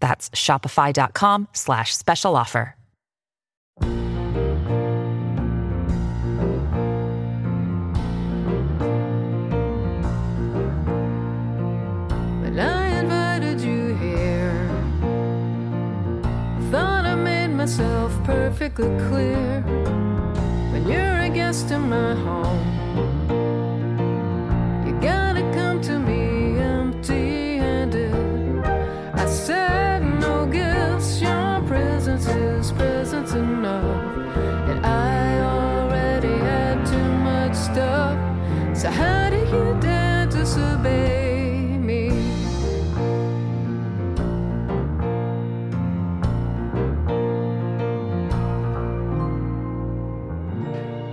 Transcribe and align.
That's 0.00 0.30
shopify.com 0.30 1.48
slash 1.52 1.96
special 1.96 2.36
offer. 2.36 2.74
But 12.42 12.58
I 12.58 12.98
invited 12.98 13.60
you 13.60 13.94
here. 13.94 14.68
Thought 16.70 17.04
I 17.04 17.14
made 17.14 17.48
myself 17.48 18.12
perfectly 18.24 18.88
clear. 19.08 19.62
When 20.72 20.88
you're 20.88 21.20
a 21.20 21.28
guest 21.28 21.70
in 21.70 21.88
my 21.88 22.14
home, 22.14 22.89
So 38.80 38.90
how 38.90 39.28
do 39.28 39.36
you 39.36 39.78
dare 39.78 40.24
disobey 40.24 41.76
me? 41.78 42.08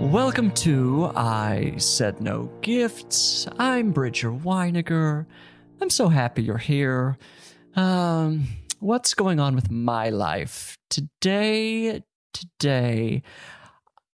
Welcome 0.00 0.50
to 0.52 1.12
I 1.14 1.74
Said 1.76 2.22
No 2.22 2.50
Gifts. 2.62 3.46
I'm 3.58 3.90
Bridger 3.90 4.30
Winegar. 4.30 5.26
I'm 5.82 5.90
so 5.90 6.08
happy 6.08 6.44
you're 6.44 6.56
here. 6.56 7.18
Um, 7.76 8.44
what's 8.80 9.12
going 9.12 9.40
on 9.40 9.54
with 9.54 9.70
my 9.70 10.08
life? 10.08 10.78
Today, 10.88 12.02
today, 12.32 13.22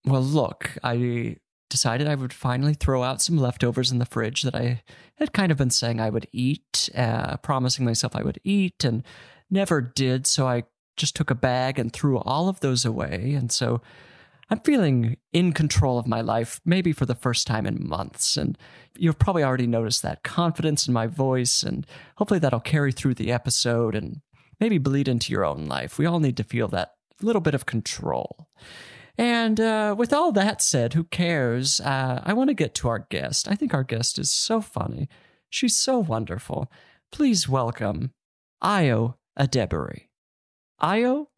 well, 0.05 0.23
look, 0.23 0.77
I 0.83 1.37
decided 1.75 2.07
I 2.07 2.15
would 2.15 2.33
finally 2.33 2.75
throw 2.75 3.03
out 3.03 3.21
some 3.21 3.37
leftovers 3.37 3.91
in 3.91 3.99
the 3.99 4.07
fridge 4.07 4.43
that 4.43 4.55
I 4.55 4.85
had 5.17 5.33
kind 5.33 5.51
of 5.51 5.59
been 5.59 5.71
saying 5.71 6.01
I 6.01 6.09
would 6.09 6.29
eat, 6.31 6.89
uh, 6.95 7.37
promising 7.39 7.85
myself 7.85 8.15
I 8.15 8.23
would 8.23 8.39
eat, 8.45 8.85
and 8.85 9.03
never 9.51 9.81
did. 9.81 10.25
So 10.25 10.47
I 10.47 10.63
just 10.97 11.17
took 11.17 11.31
a 11.31 11.35
bag 11.35 11.81
and 11.81 11.93
threw 11.93 12.19
all 12.19 12.49
of 12.49 12.61
those 12.61 12.85
away. 12.85 13.35
And 13.37 13.51
so 13.51 13.81
I'm 14.51 14.61
feeling 14.61 15.17
in 15.33 15.53
control 15.53 15.99
of 15.99 16.07
my 16.07 16.21
life, 16.21 16.61
maybe 16.65 16.93
for 16.93 17.07
the 17.07 17.17
first 17.17 17.49
time 17.49 17.67
in 17.67 17.89
months. 17.89 18.37
And 18.37 18.57
you've 18.97 19.19
probably 19.19 19.43
already 19.43 19.67
noticed 19.67 20.03
that 20.03 20.23
confidence 20.23 20.87
in 20.87 20.95
my 20.95 21.09
voice, 21.09 21.65
and 21.65 21.85
hopefully 22.19 22.39
that'll 22.39 22.61
carry 22.61 22.93
through 22.93 23.15
the 23.15 23.33
episode 23.33 23.97
and 23.97 24.21
maybe 24.61 24.79
bleed 24.79 25.09
into 25.09 25.33
your 25.33 25.45
own 25.45 25.67
life. 25.67 25.99
We 25.99 26.07
all 26.07 26.21
need 26.21 26.37
to 26.37 26.45
feel 26.45 26.69
that 26.69 26.93
little 27.21 27.43
bit 27.43 27.57
of 27.57 27.67
control. 27.67 28.49
And 29.17 29.61
uh, 29.61 29.95
with 29.97 30.13
all 30.13 30.33
that 30.33 30.61
said, 30.61 30.95
who 30.95 31.05
cares? 31.05 31.81
Uh, 31.81 32.21
I 32.25 32.33
want 32.33 32.49
to 32.51 32.55
get 32.55 32.75
to 32.77 32.89
our 32.89 33.07
guest. 33.11 33.49
I 33.49 33.55
think 33.55 33.73
our 33.73 33.85
guest 33.85 34.19
is 34.19 34.31
so 34.31 34.61
funny. 34.61 35.09
She's 35.51 35.77
so 35.77 35.99
wonderful. 36.01 36.71
Please 37.13 37.49
welcome 37.49 38.13
Ayo 38.63 39.15
Edebiri. 39.39 40.09
Ayo, 40.83 41.29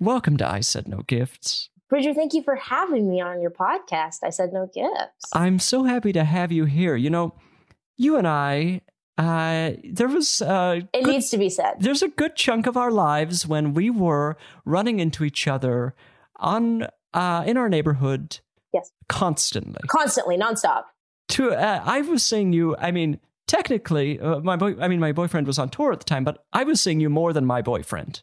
welcome 0.00 0.38
to 0.38 0.48
I 0.48 0.60
Said 0.60 0.88
No 0.88 1.02
Gifts. 1.06 1.68
Bridger, 1.90 2.14
thank 2.14 2.32
you 2.32 2.42
for 2.42 2.56
having 2.56 3.08
me 3.08 3.20
on 3.20 3.40
your 3.42 3.50
podcast. 3.50 4.20
I 4.24 4.30
said 4.30 4.52
no 4.52 4.68
gifts. 4.74 5.26
I'm 5.34 5.58
so 5.58 5.84
happy 5.84 6.12
to 6.14 6.24
have 6.24 6.50
you 6.50 6.64
here. 6.64 6.96
You 6.96 7.10
know, 7.10 7.34
you 7.98 8.16
and 8.16 8.26
I, 8.26 8.80
uh, 9.18 9.72
there 9.84 10.08
was 10.08 10.40
uh, 10.42 10.80
it 10.94 11.04
good- 11.04 11.12
needs 11.12 11.30
to 11.30 11.38
be 11.38 11.50
said. 11.50 11.74
there's 11.78 12.02
a 12.02 12.08
good 12.08 12.34
chunk 12.36 12.66
of 12.66 12.76
our 12.76 12.90
lives 12.90 13.46
when 13.46 13.74
we 13.74 13.90
were 13.90 14.36
running 14.64 14.98
into 14.98 15.22
each 15.24 15.46
other 15.46 15.94
on 16.38 16.86
uh, 17.14 17.44
in 17.46 17.56
our 17.56 17.68
neighborhood. 17.68 18.40
Yes. 18.72 18.90
constantly. 19.08 19.80
Constantly, 19.88 20.36
nonstop. 20.36 20.82
To 21.30 21.50
uh, 21.52 21.82
I 21.84 22.02
was 22.02 22.22
seeing 22.22 22.52
you. 22.52 22.76
I 22.76 22.90
mean, 22.90 23.18
technically, 23.46 24.20
uh, 24.20 24.40
my 24.40 24.56
boy. 24.56 24.74
I 24.80 24.88
mean, 24.88 25.00
my 25.00 25.12
boyfriend 25.12 25.46
was 25.46 25.58
on 25.58 25.70
tour 25.70 25.92
at 25.92 25.98
the 26.00 26.04
time, 26.04 26.24
but 26.24 26.44
I 26.52 26.64
was 26.64 26.80
seeing 26.80 27.00
you 27.00 27.08
more 27.08 27.32
than 27.32 27.46
my 27.46 27.62
boyfriend. 27.62 28.22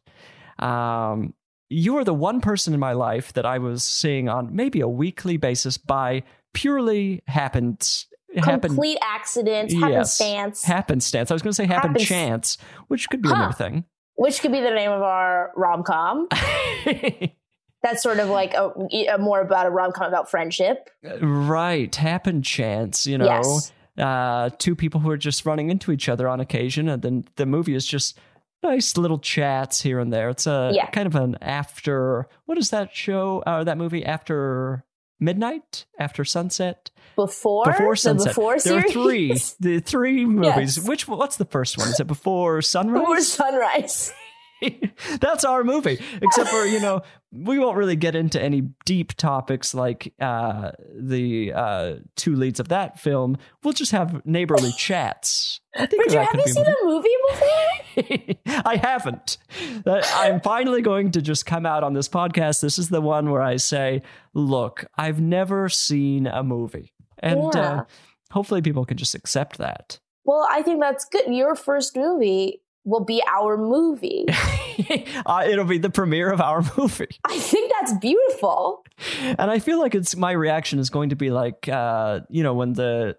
Um, 0.60 1.34
you 1.70 1.96
were 1.96 2.04
the 2.04 2.14
one 2.14 2.40
person 2.40 2.74
in 2.74 2.80
my 2.80 2.94
life 2.94 3.34
that 3.34 3.46
I 3.48 3.58
was 3.58 3.84
seeing 3.84 4.30
on 4.30 4.56
maybe 4.56 4.80
a 4.82 4.88
weekly 4.88 5.38
basis 5.38 5.78
by 5.78 6.22
purely 6.54 7.24
happened 7.28 8.06
Happen, 8.36 8.62
Complete 8.62 8.98
accidents, 9.04 9.74
yes, 9.76 10.18
happenstance, 10.20 10.64
happenstance. 10.64 11.30
I 11.32 11.36
was 11.36 11.44
going 11.44 11.52
to 11.52 11.56
say 11.56 11.66
happen 11.68 11.92
Happens- 11.92 12.08
chance, 12.08 12.58
which 12.88 13.08
could 13.10 13.22
be 13.22 13.30
Huh. 13.30 13.36
another 13.36 13.54
thing. 13.54 13.86
which 14.16 14.42
could 14.42 14.52
be 14.52 14.60
the 14.60 14.72
name 14.72 14.92
of 14.92 15.02
our 15.04 15.52
rom 15.56 15.84
com. 15.84 16.28
That's 17.84 18.02
sort 18.02 18.20
of 18.20 18.30
like 18.30 18.54
a, 18.54 18.72
a 19.14 19.18
more 19.18 19.42
about 19.42 19.66
a 19.66 19.70
rom 19.70 19.92
com 19.92 20.08
about 20.08 20.32
friendship. 20.32 20.90
right, 21.22 21.94
happen 21.96 22.42
chance. 22.42 23.06
You 23.06 23.18
know, 23.18 23.26
Yes. 23.26 23.72
uh, 23.98 24.50
two 24.58 24.76
people 24.76 25.02
who 25.02 25.10
are 25.10 25.18
just 25.18 25.46
running 25.46 25.70
into 25.70 25.92
each 25.92 26.08
other 26.10 26.28
on 26.30 26.40
occasion, 26.40 26.88
and 26.90 27.02
then 27.02 27.26
the 27.36 27.46
movie 27.46 27.76
is 27.76 27.86
just 27.86 28.18
nice 28.64 28.96
little 28.98 29.20
chats 29.20 29.82
here 29.82 30.00
and 30.00 30.14
there. 30.14 30.30
It's 30.30 30.48
a 30.48 30.72
Yeah. 30.74 30.86
kind 30.92 31.06
of 31.08 31.16
an 31.16 31.38
after. 31.42 32.28
What 32.46 32.58
is 32.58 32.70
that 32.70 32.96
show? 32.96 33.44
Uh, 33.46 33.66
that 33.66 33.78
movie 33.78 34.06
after 34.06 34.86
midnight, 35.20 35.86
after 36.00 36.24
sunset, 36.26 36.90
Before, 37.16 37.66
before 37.66 37.94
the 37.94 37.98
sunset. 37.98 38.28
before 38.30 38.58
there 38.60 38.78
are 38.80 38.90
three, 38.90 39.34
the 39.60 39.80
three 39.80 40.26
movies. 40.40 40.78
Yes. 40.78 40.88
Which 40.88 41.08
what's 41.08 41.36
the 41.38 41.46
first 41.46 41.78
one? 41.78 41.90
Is 41.90 42.00
it 42.00 42.08
before 42.08 42.62
sunrise? 42.62 43.02
before 43.02 43.20
sunrise. 43.22 44.14
That's 45.20 45.44
our 45.44 45.64
movie. 45.64 46.00
Except 46.22 46.50
for, 46.50 46.66
you 46.66 46.80
know, 46.80 47.02
we 47.32 47.58
won't 47.60 47.78
really 47.78 47.96
get 47.96 48.16
into 48.16 48.42
any 48.42 48.62
deep 48.86 49.14
topics 49.16 49.74
like 49.74 50.14
uh, 50.20 50.72
the 50.96 51.52
uh, 51.54 51.96
two 52.16 52.36
leads 52.36 52.60
of 52.60 52.70
that 52.70 53.00
film. 53.00 53.38
We'll 53.64 53.74
just 53.74 53.92
have 53.92 54.26
neighborly 54.26 54.72
chats. 54.78 55.60
I 55.76 55.86
think 55.88 56.12
have 56.12 56.36
you 56.36 56.48
seen 56.48 56.66
a 56.66 56.76
movie 56.86 57.10
before? 57.30 58.36
I 58.66 58.76
haven't. 58.78 59.38
Uh, 59.86 60.02
I'm 60.16 60.40
finally 60.42 60.82
going 60.82 61.12
to 61.12 61.22
just 61.22 61.46
come 61.46 61.66
out 61.66 61.84
on 61.84 61.94
this 61.94 62.08
podcast. 62.08 62.62
This 62.62 62.78
is 62.78 62.90
the 62.90 63.02
one 63.02 63.30
where 63.32 63.42
I 63.42 63.58
say, 63.58 64.02
look, 64.34 64.86
I've 64.98 65.20
never 65.20 65.70
seen 65.70 66.28
a 66.28 66.44
movie. 66.44 66.94
And 67.20 67.54
Yeah. 67.54 67.60
uh, 67.80 67.84
hopefully 68.32 68.62
people 68.62 68.86
can 68.86 68.98
just 68.98 69.16
accept 69.16 69.58
that. 69.58 70.00
Well, 70.26 70.48
I 70.50 70.62
think 70.62 70.80
that's 70.80 71.06
good. 71.06 71.26
Your 71.34 71.56
first 71.56 71.98
movie 71.98 72.62
will 72.86 73.04
be 73.04 73.24
our 73.28 73.58
movie. 73.58 74.26
uh, 75.26 75.46
it'll 75.48 75.66
be 75.66 75.78
the 75.78 75.90
premiere 75.90 76.32
of 76.32 76.42
our 76.42 76.64
movie. 76.78 77.08
I 77.26 77.38
think 77.38 77.72
that's 77.80 77.94
beautiful. 77.94 78.86
and 79.22 79.50
I 79.50 79.60
feel 79.60 79.80
like 79.80 79.96
it's 79.96 80.16
my 80.16 80.32
reaction 80.32 80.80
is 80.80 80.90
going 80.90 81.10
to 81.10 81.16
be 81.16 81.30
like 81.30 81.68
uh, 81.68 82.22
you 82.30 82.44
know 82.44 82.54
when 82.54 82.74
the 82.74 83.18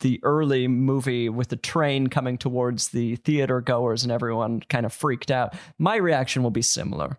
the 0.00 0.20
early 0.22 0.68
movie 0.68 1.28
with 1.28 1.48
the 1.48 1.56
train 1.56 2.06
coming 2.06 2.38
towards 2.38 2.88
the 2.88 3.16
theater 3.16 3.60
goers 3.60 4.04
and 4.04 4.12
everyone 4.12 4.60
kind 4.68 4.86
of 4.86 4.92
freaked 4.92 5.30
out. 5.30 5.54
My 5.76 5.96
reaction 5.96 6.42
will 6.44 6.52
be 6.52 6.62
similar. 6.62 7.18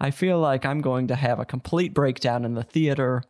I 0.00 0.10
feel 0.10 0.38
like 0.40 0.64
I'm 0.64 0.80
going 0.80 1.08
to 1.08 1.16
have 1.16 1.40
a 1.40 1.44
complete 1.44 1.94
breakdown 1.94 2.44
in 2.44 2.54
the 2.54 2.62
theater, 2.62 3.22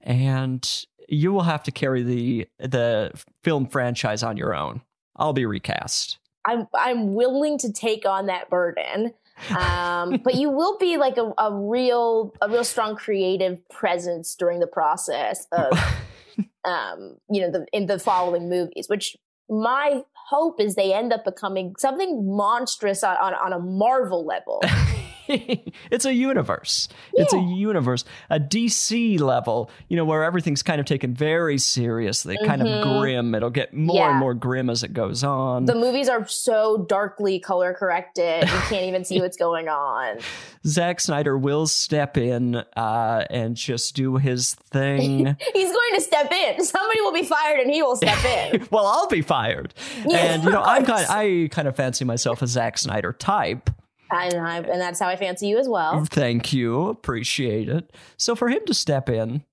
and 0.00 0.86
you 1.08 1.32
will 1.32 1.42
have 1.42 1.62
to 1.64 1.70
carry 1.70 2.02
the 2.02 2.48
the 2.58 3.12
film 3.42 3.66
franchise 3.66 4.22
on 4.22 4.36
your 4.36 4.54
own. 4.54 4.82
I'll 5.14 5.32
be 5.32 5.46
recast. 5.46 6.18
I'm 6.46 6.66
I'm 6.74 7.14
willing 7.14 7.58
to 7.58 7.72
take 7.72 8.06
on 8.06 8.26
that 8.26 8.48
burden. 8.48 9.14
Um, 9.50 10.20
but 10.24 10.34
you 10.34 10.50
will 10.50 10.78
be 10.78 10.96
like 10.96 11.18
a, 11.18 11.32
a 11.38 11.52
real 11.52 12.32
a 12.40 12.48
real 12.48 12.64
strong 12.64 12.96
creative 12.96 13.66
presence 13.68 14.34
during 14.34 14.60
the 14.60 14.66
process 14.66 15.46
of 15.52 15.72
um, 16.64 17.16
you 17.30 17.42
know 17.42 17.50
the 17.50 17.66
in 17.72 17.86
the 17.86 17.98
following 17.98 18.48
movies, 18.48 18.88
which 18.88 19.16
my 19.48 20.02
hope 20.28 20.60
is 20.60 20.74
they 20.74 20.92
end 20.92 21.12
up 21.12 21.24
becoming 21.24 21.74
something 21.78 22.36
monstrous 22.36 23.04
on, 23.04 23.16
on, 23.16 23.34
on 23.34 23.52
a 23.52 23.58
Marvel 23.58 24.24
level. 24.24 24.62
it's 25.90 26.04
a 26.04 26.12
universe. 26.14 26.88
It's 27.14 27.32
a 27.32 27.38
universe, 27.38 28.04
a 28.30 28.38
DC 28.40 29.18
level, 29.20 29.70
you 29.88 29.96
know, 29.96 30.04
where 30.04 30.24
everything's 30.24 30.62
kind 30.62 30.80
of 30.80 30.86
taken 30.86 31.14
very 31.14 31.58
seriously, 31.58 32.36
kind 32.44 32.62
of 32.62 32.68
Mhm. 32.68 33.00
grim. 33.00 33.34
It'll 33.34 33.50
get 33.50 33.74
more 33.74 34.08
and 34.10 34.18
more 34.18 34.34
grim 34.34 34.70
as 34.70 34.82
it 34.82 34.92
goes 34.92 35.22
on. 35.24 35.64
The 35.66 35.74
movies 35.74 36.08
are 36.08 36.26
so 36.26 36.78
darkly 36.88 37.38
color 37.38 37.74
corrected, 37.74 38.42
you 38.42 38.58
can't 38.68 38.84
even 38.86 39.04
see 39.04 39.20
what's 39.22 39.36
going 39.36 39.68
on. 39.68 40.18
Zack 40.66 41.00
Snyder 41.00 41.38
will 41.38 41.66
step 41.66 42.16
in 42.16 42.56
uh, 42.76 43.24
and 43.30 43.56
just 43.56 43.94
do 43.94 44.16
his 44.16 44.54
thing. 44.54 45.36
He's 45.54 45.72
going 45.72 45.94
to 45.94 46.00
step 46.00 46.32
in. 46.32 46.64
Somebody 46.64 47.00
will 47.02 47.12
be 47.12 47.22
fired 47.22 47.60
and 47.60 47.70
he 47.70 47.82
will 47.82 47.96
step 47.96 48.24
in. 48.24 48.66
well, 48.70 48.86
I'll 48.86 49.06
be 49.08 49.22
fired. 49.22 49.72
Yeah, 50.04 50.16
and 50.34 50.44
you 50.44 50.50
know, 50.50 50.62
I'm 50.62 50.84
kind 50.84 51.06
I 51.08 51.48
kind 51.52 51.68
of 51.68 51.76
fancy 51.76 52.04
myself 52.04 52.42
a 52.42 52.46
Zack 52.46 52.78
Snyder 52.78 53.12
type. 53.12 53.70
And, 54.10 54.34
I, 54.34 54.58
and 54.58 54.80
that's 54.80 55.00
how 55.00 55.08
I 55.08 55.16
fancy 55.16 55.48
you 55.48 55.58
as 55.58 55.68
well. 55.68 56.04
Thank 56.04 56.52
you. 56.52 56.88
Appreciate 56.88 57.68
it. 57.68 57.92
So 58.16 58.34
for 58.34 58.48
him 58.48 58.60
to 58.66 58.74
step 58.74 59.08
in, 59.08 59.44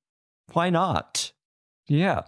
why 0.54 0.70
not? 0.70 1.32
Yeah. 1.88 2.24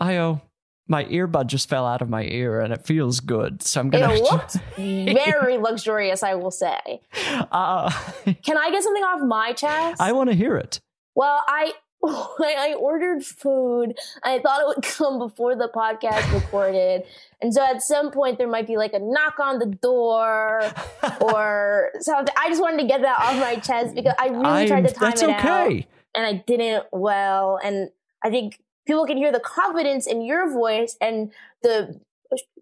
Ayo, 0.00 0.40
my 0.88 1.04
earbud 1.04 1.46
just 1.46 1.68
fell 1.68 1.86
out 1.86 2.00
of 2.02 2.08
my 2.08 2.24
ear 2.24 2.60
and 2.60 2.72
it 2.72 2.86
feels 2.86 3.20
good. 3.20 3.62
So 3.62 3.80
I'm 3.80 3.90
gonna 3.90 4.12
It 4.14 4.22
looked 4.22 4.56
very 4.76 5.58
luxurious, 5.58 6.22
I 6.22 6.34
will 6.34 6.50
say. 6.50 7.00
uh, 7.52 7.90
Can 8.42 8.56
I 8.56 8.70
get 8.70 8.82
something 8.82 9.02
off 9.04 9.20
my 9.20 9.52
chest? 9.52 10.00
I 10.00 10.12
wanna 10.12 10.34
hear 10.34 10.56
it. 10.56 10.80
Well, 11.14 11.42
I 11.46 11.72
I 12.40 12.74
ordered 12.78 13.24
food. 13.24 13.98
I 14.22 14.38
thought 14.38 14.60
it 14.60 14.66
would 14.66 14.84
come 14.96 15.18
before 15.18 15.56
the 15.56 15.68
podcast 15.68 16.32
recorded, 16.32 17.04
and 17.40 17.52
so 17.52 17.64
at 17.64 17.82
some 17.82 18.10
point 18.10 18.38
there 18.38 18.48
might 18.48 18.66
be 18.66 18.76
like 18.76 18.92
a 18.94 18.98
knock 18.98 19.38
on 19.40 19.58
the 19.58 19.66
door 19.66 20.62
or 21.20 21.90
something. 22.00 22.34
I 22.36 22.48
just 22.48 22.60
wanted 22.60 22.80
to 22.82 22.86
get 22.86 23.02
that 23.02 23.18
off 23.18 23.38
my 23.40 23.56
chest 23.56 23.94
because 23.94 24.14
I 24.18 24.28
really 24.28 24.44
I'm- 24.44 24.68
tried 24.68 24.86
to 24.88 24.94
time 24.94 25.10
that's 25.10 25.22
it 25.22 25.30
out, 25.30 25.66
okay. 25.66 25.86
and 26.14 26.26
I 26.26 26.44
didn't 26.46 26.86
well. 26.92 27.58
And 27.62 27.90
I 28.22 28.30
think 28.30 28.60
people 28.86 29.06
can 29.06 29.16
hear 29.16 29.30
the 29.30 29.40
confidence 29.40 30.06
in 30.06 30.22
your 30.22 30.50
voice 30.50 30.96
and 31.00 31.30
the 31.62 32.00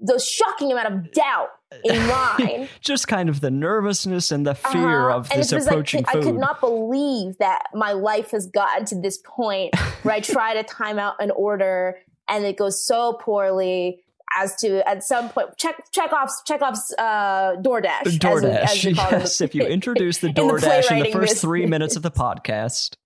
the 0.00 0.18
shocking 0.18 0.70
amount 0.72 0.86
of 0.94 1.12
doubt 1.12 1.48
in 1.84 1.96
mine. 2.06 2.68
Just 2.80 3.08
kind 3.08 3.28
of 3.28 3.40
the 3.40 3.50
nervousness 3.50 4.30
and 4.30 4.46
the 4.46 4.54
fear 4.54 5.08
Uh-huh. 5.10 5.18
of 5.18 5.30
And 5.30 5.40
this 5.40 5.50
just 5.50 5.66
like, 5.66 5.72
approaching 5.72 6.04
I 6.08 6.12
food. 6.12 6.24
could 6.24 6.34
not 6.36 6.60
believe 6.60 7.38
that 7.38 7.64
my 7.74 7.92
life 7.92 8.30
has 8.30 8.46
gotten 8.46 8.84
to 8.86 9.00
this 9.00 9.18
point 9.24 9.74
where 10.02 10.14
I 10.14 10.20
try 10.20 10.54
to 10.54 10.62
time 10.62 10.98
out 10.98 11.14
an 11.20 11.30
order 11.32 11.96
and 12.28 12.44
it 12.44 12.56
goes 12.56 12.84
so 12.84 13.14
poorly 13.14 14.02
as 14.38 14.54
to 14.56 14.86
at 14.88 15.02
some 15.04 15.28
point 15.30 15.48
check 15.56 15.76
Chekhov's 15.92 16.42
Chekhov's 16.46 16.94
uh, 16.98 17.54
DoorDash. 17.60 18.06
as 18.06 18.12
we- 18.12 18.18
DoorDash. 18.18 18.58
as 18.64 18.84
we 18.84 18.94
call 18.94 19.10
yes, 19.12 19.40
if 19.40 19.54
you 19.54 19.62
introduce 19.62 20.18
the 20.18 20.28
in 20.28 20.34
the 20.34 20.40
DoorDash 20.42 20.90
in 20.90 21.02
the 21.04 21.12
first 21.12 21.38
three 21.40 21.66
minutes 21.66 21.96
of 21.96 22.02
the 22.02 22.10
podcast, 22.10 22.96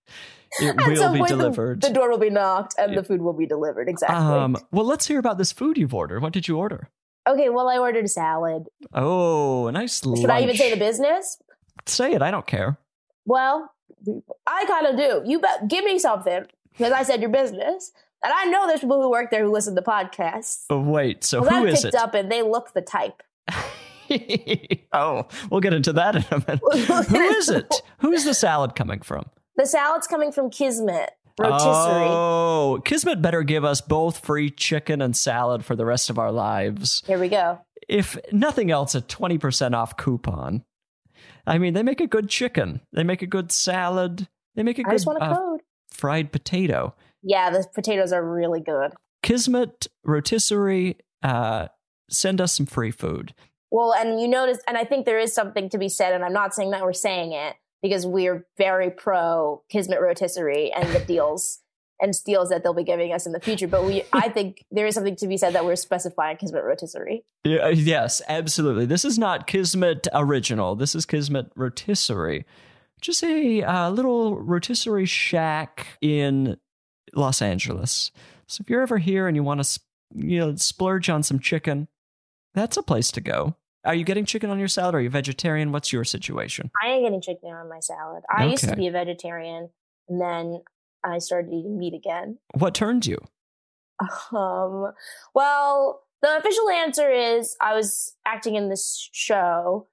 it 0.61 0.77
will 0.77 1.13
be 1.13 1.19
point, 1.19 1.31
the- 1.31 1.37
delivered. 1.37 1.81
The, 1.81 1.91
door 1.93 2.11
will 2.11 2.19
be 2.19 2.31
knocked 2.31 2.75
and 2.79 2.97
the 2.97 3.05
food 3.05 3.23
will 3.23 3.33
be 3.33 3.47
delivered. 3.47 3.89
Exactly. 3.89 4.17
um, 4.17 4.57
well, 4.73 4.85
let's 4.87 5.07
hear 5.07 5.19
about 5.19 5.39
this 5.39 5.53
food 5.53 5.79
you've 5.79 5.95
ordered. 5.95 6.23
What 6.23 6.33
did 6.33 6.49
you 6.49 6.59
order? 6.59 6.89
okay, 7.29 7.49
well, 7.49 7.69
I 7.69 7.79
ordered 7.79 8.07
a 8.07 8.09
salad. 8.09 8.65
Oh, 8.93 9.69
a 9.69 9.73
nice 9.73 10.05
lunch. 10.05 10.21
Should 10.21 10.31
I 10.31 10.43
even 10.43 10.57
say 10.57 10.71
the 10.71 10.77
business? 10.79 11.39
Say 11.87 12.13
it. 12.13 12.23
I 12.23 12.31
don't 12.31 12.47
care. 12.47 12.79
Well, 13.25 13.71
I 14.47 14.65
kind 14.67 14.87
of 14.87 14.97
do. 14.97 15.23
You 15.31 15.39
bet. 15.39 15.69
Give 15.69 15.85
me 15.85 15.99
something 15.99 16.47
because 16.73 16.93
I 16.93 17.03
said 17.05 17.21
your 17.21 17.31
business, 17.31 17.93
and 18.25 18.33
I 18.35 18.47
know 18.47 18.67
there's 18.67 18.81
people 18.81 19.01
who 19.01 19.11
work 19.11 19.31
there 19.31 19.45
who 19.45 19.53
listen 19.53 19.77
to 19.77 19.83
podcasts. 19.83 20.65
Oh, 20.71 20.81
wait. 20.81 21.23
So 21.23 21.43
Well, 21.43 21.51
who 21.51 21.67
that 21.67 21.73
is 21.75 21.83
picked 21.83 21.95
it? 21.95 22.01
up 22.01 22.15
and 22.15 22.33
they 22.33 22.43
look 22.43 22.73
the 22.73 22.83
type. 22.83 23.23
oh, 24.93 25.27
we'll 25.51 25.61
get 25.61 25.73
into 25.75 25.93
that 25.93 26.17
in 26.17 26.25
a 26.31 26.39
minute. 26.39 26.61
who 27.09 27.21
is 27.21 27.49
it? 27.49 27.73
Who 27.99 28.13
is 28.13 28.25
the 28.25 28.35
salad 28.35 28.75
coming 28.75 29.01
from? 29.03 29.27
The 29.57 29.67
salad's 29.67 30.07
coming 30.07 30.33
from 30.33 30.51
Kismet 30.51 31.11
Rotisserie. 31.39 32.09
Oh, 32.09 32.81
Kismet 32.85 33.23
better 33.23 33.43
give 33.43 33.65
us 33.65 33.81
both 33.81 34.19
free 34.25 34.51
chicken 34.51 35.01
and 35.01 35.17
salad 35.17 35.65
for 35.65 35.75
the 35.77 35.85
rest 35.85 36.11
of 36.11 36.19
our 36.19 36.33
lives. 36.33 37.03
Here 37.07 37.19
we 37.19 37.29
go. 37.29 37.59
If 37.89 38.19
nothing 38.33 38.71
else, 38.71 38.95
a 38.95 39.01
20% 39.01 39.75
off 39.75 39.97
coupon. 39.97 40.65
I 41.47 41.59
mean, 41.59 41.75
they 41.75 41.83
make 41.83 42.01
a 42.01 42.07
good 42.07 42.29
chicken. 42.29 42.81
They 42.93 43.05
make 43.05 43.23
a 43.23 43.27
good 43.27 43.51
salad. 43.51 44.29
They 44.55 44.63
make 44.63 44.79
a 44.79 44.85
I 44.87 44.97
good 44.97 45.07
a 45.07 45.23
uh, 45.23 45.57
fried 45.91 46.33
potato. 46.33 46.95
Yeah, 47.23 47.51
the 47.51 47.67
potatoes 47.75 48.13
are 48.13 48.25
really 48.25 48.61
good. 48.61 48.93
Kismet 49.23 49.89
Rotisserie, 50.05 50.99
uh, 51.23 51.69
send 52.09 52.41
us 52.41 52.53
some 52.53 52.67
free 52.67 52.91
food. 52.91 53.35
Well, 53.71 53.95
and 53.95 54.21
you 54.21 54.27
notice, 54.27 54.59
and 54.67 54.77
I 54.77 54.85
think 54.85 55.07
there 55.07 55.19
is 55.19 55.33
something 55.33 55.69
to 55.71 55.79
be 55.79 55.89
said, 55.89 56.13
and 56.13 56.25
I'm 56.25 56.33
not 56.33 56.55
saying 56.55 56.71
that 56.71 56.83
we're 56.83 56.93
saying 56.93 57.33
it 57.33 57.55
because 57.83 58.07
we're 58.07 58.47
very 58.59 58.91
pro 58.91 59.63
Kismet 59.71 60.01
Rotisserie 60.01 60.73
and 60.73 60.89
the 60.91 61.01
deals 61.01 61.61
and 62.01 62.17
steals 62.17 62.49
that 62.49 62.63
they'll 62.63 62.75
be 62.75 62.85
giving 62.85 63.13
us 63.13 63.27
in 63.27 63.33
the 63.33 63.41
future. 63.41 63.69
But 63.69 63.85
we, 63.85 64.03
I 64.13 64.29
think 64.35 64.65
there 64.71 64.87
is 64.87 64.95
something 64.95 65.17
to 65.17 65.27
be 65.27 65.37
said 65.37 65.55
that 65.55 65.65
we're 65.65 65.77
specifying 65.77 66.37
Kismet 66.37 66.65
Rotisserie. 66.65 67.25
Yeah, 67.45 67.69
yes, 67.69 68.23
absolutely. 68.29 68.87
This 68.87 69.05
is 69.05 69.19
not 69.19 69.47
Kismet 69.47 70.09
Original. 70.13 70.75
This 70.77 70.95
is 70.95 71.07
Kismet 71.07 71.51
Rotisserie. 71.55 72.45
Just 73.01 73.23
a 73.23 73.63
uh, 73.63 73.91
little 73.91 74.39
rotisserie 74.41 75.07
shack 75.07 75.87
in 76.03 76.59
Los 77.15 77.41
Angeles. 77.41 78.11
So 78.47 78.63
if 78.63 78.69
you're 78.69 78.83
ever 78.83 78.99
here 78.99 79.27
and 79.27 79.37
you 79.37 79.43
want 79.43 79.63
to, 79.63 79.81
you 80.15 80.39
know, 80.39 80.55
splurge 80.57 81.09
on 81.09 81.23
some 81.23 81.39
chicken, 81.39 81.89
that's 82.53 82.77
a 82.77 82.83
place 82.83 83.11
to 83.13 83.21
go. 83.21 83.57
Are 83.85 83.95
you 83.95 84.05
getting 84.05 84.25
chicken 84.27 84.51
on 84.51 84.59
your 84.59 84.69
salad? 84.69 84.95
Are 84.95 85.01
you 85.01 85.11
vegetarian? 85.11 85.73
What's 85.73 85.93
your 85.93 86.05
situation? 86.05 86.71
I 86.83 86.89
ain't 86.89 87.05
getting 87.05 87.23
chicken 87.23 87.51
on 87.51 87.69
my 87.69 87.81
salad. 87.81 88.23
I 88.31 88.47
used 88.47 88.69
to 88.69 88.77
be 88.77 88.87
a 88.89 88.91
vegetarian, 88.93 89.71
and 90.09 90.21
then 90.21 90.63
I 91.03 91.19
started 91.19 91.53
eating 91.53 91.79
meat 91.79 91.95
again. 91.95 92.39
What 92.55 92.75
turned 92.75 93.07
you? 93.07 93.19
Um, 94.33 94.93
well, 95.35 96.03
the 96.23 96.37
official 96.39 96.71
answer 96.71 97.11
is 97.11 97.55
I 97.61 97.75
was 97.75 98.15
acting 98.27 98.55
in 98.55 98.69
this 98.71 99.09
show 99.13 99.89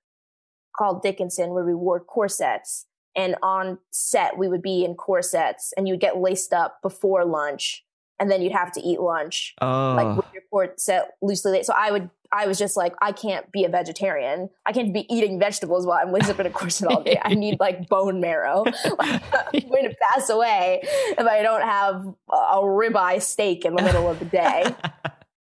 called 0.78 1.02
Dickinson 1.02 1.50
where 1.50 1.66
we 1.66 1.74
wore 1.74 2.00
corsets. 2.00 2.86
And 3.16 3.36
on 3.42 3.80
set, 3.92 4.38
we 4.38 4.48
would 4.48 4.62
be 4.62 4.86
in 4.86 4.94
corsets 4.96 5.74
and 5.76 5.88
you'd 5.88 6.00
get 6.00 6.18
laced 6.18 6.54
up 6.54 6.82
before 6.82 7.26
lunch. 7.26 7.84
And 8.20 8.32
then 8.32 8.42
you'd 8.42 8.54
have 8.54 8.72
to 8.74 8.82
eat 8.82 9.00
lunch, 9.00 9.56
Oh, 9.62 9.94
like 9.96 10.16
with 10.18 10.26
your 10.34 10.44
corset 10.50 11.10
loosely 11.22 11.52
laced. 11.52 11.68
So 11.68 11.74
I 11.76 11.92
would, 11.92 12.10
I 12.32 12.48
was 12.48 12.58
just 12.58 12.76
like, 12.78 12.94
I 13.02 13.12
can't 13.12 13.52
be 13.52 13.64
a 13.64 13.70
vegetarian. 13.70 14.50
I 14.66 14.72
can't 14.72 14.94
be 14.94 15.06
eating 15.14 15.40
vegetables 15.40 15.86
while 15.86 16.00
I'm 16.02 16.14
up 16.14 16.40
in 16.40 16.46
a 16.46 16.50
corset 16.50 16.88
all 16.90 17.04
day. 17.04 17.20
I 17.24 17.34
need 17.34 17.60
like 17.60 17.88
bone 17.90 18.20
marrow. 18.20 18.64
Like, 18.64 19.24
I'm 19.54 19.70
going 19.70 19.90
to 19.90 19.96
pass 20.12 20.30
away 20.30 20.82
if 20.84 21.20
I 21.20 21.42
don't 21.42 21.62
have 21.64 22.06
a 22.32 22.36
a 22.58 22.62
ribeye 22.64 23.22
steak 23.22 23.66
in 23.66 23.76
the 23.76 23.84
middle 23.84 24.10
of 24.10 24.20
the 24.20 24.26
day. 24.26 24.66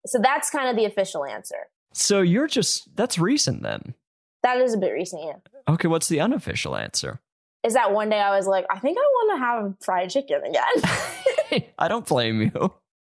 So 0.08 0.20
that's 0.22 0.52
kind 0.52 0.70
of 0.70 0.76
the 0.76 0.86
official 0.86 1.26
answer. 1.26 1.56
so 1.92 2.22
you're 2.22 2.46
just, 2.46 2.96
that's 2.96 3.18
recent 3.18 3.64
then. 3.64 3.96
That 4.44 4.60
is 4.60 4.76
a 4.76 4.78
bit 4.78 4.92
recent, 4.92 5.24
yeah. 5.24 5.74
Okay, 5.74 5.88
what's 5.88 6.08
the 6.08 6.20
unofficial 6.20 6.76
answer? 6.78 7.20
Is 7.64 7.74
that 7.74 7.92
one 7.92 8.10
day 8.12 8.20
I 8.22 8.38
was 8.38 8.46
like, 8.46 8.68
I 8.70 8.78
think 8.78 9.00
I 9.00 9.02
want 9.02 9.40
to 9.40 9.44
have 9.44 9.76
fried 9.84 10.12
chicken 10.12 10.42
again. 10.48 11.64
I 11.80 11.88
don't 11.88 12.06
blame 12.06 12.40
you. 12.40 12.52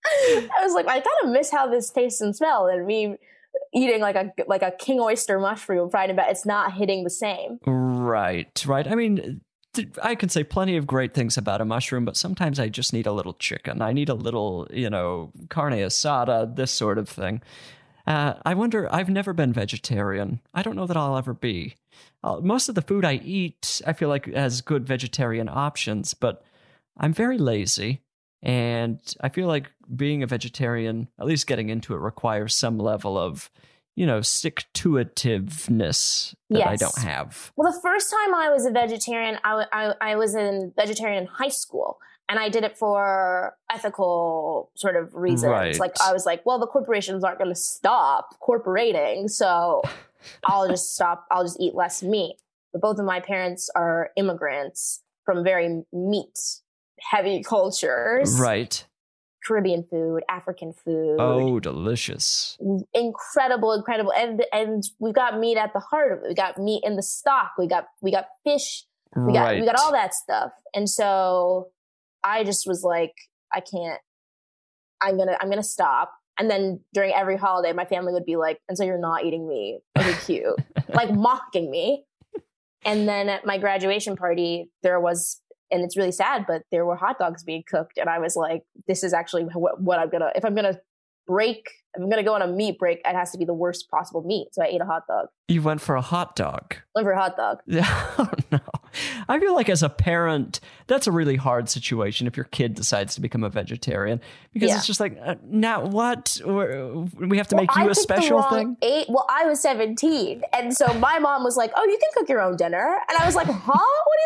I 0.06 0.60
was 0.62 0.76
like, 0.76 0.88
I 0.88 1.00
kind 1.00 1.08
of 1.24 1.32
miss 1.32 1.50
how 1.50 1.66
this 1.68 1.90
tastes 1.90 2.22
and 2.22 2.36
smells, 2.36 2.70
and 2.72 2.86
me 2.86 3.18
eating 3.74 4.02
like 4.02 4.16
a 4.16 4.32
like 4.48 4.62
a 4.62 4.72
king 4.72 5.00
oyster 5.00 5.40
mushroom 5.40 5.90
fried 5.90 6.10
in 6.10 6.16
bed. 6.16 6.28
It's 6.30 6.46
not 6.46 6.74
hitting 6.74 7.04
the 7.04 7.10
same. 7.10 7.60
Right, 7.66 8.64
right. 8.66 8.88
I 8.88 8.96
mean, 8.96 9.42
I 10.04 10.16
can 10.16 10.30
say 10.30 10.44
plenty 10.44 10.76
of 10.76 10.86
great 10.86 11.14
things 11.14 11.38
about 11.38 11.62
a 11.62 11.66
mushroom, 11.66 12.04
but 12.04 12.18
sometimes 12.18 12.60
I 12.60 12.68
just 12.70 12.92
need 12.92 13.08
a 13.08 13.14
little 13.14 13.34
chicken. 13.34 13.82
I 13.82 13.94
need 13.94 14.10
a 14.10 14.14
little, 14.14 14.68
you 14.72 14.90
know, 14.90 15.32
carne 15.50 15.74
asada, 15.74 16.56
this 16.56 16.72
sort 16.72 16.98
of 16.98 17.08
thing. 17.08 17.42
Uh, 18.06 18.34
I 18.46 18.54
wonder, 18.56 18.94
I've 18.94 19.10
never 19.10 19.32
been 19.32 19.54
vegetarian. 19.54 20.42
I 20.54 20.64
don't 20.64 20.76
know 20.76 20.88
that 20.88 20.98
I'll 20.98 21.18
ever 21.18 21.34
be. 21.34 21.76
Uh, 22.24 22.40
most 22.42 22.68
of 22.68 22.76
the 22.76 22.82
food 22.82 23.06
I 23.06 23.14
eat, 23.14 23.82
I 23.86 23.94
feel 23.94 24.10
like 24.10 24.26
has 24.34 24.62
good 24.62 24.86
vegetarian 24.86 25.48
options, 25.48 26.14
but 26.14 26.44
I'm 26.98 27.14
very 27.14 27.38
lazy. 27.38 28.02
And 28.44 29.00
I 29.22 29.30
feel 29.30 29.48
like 29.48 29.72
being 29.96 30.24
a 30.24 30.28
vegetarian, 30.28 31.08
at 31.20 31.26
least 31.26 31.48
getting 31.48 31.70
into 31.70 31.94
it, 31.94 31.98
requires 31.98 32.56
some 32.56 32.80
level 32.80 33.18
of, 33.18 33.52
you 33.96 34.06
know, 34.06 34.22
stick 34.22 34.66
to 34.74 34.92
itiveness 34.94 36.34
that 36.50 36.68
I 36.68 36.76
don't 36.76 36.98
have. 36.98 37.52
Well, 37.56 37.72
the 37.72 37.80
first 37.82 38.10
time 38.10 38.34
I 38.34 38.50
was 38.50 38.66
a 38.66 38.72
vegetarian, 38.72 39.38
I 39.44 39.94
I 40.02 40.16
was 40.16 40.34
in 40.34 40.74
vegetarian 40.76 41.24
in 41.24 41.28
high 41.28 41.50
school. 41.50 42.00
And 42.30 42.40
I 42.40 42.48
did 42.48 42.64
it 42.64 42.78
for 42.78 43.58
ethical 43.70 44.72
sort 44.76 44.96
of 44.96 45.14
reasons. 45.14 45.52
Right. 45.52 45.78
Like 45.78 46.00
I 46.02 46.14
was 46.14 46.26
like, 46.26 46.46
well, 46.46 46.60
the 46.60 46.68
corporations 46.68 47.26
aren't 47.26 47.40
going 47.40 47.52
to 47.52 47.60
stop 47.60 48.40
corporating, 48.40 49.28
so 49.28 49.82
I'll 50.46 50.70
just 50.70 50.96
stop. 50.96 51.26
I'll 51.30 51.44
just 51.44 51.60
eat 51.60 51.76
less 51.76 52.02
meat. 52.02 52.38
But 52.72 52.82
both 52.82 53.00
of 53.00 53.06
my 53.06 53.20
parents 53.20 53.70
are 53.76 54.12
immigrants 54.16 55.04
from 55.26 55.44
very 55.44 55.84
meat 55.92 56.61
heavy 57.10 57.44
cultures. 57.44 58.40
Right. 58.40 58.86
Caribbean 59.46 59.84
food, 59.84 60.22
African 60.30 60.72
food. 60.72 61.18
Oh, 61.20 61.60
delicious. 61.60 62.60
incredible, 62.94 63.74
incredible. 63.74 64.14
And 64.14 64.46
and 64.54 64.84
we've 65.00 65.16
got 65.16 65.40
meat 65.40 65.58
at 65.58 65.74
the 65.74 65.80
heart 65.80 66.12
of 66.12 66.20
it. 66.20 66.30
We 66.30 66.36
got 66.36 66.60
meat 66.60 66.84
in 66.86 66.96
the 66.96 67.04
stock. 67.04 67.54
We 67.58 67.68
got 67.68 67.86
we 68.02 68.12
got 68.12 68.26
fish. 68.44 68.86
We 69.16 69.34
got 69.34 69.44
right. 69.44 69.60
we 69.60 69.66
got 69.66 69.80
all 69.80 69.92
that 69.92 70.14
stuff. 70.14 70.52
And 70.76 70.88
so 70.88 71.70
I 72.24 72.44
just 72.44 72.68
was 72.68 72.84
like, 72.84 73.14
I 73.52 73.62
can't. 73.62 74.00
I'm 75.02 75.18
gonna 75.18 75.38
I'm 75.42 75.50
gonna 75.50 75.64
stop. 75.64 76.14
And 76.38 76.50
then 76.50 76.82
during 76.94 77.12
every 77.12 77.36
holiday, 77.36 77.74
my 77.74 77.86
family 77.86 78.14
would 78.14 78.26
be 78.26 78.36
like, 78.36 78.60
"And 78.70 78.78
so 78.78 78.84
you're 78.84 79.00
not 79.00 79.26
eating 79.26 79.48
meat? 79.48 79.82
Okay, 79.98 80.14
cute." 80.26 80.56
like 80.94 81.12
mocking 81.12 81.70
me. 81.70 82.06
And 82.84 83.08
then 83.08 83.30
at 83.30 83.46
my 83.46 83.58
graduation 83.58 84.16
party, 84.16 84.72
there 84.82 85.00
was, 85.00 85.41
and 85.72 85.84
it's 85.84 85.96
really 85.98 86.12
sad, 86.12 86.46
but 86.48 86.64
there 86.72 86.86
were 86.86 86.96
hot 86.96 87.18
dogs 87.20 87.44
being 87.44 87.64
cooked, 87.70 87.98
and 87.98 88.10
I 88.10 88.20
was 88.20 88.36
like, 88.36 88.64
"This 88.88 89.04
is 89.04 89.14
actually 89.14 89.44
what, 89.44 89.82
what 89.82 90.00
I'm 90.00 90.10
gonna. 90.10 90.32
If 90.36 90.44
I'm 90.46 90.56
gonna 90.56 90.80
break, 91.28 91.70
if 91.94 92.02
I'm 92.02 92.10
gonna 92.10 92.24
go 92.24 92.34
on 92.34 92.42
a 92.42 92.48
meat 92.48 92.78
break, 92.80 93.00
it 93.06 93.16
has 93.16 93.32
to 93.32 93.38
be 93.38 93.46
the 93.46 93.54
worst 93.54 93.90
possible 93.90 94.24
meat." 94.24 94.50
So 94.54 94.64
I 94.64 94.68
ate 94.68 94.82
a 94.82 94.86
hot 94.86 95.04
dog. 95.08 95.28
You 95.48 95.62
went 95.62 95.82
for 95.82 95.96
a 95.96 96.02
hot 96.02 96.36
dog. 96.36 96.76
Went 96.96 97.06
for 97.06 97.12
a 97.12 97.20
hot 97.20 97.36
dog. 97.38 97.60
Yeah, 97.66 97.86
oh 98.18 98.30
no. 98.52 98.60
I 99.30 99.40
feel 99.40 99.54
like 99.56 99.70
as 99.70 99.84
a 99.84 99.90
parent, 99.90 100.60
that's 100.88 101.08
a 101.08 101.12
really 101.14 101.38
hard 101.38 101.70
situation 101.70 102.28
if 102.28 102.36
your 102.36 102.44
kid 102.46 102.74
decides 102.74 103.16
to 103.16 103.22
become 103.22 103.42
a 103.44 103.50
vegetarian 103.50 104.20
because 104.52 104.68
Yeah. 104.70 104.76
it's 104.78 104.86
just 104.88 105.00
like, 105.00 105.18
uh, 105.24 105.36
now 105.46 105.86
what? 105.86 106.42
We're- 106.46 107.08
We 107.18 107.38
have 107.38 107.48
to 107.50 107.56
Well, 107.56 107.64
make 107.64 107.76
you 107.78 107.84
a 107.84 107.86
picked 107.86 107.96
the 107.96 108.02
special 108.02 108.42
thing? 108.44 108.76
Eight. 108.82 109.06
Well, 109.08 109.26
I 109.30 109.46
was 109.46 109.62
17, 109.62 110.42
and 110.52 110.76
so 110.76 110.94
my 110.96 111.20
mom 111.20 111.44
was 111.46 111.56
like, 111.56 111.72
"Oh, 111.76 111.86
you 111.86 111.98
can 111.98 112.10
cook 112.16 112.28
your 112.28 112.42
own 112.42 112.58
dinner," 112.58 113.00
and 113.08 113.18
I 113.18 113.26
was 113.26 113.36
like, 113.36 113.48
"Huh? 113.48 113.80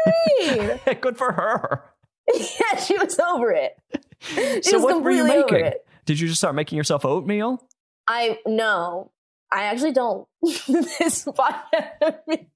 Do 0.06 0.12
you 0.44 0.58
mean?" 0.58 0.80
Good 1.02 1.18
for 1.18 1.32
her. 1.32 1.84
yeah, 2.34 2.80
she 2.80 2.98
was 2.98 3.20
over 3.20 3.52
it. 3.52 3.78
She 4.20 4.62
so 4.62 4.78
was 4.78 4.84
what 4.84 5.04
were 5.04 5.12
you 5.12 5.24
completely 5.24 5.44
over 5.44 5.52
making? 5.52 5.66
it. 5.66 5.88
Did 6.06 6.20
you 6.20 6.28
just 6.28 6.40
start 6.40 6.56
making 6.56 6.78
yourself 6.78 7.06
oatmeal? 7.06 7.68
I 8.08 8.40
no, 8.46 9.12
I 9.52 9.64
actually 9.64 9.94
don't. 9.94 10.28
this 10.42 11.26
podcast 11.26 12.48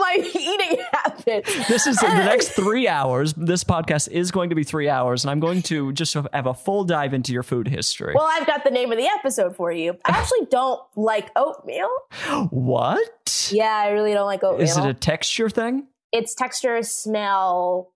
my 0.00 0.30
eating 0.34 0.82
habits. 0.92 1.68
This 1.68 1.86
is 1.86 1.96
the 1.98 2.08
next 2.08 2.50
three 2.50 2.88
hours. 2.88 3.34
This 3.34 3.64
podcast 3.64 4.08
is 4.08 4.30
going 4.30 4.50
to 4.50 4.54
be 4.54 4.64
three 4.64 4.88
hours, 4.88 5.24
and 5.24 5.30
I'm 5.30 5.40
going 5.40 5.62
to 5.62 5.92
just 5.92 6.14
have 6.14 6.28
a 6.32 6.54
full 6.54 6.84
dive 6.84 7.14
into 7.14 7.32
your 7.32 7.42
food 7.42 7.68
history. 7.68 8.14
Well, 8.14 8.28
I've 8.30 8.46
got 8.46 8.64
the 8.64 8.70
name 8.70 8.90
of 8.92 8.98
the 8.98 9.06
episode 9.06 9.56
for 9.56 9.70
you. 9.72 9.96
I 10.04 10.12
actually 10.12 10.46
don't 10.50 10.80
like 10.96 11.30
oatmeal. 11.36 11.90
what? 12.50 13.50
Yeah, 13.52 13.74
I 13.74 13.90
really 13.90 14.12
don't 14.12 14.26
like 14.26 14.42
oatmeal. 14.42 14.68
Is 14.68 14.76
it 14.76 14.86
a 14.86 14.94
texture 14.94 15.50
thing? 15.50 15.86
It's 16.12 16.34
texture, 16.34 16.82
smell. 16.82 17.92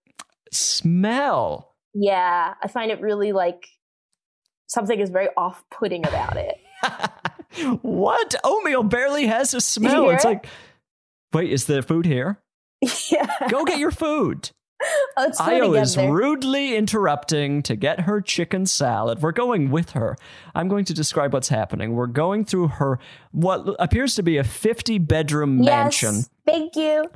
Smell. 0.50 1.75
Yeah, 1.94 2.54
I 2.62 2.68
find 2.68 2.90
it 2.90 3.00
really 3.00 3.32
like 3.32 3.66
something 4.66 4.99
is 4.99 5.11
very 5.11 5.28
off-putting 5.37 6.06
about 6.06 6.37
it. 6.37 6.56
what? 7.82 8.35
Oatmeal 8.42 8.82
barely 8.82 9.26
has 9.26 9.54
a 9.54 9.61
smell. 9.61 10.11
It's 10.11 10.25
it? 10.25 10.28
like, 10.28 10.46
wait, 11.32 11.52
is 11.52 11.66
the 11.66 11.82
food 11.82 12.06
here? 12.06 12.40
yeah, 13.11 13.49
Go 13.49 13.64
get 13.64 13.78
your 13.78 13.90
food. 13.90 14.50
let's 15.16 15.40
Ayo 15.40 15.80
is 15.80 15.96
rudely 15.96 16.76
interrupting 16.76 17.62
to 17.62 17.76
get 17.76 18.00
her 18.00 18.20
chicken 18.20 18.66
salad. 18.66 19.23
We're 19.23 19.32
going 19.32 19.70
with 19.70 19.90
her. 19.92 20.16
I'm 20.54 20.68
going 20.68 20.85
to 20.87 20.94
describe 20.94 21.32
what's 21.32 21.49
happening. 21.49 21.94
We're 21.94 22.06
going 22.06 22.44
through 22.44 22.68
her, 22.68 22.99
what 23.32 23.75
appears 23.78 24.14
to 24.16 24.23
be 24.23 24.37
a 24.37 24.44
50 24.44 24.99
bedroom 24.99 25.61
mansion. 25.61 26.25
Thank 26.44 26.76
you. 26.76 27.11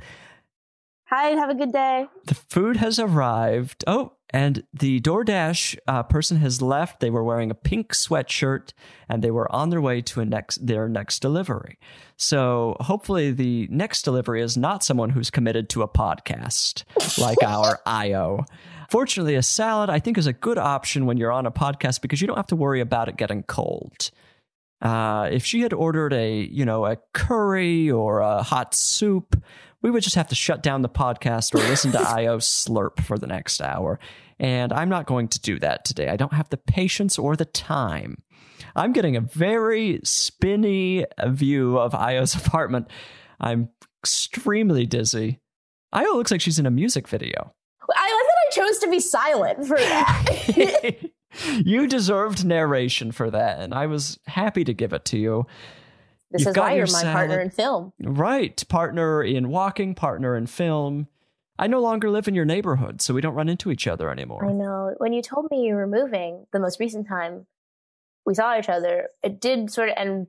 Hi, 1.11 1.31
have 1.31 1.51
a 1.51 1.57
good 1.57 1.73
day. 1.73 2.07
The 2.27 2.37
food 2.37 2.77
has 2.77 3.01
arrived. 3.01 3.83
Oh, 3.89 4.13
and 4.33 4.63
the 4.73 5.01
DoorDash 5.01 5.77
uh, 5.89 6.05
person 6.05 6.37
has 6.37 6.63
left. 6.63 7.01
They 7.01 7.11
were 7.11 7.25
wearing 7.25 7.51
a 7.51 7.55
pink 7.57 7.93
sweatshirt, 7.93 8.73
and 9.09 9.21
they 9.21 9.33
were 9.33 9.51
on 9.51 9.71
their 9.71 9.81
way 9.81 10.03
to 10.03 10.21
a 10.21 10.25
next 10.25 10.65
their 10.65 10.89
next 10.89 11.19
delivery. 11.19 11.81
So 12.17 12.77
hopefully, 12.79 13.33
the 13.33 13.67
next 13.73 14.03
delivery 14.03 14.41
is 14.41 14.57
not 14.57 14.85
someone 14.85 15.11
who's 15.11 15.31
committed 15.31 15.69
to 15.71 15.83
a 15.83 15.89
podcast 15.89 16.85
like 17.19 17.43
our 17.43 17.81
Ayo. 17.89 18.47
Fortunately, 18.89 19.35
a 19.35 19.43
salad 19.43 19.91
I 19.91 19.99
think 19.99 20.17
is 20.17 20.29
a 20.29 20.33
good 20.33 20.59
option 20.59 21.07
when 21.07 21.17
you're 21.17 21.33
on 21.33 21.45
a 21.45 21.51
podcast 21.51 22.03
because 22.03 22.21
you 22.21 22.29
don't 22.29 22.37
have 22.37 22.47
to 22.47 22.57
worry 22.57 22.81
about 22.81 23.09
it 23.09 23.17
getting 23.17 23.43
cold. 23.43 24.13
Uh, 24.81 25.29
if 25.31 25.45
she 25.45 25.61
had 25.61 25.73
ordered 25.73 26.13
a, 26.13 26.41
you 26.45 26.65
know, 26.65 26.87
a 26.87 26.97
curry 27.13 27.91
or 27.91 28.21
a 28.21 28.43
hot 28.43 28.75
soup, 28.75 29.37
we 29.83 29.91
would 29.91 30.03
just 30.03 30.17
have 30.17 30.29
to 30.29 30.35
shut 30.35 30.63
down 30.63 30.83
the 30.83 30.89
podcast 30.89 31.55
or 31.55 31.59
listen 31.59 31.93
to 31.93 31.99
Ayo 31.99 32.39
slurp 32.39 33.03
for 33.03 33.19
the 33.19 33.27
next 33.27 33.61
hour. 33.61 33.99
And 34.39 34.73
I'm 34.73 34.89
not 34.89 35.07
going 35.07 35.29
to 35.29 35.41
do 35.41 35.59
that 35.59 35.85
today. 35.85 36.09
I 36.09 36.17
don't 36.17 36.33
have 36.33 36.49
the 36.49 36.57
patience 36.57 37.19
or 37.19 37.37
the 37.37 37.45
time. 37.45 38.23
I'm 38.77 38.93
getting 38.93 39.17
a 39.17 39.21
very 39.21 40.01
spinny 40.05 41.07
view 41.27 41.79
of 41.79 41.93
Ayo's 41.93 42.35
apartment. 42.47 42.89
I'm 43.41 43.69
extremely 44.03 44.87
dizzy. 44.87 45.41
Ayo 45.95 46.15
looks 46.15 46.31
like 46.31 46.41
she's 46.41 46.59
in 46.59 46.67
a 46.67 46.71
music 46.71 47.09
video. 47.09 47.53
I 47.93 48.11
love 48.13 48.27
that 48.27 48.63
I 48.63 48.69
chose 48.69 48.79
to 48.79 48.91
be 48.91 49.01
silent 49.01 49.67
for 49.67 49.77
that. 49.77 50.97
you 51.65 51.87
deserved 51.89 52.45
narration 52.45 53.11
for 53.11 53.31
that, 53.31 53.59
and 53.61 53.75
I 53.75 53.87
was 53.87 54.19
happy 54.27 54.63
to 54.65 54.73
give 54.73 54.93
it 54.93 55.05
to 55.07 55.19
you. 55.19 55.47
This 56.31 56.43
You've 56.43 56.51
is 56.51 56.57
why 56.57 56.75
you're 56.75 56.87
my 56.93 57.03
partner 57.03 57.41
in 57.41 57.51
film. 57.51 57.93
Right. 58.01 58.63
Partner 58.69 59.23
in 59.23 59.49
walking, 59.49 59.95
partner 59.95 60.37
in 60.37 60.47
film. 60.47 61.09
I 61.59 61.67
no 61.67 61.81
longer 61.81 62.11
live 62.11 62.27
in 62.27 62.35
your 62.35 62.45
neighborhood, 62.45 63.03
so 63.03 63.13
we 63.13 63.21
don't 63.21 63.35
run 63.35 63.49
into 63.49 63.71
each 63.71 63.87
other 63.87 64.11
anymore. 64.11 64.47
I 64.47 64.53
know. 64.53 64.95
When 64.99 65.13
you 65.13 65.21
told 65.21 65.51
me 65.51 65.67
you 65.67 65.75
were 65.75 65.87
moving, 65.87 66.47
the 66.53 66.61
most 66.61 66.81
recent 66.81 67.07
time 67.07 67.47
we 68.25 68.35
saw 68.35 68.59
each 68.59 68.69
other, 68.69 69.09
it 69.23 69.41
did 69.41 69.71
sort 69.71 69.91
of, 69.91 69.97
and 69.99 70.27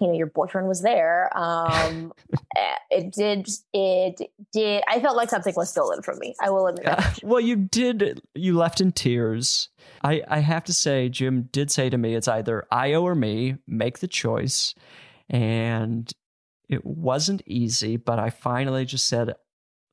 you 0.00 0.06
know, 0.08 0.12
your 0.14 0.26
boyfriend 0.28 0.68
was 0.68 0.82
there. 0.82 1.30
Um, 1.36 2.12
eh, 2.56 2.74
it 2.90 3.12
did, 3.12 3.48
it 3.72 4.20
did. 4.52 4.82
I 4.88 5.00
felt 5.00 5.16
like 5.16 5.30
something 5.30 5.54
was 5.56 5.70
stolen 5.70 6.02
from 6.02 6.18
me. 6.18 6.34
I 6.40 6.50
will 6.50 6.66
admit 6.66 6.84
that. 6.86 7.18
well, 7.22 7.40
you 7.40 7.56
did. 7.56 8.20
You 8.34 8.56
left 8.56 8.80
in 8.80 8.92
tears. 8.92 9.68
I, 10.04 10.22
I 10.28 10.38
have 10.40 10.64
to 10.64 10.72
say, 10.74 11.08
Jim 11.08 11.48
did 11.52 11.70
say 11.70 11.90
to 11.90 11.98
me, 11.98 12.14
it's 12.14 12.28
either 12.28 12.66
Ayo 12.72 13.02
or 13.02 13.14
me. 13.14 13.56
Make 13.66 13.98
the 13.98 14.08
choice. 14.08 14.74
And 15.30 16.10
it 16.68 16.84
wasn't 16.84 17.42
easy, 17.46 17.96
but 17.96 18.18
I 18.18 18.30
finally 18.30 18.84
just 18.84 19.06
said, 19.06 19.34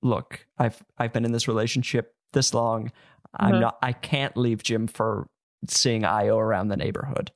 "Look, 0.01 0.45
I've 0.57 0.83
I've 0.97 1.13
been 1.13 1.25
in 1.25 1.31
this 1.31 1.47
relationship 1.47 2.13
this 2.33 2.53
long. 2.53 2.91
I'm 3.33 3.55
Mhm. 3.55 3.61
not. 3.61 3.77
I 3.81 3.93
can't 3.93 4.35
leave 4.37 4.63
Jim 4.63 4.87
for 4.87 5.27
seeing 5.67 6.03
Ayo 6.03 6.37
around 6.37 6.67
the 6.69 6.77
neighborhood. 6.77 7.31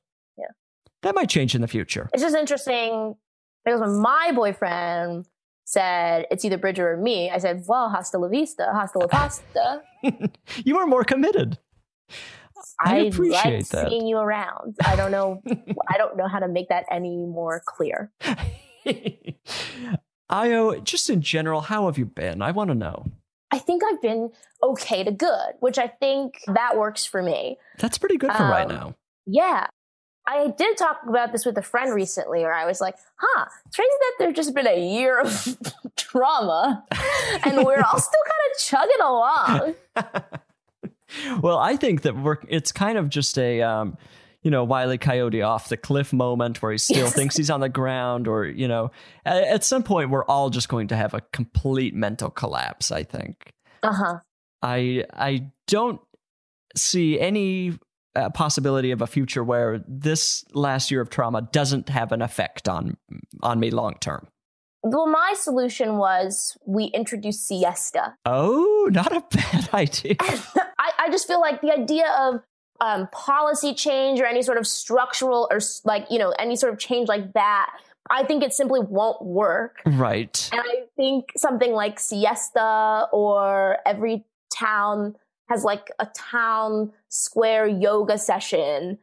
That 1.02 1.14
might 1.14 1.28
change 1.30 1.54
in 1.54 1.60
the 1.60 1.68
future. 1.68 2.08
It's 2.12 2.22
just 2.22 2.36
interesting 2.36 3.14
because 3.64 3.80
when 3.80 3.98
my 4.00 4.32
boyfriend 4.34 5.26
said 5.64 6.26
it's 6.30 6.44
either 6.44 6.58
Bridger 6.58 6.92
or 6.92 6.96
me, 6.96 7.30
I 7.30 7.38
said, 7.38 7.62
well, 7.66 7.88
hasta 7.90 8.18
la 8.18 8.28
vista, 8.28 8.70
hasta 8.74 8.98
la 8.98 9.06
pasta. 9.06 9.82
you 10.64 10.78
are 10.78 10.86
more 10.86 11.04
committed. 11.04 11.58
I 12.84 12.96
appreciate 12.98 13.56
like 13.58 13.68
that. 13.68 13.88
seeing 13.88 14.06
you 14.06 14.18
around. 14.18 14.76
I 14.84 14.94
don't 14.96 15.10
know. 15.10 15.42
I 15.88 15.96
don't 15.96 16.16
know 16.16 16.28
how 16.28 16.38
to 16.40 16.48
make 16.48 16.68
that 16.68 16.84
any 16.90 17.24
more 17.24 17.62
clear. 17.66 18.10
Ayo, 20.30 20.82
just 20.84 21.10
in 21.10 21.22
general, 21.22 21.60
how 21.62 21.86
have 21.86 21.98
you 21.98 22.04
been? 22.06 22.40
I 22.42 22.50
want 22.52 22.68
to 22.68 22.74
know. 22.74 23.10
I 23.50 23.58
think 23.58 23.82
I've 23.84 24.00
been 24.00 24.30
okay 24.62 25.02
to 25.02 25.10
good, 25.10 25.54
which 25.58 25.76
I 25.78 25.88
think 25.88 26.34
that 26.46 26.76
works 26.76 27.04
for 27.04 27.20
me. 27.22 27.58
That's 27.78 27.98
pretty 27.98 28.16
good 28.16 28.30
for 28.32 28.44
right 28.44 28.70
Um, 28.70 28.76
now. 28.76 28.94
Yeah. 29.26 29.66
I 30.26 30.48
did 30.56 30.76
talk 30.76 30.98
about 31.08 31.32
this 31.32 31.44
with 31.44 31.56
a 31.58 31.62
friend 31.62 31.92
recently 31.94 32.40
where 32.40 32.54
I 32.54 32.64
was 32.66 32.80
like, 32.80 32.94
huh, 33.16 33.46
it's 33.66 33.76
crazy 33.76 33.88
that 34.00 34.12
there's 34.18 34.34
just 34.36 34.54
been 34.54 34.66
a 34.66 34.78
year 34.94 35.18
of 35.20 35.56
trauma 35.96 36.84
and 37.44 37.64
we're 37.64 37.82
all 37.82 37.98
still 37.98 38.22
kind 38.26 38.52
of 38.52 38.58
chugging 38.58 39.00
along. 39.02 40.40
well, 41.42 41.58
I 41.58 41.76
think 41.76 42.02
that 42.02 42.16
we're 42.16 42.38
it's 42.48 42.72
kind 42.72 42.96
of 42.98 43.08
just 43.08 43.38
a 43.38 43.62
um, 43.62 43.96
you 44.42 44.50
know, 44.50 44.64
Wiley 44.64 44.98
Coyote 44.98 45.42
off 45.42 45.68
the 45.68 45.76
cliff 45.76 46.12
moment 46.12 46.62
where 46.62 46.72
he 46.72 46.78
still 46.78 47.04
Yes. 47.04 47.14
thinks 47.14 47.36
he's 47.36 47.50
on 47.50 47.60
the 47.60 47.68
ground 47.68 48.26
or, 48.26 48.46
you 48.46 48.68
know, 48.68 48.90
at, 49.26 49.42
at 49.42 49.64
some 49.64 49.82
point 49.82 50.10
we're 50.10 50.24
all 50.24 50.48
just 50.50 50.68
going 50.68 50.88
to 50.88 50.96
have 50.96 51.12
a 51.12 51.20
complete 51.32 51.94
mental 51.94 52.30
collapse, 52.30 52.90
I 52.90 53.02
think. 53.02 53.52
Uh 53.82 53.92
huh. 53.92 54.18
I 54.62 55.04
I 55.12 55.46
don't 55.66 56.00
see 56.76 57.18
any 57.18 57.78
uh, 58.16 58.30
possibility 58.30 58.90
of 58.90 59.02
a 59.02 59.06
future 59.06 59.44
where 59.44 59.84
this 59.86 60.44
last 60.52 60.90
year 60.90 61.00
of 61.00 61.10
trauma 61.10 61.42
doesn't 61.52 61.88
have 61.88 62.12
an 62.12 62.22
effect 62.22 62.68
on 62.68 62.96
on 63.42 63.60
me 63.60 63.70
long 63.70 63.94
term. 64.00 64.28
Well, 64.82 65.06
my 65.06 65.34
solution 65.36 65.98
was 65.98 66.56
we 66.66 66.84
introduced 66.86 67.46
siesta. 67.46 68.14
Oh, 68.24 68.88
not 68.90 69.14
a 69.14 69.22
bad 69.30 69.68
idea. 69.74 70.16
I, 70.20 70.92
I 70.98 71.10
just 71.10 71.26
feel 71.26 71.40
like 71.40 71.60
the 71.60 71.72
idea 71.72 72.10
of 72.18 72.40
um, 72.80 73.08
policy 73.12 73.74
change 73.74 74.20
or 74.20 74.26
any 74.26 74.42
sort 74.42 74.56
of 74.56 74.66
structural 74.66 75.48
or 75.50 75.60
like, 75.84 76.06
you 76.10 76.18
know, 76.18 76.30
any 76.38 76.56
sort 76.56 76.72
of 76.72 76.78
change 76.78 77.08
like 77.08 77.34
that, 77.34 77.70
I 78.08 78.24
think 78.24 78.42
it 78.42 78.54
simply 78.54 78.80
won't 78.80 79.22
work. 79.22 79.82
right. 79.84 80.48
And 80.50 80.62
I 80.62 80.84
think 80.96 81.32
something 81.36 81.72
like 81.72 82.00
siesta 82.00 83.06
or 83.12 83.78
every 83.84 84.24
town 84.52 85.14
has 85.50 85.64
like 85.64 85.90
a 85.98 86.06
town 86.14 86.92
square 87.08 87.66
yoga 87.66 88.16
session. 88.18 88.98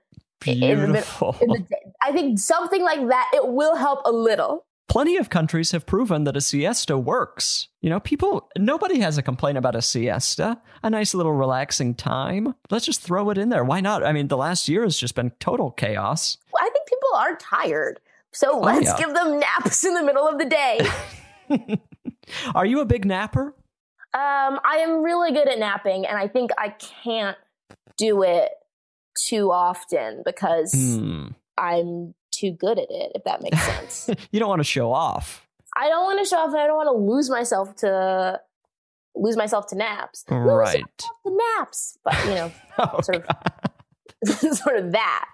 in 0.45 0.59
the 0.59 0.75
Beautiful. 0.75 1.35
In 1.41 1.49
the. 1.49 1.65
I 2.01 2.11
think 2.11 2.39
something 2.39 2.81
like 2.83 3.07
that 3.09 3.31
it 3.33 3.47
will 3.47 3.75
help 3.75 4.01
a 4.05 4.11
little. 4.11 4.65
Plenty 4.87 5.17
of 5.17 5.29
countries 5.29 5.71
have 5.71 5.85
proven 5.85 6.23
that 6.23 6.37
a 6.37 6.41
siesta 6.41 6.97
works. 6.97 7.67
You 7.81 7.89
know, 7.89 7.99
people, 7.99 8.47
nobody 8.57 8.99
has 9.01 9.17
a 9.17 9.21
complaint 9.21 9.57
about 9.57 9.75
a 9.75 9.81
siesta, 9.81 10.61
a 10.81 10.89
nice 10.89 11.13
little 11.13 11.33
relaxing 11.33 11.93
time. 11.93 12.55
Let's 12.71 12.85
just 12.85 13.01
throw 13.01 13.29
it 13.29 13.37
in 13.37 13.49
there. 13.49 13.65
Why 13.65 13.81
not? 13.81 14.05
I 14.05 14.13
mean, 14.13 14.29
the 14.29 14.37
last 14.37 14.69
year 14.69 14.83
has 14.83 14.97
just 14.97 15.13
been 15.13 15.31
total 15.41 15.71
chaos. 15.71 16.37
I 16.57 16.69
think 16.69 16.87
people 16.87 17.09
are 17.17 17.35
tired. 17.35 17.99
So 18.31 18.51
oh, 18.53 18.59
let's 18.61 18.87
Oh, 18.89 18.91
yeah. 18.93 18.97
give 19.05 19.13
them 19.13 19.39
naps 19.39 19.83
in 19.83 19.93
the 19.93 20.03
middle 20.03 20.25
of 20.25 20.37
the 20.39 20.45
day. 20.45 20.79
Are 22.55 22.65
you 22.65 22.79
a 22.79 22.85
big 22.85 23.05
napper? 23.05 23.55
Um, 24.17 24.59
I 24.65 24.77
am 24.77 25.03
really 25.03 25.31
good 25.31 25.47
at 25.47 25.59
napping, 25.59 26.05
and 26.07 26.17
I 26.17 26.27
think 26.27 26.49
I 26.57 26.69
can't 26.69 27.37
do 27.97 28.23
it 28.23 28.49
too 29.27 29.51
often 29.51 30.23
because 30.25 30.73
Hmm. 30.73 31.27
I'm 31.57 32.15
too 32.31 32.51
good 32.51 32.79
at 32.79 32.87
it. 32.89 33.11
If 33.15 33.23
that 33.25 33.41
makes 33.43 33.61
sense. 33.65 34.09
You 34.31 34.39
don't 34.39 34.49
want 34.49 34.59
to 34.59 34.63
show 34.63 34.91
off. 34.91 35.47
I 35.75 35.89
don't 35.89 36.03
want 36.05 36.19
to 36.19 36.25
show 36.29 36.37
off, 36.37 36.49
and 36.49 36.57
I 36.59 36.65
don't 36.67 36.75
want 36.77 36.87
to 36.87 37.13
lose 37.13 37.29
myself 37.29 37.75
to 37.77 38.39
lose 39.15 39.37
myself 39.37 39.67
to 39.67 39.75
naps. 39.75 40.23
Right. 40.29 40.83
to 40.97 41.37
naps, 41.57 41.97
but 42.03 42.15
you 42.25 42.31
know, 42.35 42.51
Oh, 42.79 43.01
sort 43.01 43.23
of, 43.27 44.27
sort 44.57 44.77
of 44.77 44.91
that. 44.93 45.25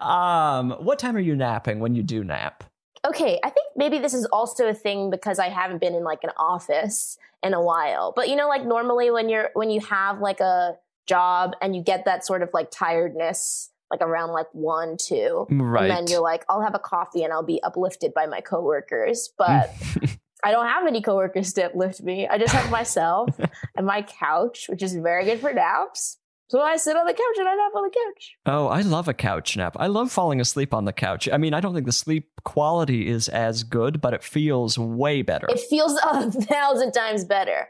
um, 0.00 0.70
what 0.84 0.98
time 0.98 1.16
are 1.16 1.20
you 1.20 1.36
napping 1.36 1.78
when 1.80 1.94
you 1.94 2.02
do 2.02 2.22
nap? 2.24 2.64
Okay, 3.06 3.38
I 3.42 3.50
think 3.50 3.66
maybe 3.76 3.98
this 3.98 4.14
is 4.14 4.26
also 4.26 4.68
a 4.68 4.74
thing 4.74 5.10
because 5.10 5.38
I 5.38 5.48
haven't 5.48 5.80
been 5.80 5.94
in 5.94 6.04
like 6.04 6.24
an 6.24 6.30
office 6.36 7.18
in 7.42 7.54
a 7.54 7.62
while. 7.62 8.12
But 8.14 8.28
you 8.28 8.36
know, 8.36 8.48
like 8.48 8.64
normally 8.64 9.10
when 9.10 9.28
you're 9.28 9.50
when 9.54 9.70
you 9.70 9.80
have 9.80 10.20
like 10.20 10.40
a 10.40 10.76
job 11.06 11.54
and 11.62 11.76
you 11.76 11.82
get 11.82 12.04
that 12.04 12.26
sort 12.26 12.42
of 12.42 12.50
like 12.52 12.70
tiredness 12.70 13.70
like 13.90 14.00
around 14.00 14.32
like 14.32 14.48
one, 14.52 14.96
two. 14.96 15.46
Right. 15.50 15.82
And 15.82 15.90
then 15.90 16.06
you're 16.08 16.22
like, 16.22 16.44
I'll 16.48 16.62
have 16.62 16.74
a 16.74 16.78
coffee 16.78 17.22
and 17.22 17.32
I'll 17.32 17.44
be 17.44 17.62
uplifted 17.62 18.12
by 18.14 18.26
my 18.26 18.40
coworkers. 18.40 19.30
But 19.38 19.72
I 20.44 20.50
don't 20.50 20.66
have 20.66 20.86
any 20.86 21.00
coworkers 21.00 21.52
to 21.54 21.66
uplift 21.66 22.02
me. 22.02 22.26
I 22.26 22.38
just 22.38 22.52
have 22.52 22.70
myself 22.70 23.38
and 23.76 23.86
my 23.86 24.02
couch, 24.02 24.66
which 24.68 24.82
is 24.82 24.94
very 24.94 25.24
good 25.24 25.40
for 25.40 25.52
naps. 25.52 26.18
So 26.48 26.60
I 26.60 26.76
sit 26.76 26.96
on 26.96 27.06
the 27.06 27.12
couch 27.12 27.38
and 27.38 27.48
I 27.48 27.54
nap 27.54 27.72
on 27.74 27.82
the 27.82 27.90
couch. 27.90 28.36
Oh, 28.46 28.68
I 28.68 28.82
love 28.82 29.08
a 29.08 29.14
couch 29.14 29.56
nap. 29.56 29.76
I 29.80 29.88
love 29.88 30.12
falling 30.12 30.40
asleep 30.40 30.72
on 30.72 30.84
the 30.84 30.92
couch. 30.92 31.28
I 31.32 31.38
mean, 31.38 31.54
I 31.54 31.60
don't 31.60 31.74
think 31.74 31.86
the 31.86 31.92
sleep 31.92 32.30
quality 32.44 33.08
is 33.08 33.28
as 33.28 33.64
good, 33.64 34.00
but 34.00 34.14
it 34.14 34.22
feels 34.22 34.78
way 34.78 35.22
better. 35.22 35.48
It 35.50 35.60
feels 35.60 35.98
a 36.04 36.30
thousand 36.30 36.92
times 36.92 37.24
better. 37.24 37.68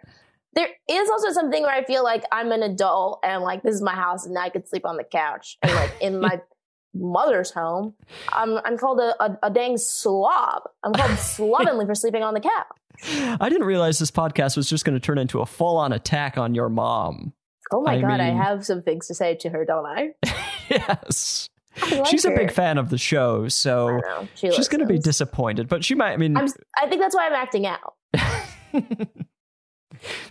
There 0.53 0.69
is 0.89 1.09
also 1.11 1.33
something 1.33 1.63
where 1.63 1.75
I 1.75 1.85
feel 1.85 2.05
like 2.05 2.25
I'm 2.33 2.53
an 2.53 2.63
adult 2.63 3.21
and 3.23 3.43
like 3.43 3.63
this 3.63 3.75
is 3.75 3.83
my 3.83 3.95
house 3.95 4.27
and 4.27 4.39
I 4.39 4.51
could 4.51 4.69
sleep 4.69 4.87
on 4.87 4.97
the 4.97 5.05
couch. 5.05 5.57
And 5.63 5.73
like 5.75 5.93
in 6.01 6.21
my 6.21 6.41
mother's 6.95 7.51
home, 7.51 7.95
I'm 8.31 8.59
I'm 8.65 8.77
called 8.79 9.01
a, 9.01 9.23
a, 9.23 9.39
a 9.45 9.51
dang 9.51 9.79
slob. 9.79 10.63
I'm 10.83 10.93
called 10.93 11.19
slovenly 11.19 11.87
for 11.87 11.95
sleeping 11.95 12.23
on 12.23 12.35
the 12.35 12.41
couch. 12.41 13.39
I 13.41 13.49
didn't 13.51 13.67
realize 13.67 13.99
this 13.99 14.11
podcast 14.11 14.57
was 14.57 14.69
just 14.69 14.85
going 14.85 14.99
to 14.99 15.01
turn 15.01 15.19
into 15.19 15.41
a 15.41 15.47
full 15.47 15.77
on 15.77 15.93
attack 15.93 16.39
on 16.39 16.55
your 16.55 16.71
mom. 16.71 17.35
Oh 17.73 17.83
my 17.83 17.95
I 17.95 18.01
god, 18.01 18.21
I 18.21 18.31
have 18.31 18.65
some 18.65 18.83
things 18.83 19.07
to 19.09 19.15
say 19.15 19.35
to 19.37 19.51
her, 19.51 19.65
don't 19.65 19.87
I? 19.87 20.15
yes. 20.71 21.49
I 21.83 21.97
like 21.97 22.07
She's 22.07 22.25
a 22.25 22.31
big 22.31 22.51
fan 22.51 22.79
of 22.79 22.91
the 22.91 22.99
show, 22.99 23.49
so. 23.49 24.01
She 24.35 24.51
she's 24.51 24.69
going 24.69 24.81
to 24.81 24.87
be 24.87 24.99
disappointed, 24.99 25.69
but 25.69 25.85
she 25.85 25.95
might, 25.95 26.13
I 26.13 26.17
mean, 26.17 26.37
I'm, 26.37 26.49
I 26.81 26.89
think 26.89 27.01
that's 27.03 27.15
why 27.15 27.27
I'm 27.27 27.35
acting 27.35 27.67
out. 27.67 27.95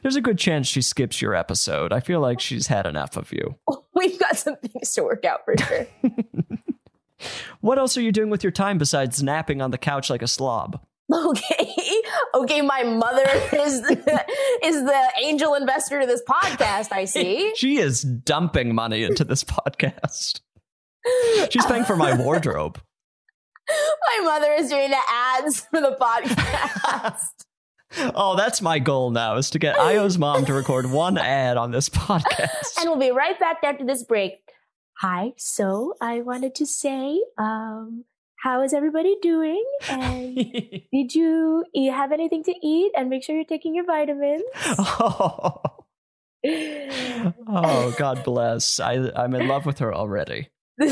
there's 0.02 0.16
a 0.16 0.22
good 0.22 0.40
chance 0.40 0.68
she 0.68 0.82
skips 0.82 1.22
your 1.22 1.36
episode. 1.36 1.94
I 1.94 2.00
feel 2.00 2.20
like 2.20 2.40
she's 2.40 2.68
had 2.68 2.88
enough 2.88 3.16
of 3.16 3.32
you. 3.32 3.56
We've 3.94 4.20
got 4.20 4.38
some 4.38 4.56
things 4.58 4.92
to 4.94 5.04
work 5.04 5.24
out 5.26 5.42
for 5.46 5.56
sure. 5.58 5.88
What 7.62 7.78
else 7.78 7.98
are 7.98 8.02
you 8.02 8.12
doing 8.12 8.30
with 8.30 8.44
your 8.44 8.52
time 8.52 8.78
besides 8.78 9.24
napping 9.24 9.62
on 9.62 9.72
the 9.72 9.78
couch 9.78 10.10
like 10.10 10.22
a 10.22 10.28
slob? 10.28 10.80
Okay, 11.14 12.02
okay. 12.36 12.62
My 12.62 12.84
mother 12.84 13.26
is 13.54 13.82
the, 13.82 14.26
is 14.64 14.84
the 14.84 15.12
angel 15.22 15.54
investor 15.54 16.02
to 16.02 16.08
this 16.08 16.24
podcast. 16.28 16.92
I 16.92 17.06
see. 17.06 17.54
She 17.56 17.78
is 17.78 18.02
dumping 18.02 18.74
money 18.74 19.04
into 19.04 19.24
this 19.24 19.44
podcast. 19.44 20.42
She's 21.52 21.66
paying 21.68 21.86
for 21.86 21.96
my 21.96 22.16
wardrobe. 22.16 22.82
My 23.70 24.24
mother 24.24 24.52
is 24.54 24.70
doing 24.70 24.90
the 24.90 24.98
ads 25.08 25.62
for 25.62 25.82
the 25.82 25.96
podcast. 26.00 27.46
Oh, 28.16 28.36
that's 28.36 28.62
my 28.62 28.80
goal 28.80 29.12
now 29.12 29.38
is 29.38 29.52
to 29.52 29.60
get 29.60 29.76
Ayo's 29.78 30.18
mom 30.18 30.46
to 30.46 30.54
record 30.54 30.90
one 30.90 31.18
ad 31.18 31.58
on 31.58 31.72
this 31.72 31.88
podcast. 31.90 32.80
and 32.80 32.90
we'll 32.90 33.00
be 33.00 33.12
right 33.12 33.40
back 33.40 33.58
after 33.64 33.86
this 33.86 34.04
break. 34.04 34.34
Hi. 35.02 35.34
So 35.38 35.94
I 36.02 36.22
wanted 36.22 36.56
to 36.56 36.66
say, 36.66 37.22
um, 37.38 38.06
how 38.46 38.62
is 38.62 38.74
everybody 38.76 39.16
doing? 39.24 39.66
And 39.90 40.36
did 40.94 41.16
you, 41.16 41.66
you 41.74 41.92
have 41.92 42.12
anything 42.12 42.44
to 42.44 42.54
eat? 42.62 42.92
And 42.96 43.10
make 43.10 43.24
sure 43.24 43.36
you're 43.36 43.44
taking 43.44 43.74
your 43.74 43.86
vitamins. 43.86 44.44
oh. 44.56 45.62
Oh, 47.48 47.92
God 47.98 48.24
bless. 48.24 48.80
I, 48.80 49.10
I'm 49.16 49.34
in 49.34 49.48
love 49.48 49.66
with 49.66 49.80
her 49.80 49.94
already. 49.94 50.50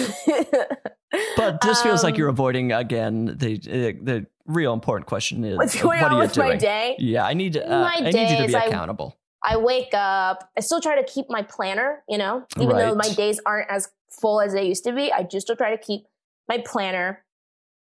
But 1.37 1.61
this 1.61 1.79
feels 1.83 2.03
like 2.03 2.15
Um, 2.15 2.19
you're 2.19 2.29
avoiding 2.29 2.71
again 2.71 3.25
the 3.37 3.57
the 3.59 4.25
real 4.47 4.73
important 4.73 5.05
question 5.05 5.43
is 5.43 5.57
What's 5.57 5.79
going 5.79 6.01
what 6.01 6.11
on 6.11 6.11
are 6.13 6.15
you 6.15 6.21
with 6.21 6.37
my 6.37 6.55
day? 6.55 6.95
Yeah, 6.97 7.23
I 7.23 7.35
need 7.35 7.55
uh, 7.55 7.67
My 7.69 7.93
I 7.97 8.09
need 8.09 8.29
you 8.31 8.37
to 8.37 8.47
be 8.47 8.55
I- 8.55 8.65
accountable. 8.65 9.15
I 9.43 9.57
wake 9.57 9.93
up. 9.93 10.49
I 10.57 10.61
still 10.61 10.81
try 10.81 10.95
to 10.99 11.03
keep 11.03 11.27
my 11.29 11.43
planner, 11.43 12.01
you 12.09 12.17
know, 12.17 12.45
even 12.57 12.75
though 12.77 12.95
my 12.95 13.09
days 13.09 13.39
aren't 13.45 13.69
as 13.69 13.89
full 14.09 14.41
as 14.41 14.53
they 14.53 14.65
used 14.65 14.85
to 14.85 14.91
be. 14.93 15.11
I 15.11 15.21
just 15.21 15.45
still 15.45 15.55
try 15.57 15.69
to 15.75 15.77
keep 15.77 16.05
my 16.49 16.57
planner 16.65 17.23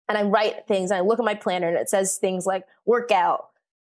and 0.10 0.17
I 0.17 0.24
write 0.24 0.67
things. 0.67 0.91
And 0.91 0.98
I 0.98 1.02
look 1.02 1.20
at 1.20 1.26
my 1.26 1.36
planner 1.36 1.67
and 1.67 1.78
it 1.78 1.89
says 1.89 2.17
things 2.17 2.46
like 2.46 2.65
workout, 2.86 3.48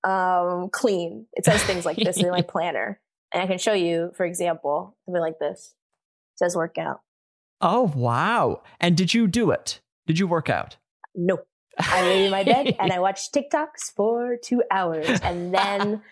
um, 0.04 0.68
clean. 0.70 1.26
It 1.32 1.44
says 1.44 1.62
things 1.62 1.84
like 1.84 1.96
this 1.96 2.16
in 2.16 2.30
my 2.30 2.42
planner. 2.48 3.00
And 3.32 3.42
I 3.42 3.46
can 3.46 3.58
show 3.58 3.72
you, 3.72 4.12
for 4.16 4.24
example, 4.24 4.96
something 5.04 5.20
like 5.20 5.38
this. 5.38 5.74
It 6.34 6.38
says 6.38 6.56
workout. 6.56 7.00
Oh 7.60 7.92
wow! 7.94 8.62
And 8.80 8.96
did 8.96 9.14
you 9.14 9.26
do 9.26 9.50
it? 9.50 9.80
Did 10.06 10.18
you 10.18 10.26
work 10.26 10.50
out? 10.50 10.76
No. 11.14 11.40
I 11.78 12.02
lay 12.02 12.24
in 12.26 12.30
my 12.30 12.44
bed 12.44 12.76
and 12.78 12.92
I 12.92 12.98
watched 13.00 13.34
TikToks 13.34 13.92
for 13.96 14.36
two 14.36 14.62
hours. 14.70 15.20
And 15.22 15.52
then 15.52 16.02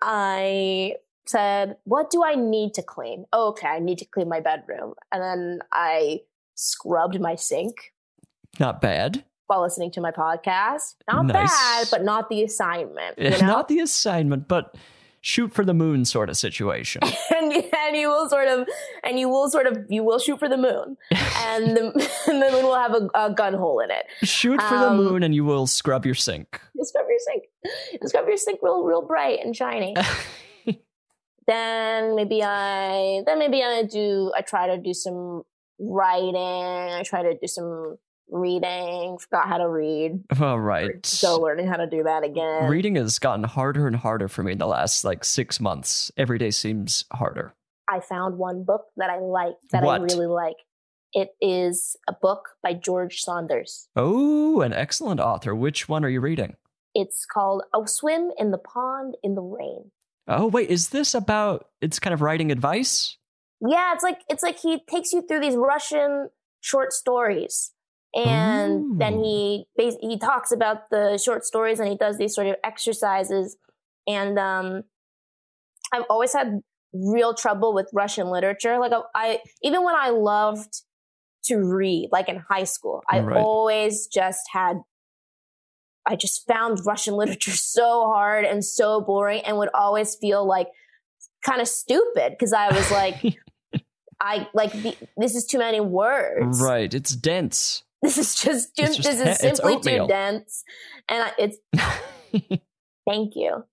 I 0.00 0.94
said, 1.26 1.76
What 1.84 2.10
do 2.10 2.24
I 2.24 2.34
need 2.34 2.74
to 2.74 2.82
clean? 2.82 3.26
Oh, 3.32 3.48
okay, 3.48 3.68
I 3.68 3.78
need 3.78 3.98
to 3.98 4.04
clean 4.04 4.28
my 4.28 4.40
bedroom. 4.40 4.94
And 5.12 5.22
then 5.22 5.60
I 5.72 6.22
scrubbed 6.54 7.20
my 7.20 7.34
sink 7.34 7.92
Not 8.58 8.80
bad. 8.80 9.24
while 9.46 9.62
listening 9.62 9.90
to 9.92 10.00
my 10.00 10.10
podcast. 10.10 10.96
Not 11.10 11.24
Nice. 11.26 11.50
bad, 11.50 11.88
but 11.90 12.04
not 12.04 12.28
the 12.28 12.42
assignment. 12.42 13.18
You 13.18 13.30
know? 13.30 13.38
not 13.46 13.68
the 13.68 13.80
assignment, 13.80 14.46
but 14.46 14.74
shoot 15.22 15.52
for 15.54 15.64
the 15.64 15.72
moon 15.74 16.04
sort 16.04 16.28
of 16.28 16.36
situation. 16.36 17.00
and, 17.36 17.52
you- 17.52 17.70
and 17.86 17.96
you 17.96 18.08
will 18.08 18.28
sort 18.28 18.46
of 18.48 18.68
and 19.02 19.18
you 19.18 19.28
will 19.28 19.48
sort 19.48 19.66
of 19.66 19.78
you 19.88 20.04
will 20.04 20.18
shoot 20.18 20.38
for 20.38 20.48
the 20.48 20.56
moon 20.58 20.96
and 21.12 21.76
the, 21.76 21.82
and 22.28 22.42
the 22.42 22.50
moon 22.52 22.62
will 22.64 22.74
have 22.76 22.92
a, 22.94 23.08
a 23.14 23.32
gun 23.32 23.54
hole 23.54 23.80
in 23.80 23.90
it 23.90 24.04
shoot 24.22 24.60
for 24.62 24.76
the 24.78 24.88
Um, 24.90 24.96
moon, 24.98 25.22
and 25.22 25.34
you 25.34 25.44
will 25.44 25.66
scrub 25.66 26.04
your 26.06 26.14
sink. 26.14 26.60
you 26.74 26.84
scrub 26.84 27.06
your 27.08 27.18
sink 27.18 27.44
you 27.92 28.06
scrub 28.08 28.28
your 28.28 28.36
sink 28.36 28.60
real 28.62 28.84
real 28.84 29.02
bright 29.02 29.38
and 29.42 29.56
shiny 29.56 29.94
then 31.46 32.14
maybe 32.14 32.42
I 32.42 33.22
then 33.26 33.38
maybe 33.38 33.62
I 33.62 33.82
do 33.82 34.30
I 34.36 34.42
try 34.42 34.66
to 34.68 34.76
do 34.78 34.92
some 34.94 35.42
writing. 35.80 36.36
I 36.36 37.02
try 37.04 37.22
to 37.22 37.34
do 37.34 37.46
some 37.46 37.96
reading. 38.30 39.18
Forgot 39.18 39.48
how 39.48 39.58
to 39.58 39.68
read. 39.68 40.24
All 40.40 40.60
right. 40.60 41.04
Still 41.04 41.40
learning 41.40 41.66
how 41.66 41.76
to 41.76 41.86
do 41.86 42.02
that 42.04 42.24
again. 42.24 42.70
Reading 42.70 42.96
has 42.96 43.18
gotten 43.18 43.44
harder 43.44 43.86
and 43.86 43.96
harder 43.96 44.28
for 44.28 44.42
me 44.42 44.52
in 44.52 44.58
the 44.58 44.66
last 44.66 45.04
like 45.04 45.24
six 45.24 45.60
months. 45.60 46.10
Every 46.16 46.38
day 46.38 46.50
seems 46.50 47.04
harder. 47.12 47.54
I 47.88 48.00
found 48.00 48.36
one 48.38 48.64
book 48.64 48.86
that 48.96 49.10
I 49.10 49.18
like 49.18 49.54
that 49.72 49.82
What? 49.82 50.00
I 50.00 50.04
really 50.04 50.26
like. 50.26 50.56
It 51.14 51.30
is 51.40 51.96
a 52.06 52.12
book 52.12 52.50
by 52.62 52.74
George 52.74 53.20
Saunders. 53.20 53.88
Oh, 53.96 54.60
an 54.60 54.74
excellent 54.74 55.20
author. 55.20 55.54
Which 55.54 55.88
one 55.88 56.04
are 56.04 56.08
you 56.10 56.20
reading? 56.20 56.56
It's 56.94 57.24
called 57.24 57.62
"A 57.74 57.86
Swim 57.88 58.30
in 58.38 58.50
the 58.50 58.58
Pond 58.58 59.16
in 59.22 59.34
the 59.34 59.42
Rain." 59.42 59.90
Oh, 60.26 60.48
wait, 60.48 60.68
is 60.68 60.90
this 60.90 61.14
about 61.14 61.68
it's 61.80 61.98
kind 61.98 62.12
of 62.12 62.20
writing 62.20 62.52
advice? 62.52 63.16
Yeah, 63.66 63.94
it's 63.94 64.02
like 64.02 64.20
it's 64.28 64.42
like 64.42 64.58
he 64.58 64.80
takes 64.90 65.12
you 65.12 65.22
through 65.22 65.40
these 65.40 65.56
Russian 65.56 66.28
short 66.60 66.92
stories, 66.92 67.72
and 68.14 68.98
then 69.00 69.22
he 69.22 69.66
he 69.76 70.18
talks 70.18 70.50
about 70.52 70.90
the 70.90 71.18
short 71.18 71.44
stories, 71.44 71.78
and 71.80 71.88
he 71.88 71.96
does 71.96 72.18
these 72.18 72.34
sort 72.34 72.46
of 72.46 72.56
exercises. 72.64 73.56
And 74.06 74.38
um, 74.38 74.82
I've 75.92 76.04
always 76.08 76.32
had 76.32 76.60
real 76.92 77.34
trouble 77.34 77.74
with 77.74 77.88
Russian 77.92 78.28
literature. 78.28 78.78
Like 78.78 78.92
I, 78.92 79.02
I 79.14 79.38
even 79.62 79.84
when 79.84 79.94
I 79.94 80.10
loved 80.10 80.82
to 81.44 81.56
read, 81.58 82.08
like 82.10 82.28
in 82.28 82.42
high 82.48 82.64
school, 82.64 83.02
I 83.08 83.20
Right. 83.20 83.36
always 83.44 84.06
just 84.06 84.40
had. 84.52 84.78
I 86.06 86.16
just 86.16 86.46
found 86.48 86.78
Russian 86.86 87.14
literature 87.20 87.50
so 87.50 88.06
hard 88.06 88.46
and 88.46 88.64
so 88.64 89.00
boring, 89.02 89.42
and 89.44 89.58
would 89.58 89.70
always 89.74 90.16
feel 90.16 90.46
like 90.46 90.68
kind 91.44 91.60
of 91.60 91.68
stupid 91.68 92.30
because 92.30 92.52
I 92.52 92.72
was 92.72 92.90
like, 92.90 93.38
I 94.20 94.48
like 94.54 94.72
the, 94.72 94.96
this 95.16 95.34
is 95.34 95.44
too 95.46 95.58
many 95.58 95.80
words. 95.80 96.60
Right. 96.60 96.92
It's 96.92 97.14
dense. 97.14 97.84
This 98.02 98.16
is 98.18 98.34
just 98.36 98.76
too, 98.76 98.86
just 98.86 99.02
this 99.02 99.20
is 99.20 99.38
simply 99.58 99.80
too 99.80 100.06
dense, 100.06 100.62
and 101.08 101.24
I, 101.24 101.32
it's 101.38 101.58
thank 103.08 103.34
you. 103.34 103.64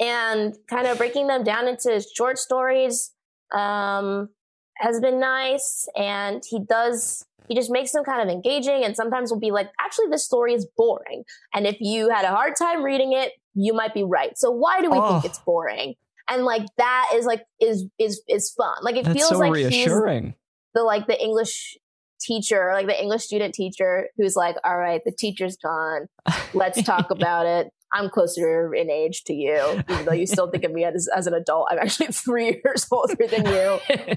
and 0.00 0.56
kind 0.68 0.86
of 0.86 0.98
breaking 0.98 1.26
them 1.26 1.44
down 1.44 1.68
into 1.68 2.02
short 2.14 2.38
stories 2.38 3.12
um, 3.54 4.28
has 4.76 5.00
been 5.00 5.20
nice. 5.20 5.88
And 5.96 6.42
he 6.48 6.60
does, 6.60 7.24
he 7.48 7.54
just 7.54 7.70
makes 7.70 7.92
them 7.92 8.04
kind 8.04 8.22
of 8.22 8.28
engaging. 8.34 8.84
And 8.84 8.96
sometimes 8.96 9.30
will 9.30 9.40
be 9.40 9.50
like, 9.50 9.70
actually, 9.80 10.06
this 10.10 10.24
story 10.24 10.54
is 10.54 10.66
boring. 10.76 11.24
And 11.54 11.66
if 11.66 11.76
you 11.80 12.10
had 12.10 12.24
a 12.24 12.30
hard 12.30 12.54
time 12.56 12.82
reading 12.82 13.12
it, 13.12 13.32
you 13.54 13.74
might 13.74 13.94
be 13.94 14.02
right. 14.02 14.36
So 14.38 14.50
why 14.50 14.80
do 14.82 14.90
we 14.90 14.98
Oh. 14.98 15.08
think 15.20 15.24
it's 15.24 15.38
boring? 15.38 15.94
And 16.28 16.44
like 16.44 16.62
that 16.78 17.10
is 17.14 17.26
like 17.26 17.44
is 17.60 17.86
is 17.98 18.22
is 18.28 18.50
fun. 18.52 18.76
Like 18.82 18.96
it 18.96 19.04
That's 19.04 19.18
feels 19.18 19.30
so 19.30 19.38
like 19.38 19.54
he's 19.54 19.66
reassuring. 19.66 20.34
the 20.74 20.82
like 20.84 21.06
the 21.06 21.20
English 21.20 21.76
teacher, 22.22 22.70
like 22.72 22.86
the 22.86 23.00
English 23.00 23.24
student 23.24 23.54
teacher 23.54 24.08
who's 24.16 24.36
like, 24.36 24.56
all 24.64 24.78
right, 24.78 25.00
the 25.04 25.12
teacher's 25.12 25.56
gone. 25.56 26.06
Let's 26.54 26.82
talk 26.84 27.10
about 27.10 27.46
it. 27.46 27.70
I'm 27.92 28.08
closer 28.08 28.74
in 28.74 28.90
age 28.90 29.24
to 29.24 29.34
you, 29.34 29.82
even 29.90 30.04
though 30.06 30.12
you 30.12 30.26
still 30.26 30.50
think 30.50 30.64
of 30.64 30.72
me 30.72 30.84
as, 30.84 31.08
as 31.14 31.26
an 31.26 31.34
adult. 31.34 31.68
I'm 31.70 31.78
actually 31.78 32.06
three 32.12 32.62
years 32.64 32.86
older 32.90 33.26
than 33.26 33.46
you. 33.46 34.16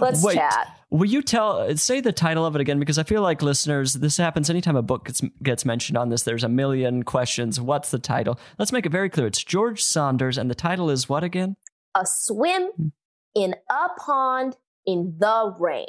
Let's 0.00 0.24
Wait, 0.24 0.34
chat. 0.34 0.76
Will 0.90 1.06
you 1.06 1.22
tell 1.22 1.76
say 1.76 2.00
the 2.00 2.12
title 2.12 2.44
of 2.44 2.54
it 2.54 2.60
again? 2.60 2.78
Because 2.78 2.98
I 2.98 3.02
feel 3.02 3.22
like 3.22 3.42
listeners, 3.42 3.94
this 3.94 4.16
happens 4.16 4.50
anytime 4.50 4.76
a 4.76 4.82
book 4.82 5.06
gets, 5.06 5.22
gets 5.42 5.64
mentioned 5.64 5.96
on 5.96 6.08
this. 6.08 6.22
There's 6.22 6.44
a 6.44 6.48
million 6.48 7.02
questions. 7.02 7.60
What's 7.60 7.90
the 7.90 7.98
title? 7.98 8.38
Let's 8.58 8.72
make 8.72 8.86
it 8.86 8.92
very 8.92 9.08
clear. 9.08 9.26
It's 9.26 9.42
George 9.42 9.82
Saunders, 9.82 10.38
and 10.38 10.50
the 10.50 10.54
title 10.54 10.90
is 10.90 11.08
what 11.08 11.24
again? 11.24 11.56
A 11.94 12.04
swim 12.04 12.70
hmm. 12.76 12.88
in 13.34 13.54
a 13.70 13.88
pond 14.00 14.56
in 14.84 15.16
the 15.18 15.54
rain. 15.58 15.86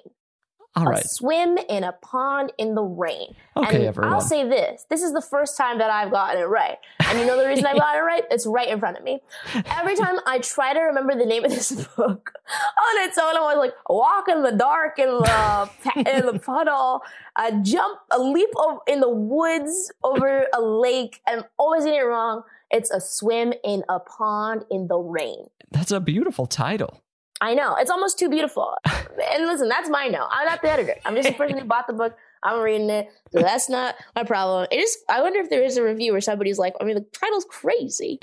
All 0.81 0.89
a 0.89 1.01
swim 1.03 1.57
in 1.69 1.83
a 1.83 1.91
pond 1.93 2.51
in 2.57 2.75
the 2.75 2.83
rain. 2.83 3.35
Okay, 3.55 3.75
and 3.77 3.85
everyone. 3.85 4.13
I'll 4.13 4.21
say 4.21 4.47
this. 4.47 4.85
This 4.89 5.01
is 5.01 5.13
the 5.13 5.21
first 5.21 5.57
time 5.57 5.77
that 5.79 5.89
I've 5.89 6.11
gotten 6.11 6.39
it 6.41 6.45
right. 6.45 6.77
And 6.99 7.19
you 7.19 7.25
know 7.25 7.37
the 7.37 7.47
reason 7.47 7.65
I 7.65 7.73
got 7.77 7.95
it 7.95 8.01
right? 8.01 8.23
It's 8.29 8.45
right 8.45 8.67
in 8.67 8.79
front 8.79 8.97
of 8.97 9.03
me. 9.03 9.19
Every 9.53 9.95
time 9.95 10.17
I 10.25 10.39
try 10.39 10.73
to 10.73 10.79
remember 10.81 11.15
the 11.15 11.25
name 11.25 11.43
of 11.45 11.51
this 11.51 11.71
book 11.97 12.33
on 12.47 13.07
its 13.07 13.17
own, 13.17 13.35
I 13.35 13.39
was 13.41 13.57
like, 13.57 13.73
walk 13.89 14.27
in 14.29 14.43
the 14.43 14.51
dark 14.51 14.99
in 14.99 15.07
the, 15.07 15.69
in 15.95 16.25
the 16.27 16.39
puddle, 16.39 17.01
a 17.35 17.51
jump, 17.61 17.99
a 18.11 18.19
leap 18.19 18.49
o- 18.55 18.81
in 18.87 18.99
the 18.99 19.09
woods 19.09 19.91
over 20.03 20.45
a 20.53 20.61
lake. 20.61 21.21
and 21.25 21.41
I'm 21.41 21.45
always 21.57 21.83
getting 21.85 21.99
it 21.99 22.03
wrong. 22.03 22.43
It's 22.69 22.91
a 22.91 22.99
swim 23.01 23.53
in 23.63 23.83
a 23.89 23.99
pond 23.99 24.65
in 24.69 24.87
the 24.87 24.97
rain. 24.97 25.45
That's 25.71 25.91
a 25.91 25.99
beautiful 25.99 26.45
title. 26.45 27.01
I 27.39 27.53
know. 27.53 27.75
It's 27.75 27.91
almost 27.91 28.17
too 28.17 28.29
beautiful. 28.29 28.75
And 28.85 29.47
listen, 29.47 29.67
that's 29.67 29.89
my 29.89 30.07
note. 30.07 30.27
I'm 30.31 30.45
not 30.45 30.61
the 30.61 30.71
editor. 30.71 30.95
I'm 31.05 31.15
just 31.15 31.27
the 31.27 31.33
person 31.33 31.57
who 31.57 31.65
bought 31.65 31.87
the 31.87 31.93
book. 31.93 32.15
I'm 32.43 32.61
reading 32.61 32.89
it. 32.89 33.09
So 33.31 33.39
that's 33.39 33.67
not 33.69 33.95
my 34.15 34.23
problem. 34.23 34.67
It 34.71 34.77
is 34.77 34.97
I 35.09 35.21
wonder 35.21 35.39
if 35.39 35.49
there 35.49 35.63
is 35.63 35.77
a 35.77 35.83
review 35.83 36.11
where 36.11 36.21
somebody's 36.21 36.59
like, 36.59 36.73
I 36.79 36.83
mean, 36.83 36.95
the 36.95 37.05
title's 37.13 37.45
crazy. 37.49 38.19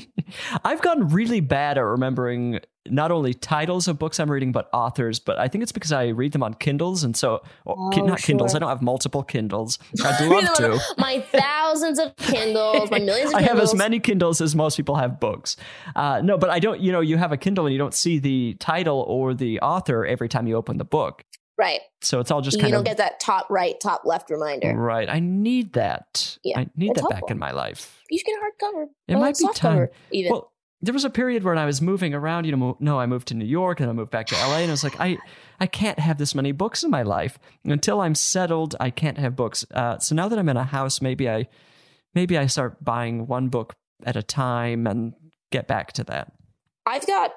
I've 0.64 0.80
gotten 0.82 1.08
really 1.08 1.40
bad 1.40 1.78
at 1.78 1.82
remembering 1.82 2.60
not 2.90 3.10
only 3.10 3.34
titles 3.34 3.88
of 3.88 3.98
books 3.98 4.18
I'm 4.20 4.30
reading, 4.30 4.52
but 4.52 4.68
authors. 4.72 5.18
But 5.18 5.38
I 5.38 5.48
think 5.48 5.62
it's 5.62 5.72
because 5.72 5.92
I 5.92 6.08
read 6.08 6.32
them 6.32 6.42
on 6.42 6.54
Kindles, 6.54 7.04
and 7.04 7.16
so 7.16 7.42
or, 7.64 7.90
ki- 7.90 8.00
Oh, 8.00 8.06
not 8.06 8.18
Kindles. 8.20 8.54
I 8.54 8.58
don't 8.58 8.68
have 8.68 8.82
multiple 8.82 9.22
Kindles. 9.22 9.78
I'd 10.04 10.26
love 10.28 10.54
to. 10.54 10.80
My 10.98 11.20
thousands 11.20 11.98
of 11.98 12.14
Kindles, 12.16 12.90
my 12.90 12.98
millions 12.98 13.30
of 13.30 13.36
I 13.38 13.42
have 13.42 13.58
as 13.58 13.74
many 13.74 14.00
Kindles 14.00 14.40
as 14.40 14.54
most 14.54 14.76
people 14.76 14.96
have 14.96 15.20
books. 15.20 15.56
Uh, 15.96 16.20
no, 16.22 16.38
but 16.38 16.50
I 16.50 16.58
don't. 16.58 16.80
You 16.80 16.92
know, 16.92 17.00
you 17.00 17.16
have 17.16 17.32
a 17.32 17.36
Kindle 17.36 17.66
and 17.66 17.72
you 17.72 17.78
don't 17.78 17.94
see 17.94 18.18
the 18.18 18.54
title 18.60 19.04
or 19.08 19.34
the 19.34 19.60
author 19.60 20.06
every 20.06 20.28
time 20.28 20.46
you 20.46 20.56
open 20.56 20.78
the 20.78 20.84
book, 20.84 21.24
Right. 21.56 21.80
so 22.02 22.20
it's 22.20 22.30
all 22.30 22.40
just 22.40 22.56
You 22.58 22.62
don't 22.68 22.74
of 22.80 22.84
get 22.84 22.98
that 22.98 23.18
top 23.20 23.46
right, 23.50 23.78
top 23.80 24.02
left 24.04 24.30
reminder. 24.30 24.72
right. 24.76 25.08
I 25.08 25.18
need 25.20 25.72
that. 25.72 26.38
Yeah, 26.44 26.60
I 26.60 26.68
need 26.76 26.94
that 26.94 27.08
back 27.10 27.24
in 27.30 27.38
my 27.38 27.50
life. 27.50 28.00
You 28.10 28.18
should 28.18 28.26
get 28.26 28.36
a 28.36 28.42
hardcover. 28.64 28.86
It 29.08 29.16
might 29.16 29.36
be 29.38 29.48
time. 29.54 29.88
even. 30.12 30.32
Well, 30.32 30.52
there 30.80 30.94
was 30.94 31.04
a 31.04 31.10
period 31.10 31.42
when 31.44 31.58
I 31.58 31.64
was 31.66 31.82
moving 31.82 32.14
around. 32.14 32.44
You 32.44 32.54
know, 32.56 32.76
no, 32.80 32.98
I 33.00 33.06
moved 33.06 33.28
to 33.28 33.34
New 33.34 33.44
York 33.44 33.80
and 33.80 33.90
I 33.90 33.92
moved 33.92 34.10
back 34.10 34.26
to 34.28 34.34
LA, 34.36 34.58
and 34.58 34.68
I 34.68 34.72
was 34.72 34.84
like, 34.84 34.98
I, 35.00 35.18
I 35.60 35.66
can't 35.66 35.98
have 35.98 36.18
this 36.18 36.34
many 36.34 36.52
books 36.52 36.84
in 36.84 36.90
my 36.90 37.02
life 37.02 37.38
until 37.64 38.00
I'm 38.00 38.14
settled. 38.14 38.76
I 38.78 38.90
can't 38.90 39.18
have 39.18 39.34
books. 39.36 39.66
Uh, 39.72 39.98
so 39.98 40.14
now 40.14 40.28
that 40.28 40.38
I'm 40.38 40.48
in 40.48 40.56
a 40.56 40.64
house, 40.64 41.00
maybe 41.02 41.28
I, 41.28 41.48
maybe 42.14 42.38
I 42.38 42.46
start 42.46 42.84
buying 42.84 43.26
one 43.26 43.48
book 43.48 43.74
at 44.04 44.16
a 44.16 44.22
time 44.22 44.86
and 44.86 45.14
get 45.50 45.66
back 45.66 45.92
to 45.94 46.04
that. 46.04 46.32
I've 46.86 47.06
got 47.06 47.32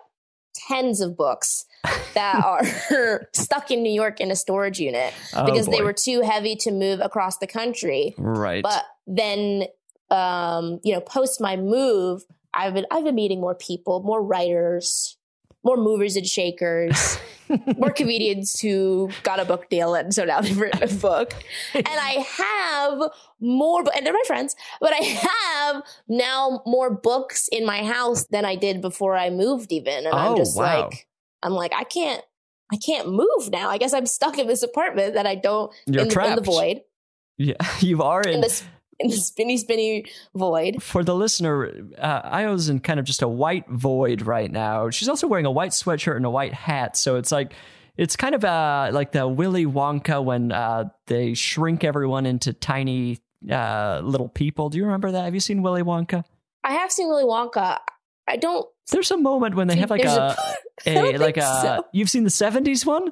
tens 0.68 1.02
of 1.02 1.18
books 1.18 1.66
that 2.14 2.44
are 2.46 3.28
stuck 3.34 3.72
in 3.72 3.82
New 3.82 3.92
York 3.92 4.20
in 4.20 4.30
a 4.30 4.36
storage 4.36 4.80
unit 4.80 5.14
Oh, 5.34 5.46
because 5.46 5.68
they 5.68 5.82
were 5.82 5.94
too 5.94 6.22
heavy 6.22 6.56
to 6.58 6.72
move 6.72 7.00
across 7.02 7.38
the 7.40 7.48
country. 7.48 8.14
right. 8.18 8.62
But 8.62 8.84
then, 9.08 9.64
um, 10.12 10.80
you 10.84 10.94
know, 10.94 11.02
post 11.02 11.42
my 11.42 11.56
move, 11.58 12.22
I've 12.54 12.74
been 12.74 12.86
I've 12.92 13.04
been 13.04 13.16
meeting 13.16 13.40
more 13.42 13.56
people, 13.56 14.02
more 14.04 14.22
writers, 14.24 15.18
more 15.64 15.78
movers 15.78 16.16
and 16.16 16.26
shakers, 16.28 17.18
more 17.78 17.92
comedians 17.92 18.60
who 18.60 19.10
got 19.24 19.40
a 19.40 19.46
book 19.46 19.70
deal, 19.70 19.94
and 19.96 20.14
so 20.14 20.26
now 20.26 20.42
they've 20.42 20.58
written 20.58 20.84
a 20.84 20.88
book. 20.94 21.34
And 21.74 21.88
I 21.88 22.26
have 22.38 23.12
more, 23.40 23.84
and 23.96 24.06
they're 24.06 24.14
my 24.14 24.24
friends, 24.28 24.56
but 24.80 24.94
I 24.94 24.98
have 25.04 25.84
now 26.08 26.62
more 26.66 26.90
books 26.94 27.48
in 27.52 27.66
my 27.66 27.84
house 27.84 28.26
than 28.28 28.44
I 28.46 28.56
did 28.56 28.82
before 28.82 29.16
I 29.16 29.30
moved. 29.30 29.72
Even, 29.72 30.06
and 30.06 30.08
Oh, 30.14 30.18
I'm 30.18 30.36
just 30.38 30.58
wow. 30.58 30.84
like, 30.90 31.08
I'm 31.44 31.54
like, 31.54 31.74
I 31.76 31.84
can't. 31.84 32.24
I 32.74 32.78
can't 32.78 33.10
move 33.10 33.50
now. 33.52 33.70
I 33.70 33.78
guess 33.78 33.92
I'm 33.94 34.06
stuck 34.06 34.38
in 34.38 34.48
this 34.48 34.64
apartment 34.64 35.16
that 35.16 35.28
I 35.28 35.36
don't 35.36 35.74
You're 35.88 36.04
in, 36.04 36.08
the, 36.08 36.10
in 36.10 36.10
trapped. 36.10 36.36
the 36.38 36.42
void 36.42 36.82
yeah, 37.38 37.56
you 37.82 38.02
are 38.02 38.22
in 38.22 38.36
in. 38.36 38.42
this 38.42 38.64
in 39.02 39.10
the 39.10 39.18
spinny 39.18 39.58
spinny 39.58 40.06
void. 40.36 40.82
For 40.82 41.04
the 41.04 41.16
listener, 41.16 41.72
uh, 41.98 42.30
Ayo's 42.30 42.70
in 42.70 42.80
kind 42.80 43.00
of 43.00 43.06
just 43.06 43.22
a 43.22 43.28
white 43.28 43.68
void 43.70 44.22
right 44.22 44.52
now. 44.52 44.90
She's 44.90 45.10
also 45.10 45.28
wearing 45.28 45.46
a 45.46 45.52
white 45.52 45.72
sweatshirt 45.72 46.16
and 46.16 46.26
a 46.26 46.30
white 46.30 46.54
hat, 46.54 46.96
so 46.96 47.16
it's 47.16 47.32
like 47.32 47.54
it's 47.98 48.16
kind 48.16 48.36
of 48.36 48.44
uh, 48.44 48.90
like 48.94 49.12
the 49.12 49.28
Willy 49.28 49.66
Wonka 49.66 50.24
when 50.24 50.52
uh, 50.52 50.86
they 51.08 51.34
shrink 51.34 51.84
everyone 51.84 52.26
into 52.26 52.54
tiny 52.54 53.20
uh, 53.50 54.02
little 54.04 54.30
people. 54.30 54.70
Do 54.70 54.78
you 54.78 54.86
remember 54.86 55.12
that? 55.12 55.26
Have 55.26 55.34
you 55.34 55.40
seen 55.40 55.62
Willy 55.62 55.84
Wonka? 55.84 56.24
I 56.64 56.74
have 56.74 56.92
seen 56.92 57.08
Willy 57.08 57.26
Wonka. 57.26 57.80
I 58.28 58.38
don't. 58.38 58.68
There's 58.92 59.12
a 59.12 59.18
moment 59.18 59.56
when 59.56 59.68
they 59.68 59.78
have 59.78 59.90
like 59.90 60.04
a, 60.04 60.36
a, 60.86 61.16
a, 61.16 61.18
like 61.18 61.38
a 61.38 61.42
so. 61.62 61.86
you've 61.92 62.10
seen 62.10 62.24
the 62.24 62.30
70s 62.30 62.86
one? 62.86 63.12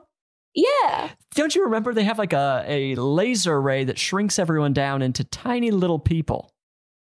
Yeah. 0.56 1.10
Don't 1.36 1.56
you 1.56 1.66
remember 1.66 1.94
they 1.94 2.04
have 2.04 2.18
like 2.18 2.34
a, 2.34 2.66
a 2.68 2.96
laser 2.96 3.62
ray 3.62 3.84
that 3.86 4.00
shrinks 4.00 4.40
everyone 4.40 4.74
down 4.74 5.02
into 5.02 5.24
tiny 5.24 5.72
little 5.72 6.00
people? 6.00 6.54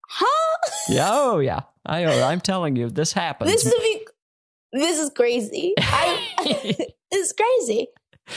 Huh? 0.09 0.71
Yeah, 0.89 1.09
oh 1.13 1.39
yeah. 1.39 1.61
I, 1.85 2.05
I'm 2.23 2.41
telling 2.41 2.77
you, 2.77 2.91
this 2.91 3.13
happens. 3.13 3.51
This 3.51 3.67
is 3.67 3.73
a 3.73 3.79
big, 3.79 4.01
This 4.73 4.99
is 4.99 5.11
crazy. 5.11 5.75
I, 5.79 6.27
this 6.45 6.87
is 7.13 7.33
crazy. 7.33 7.89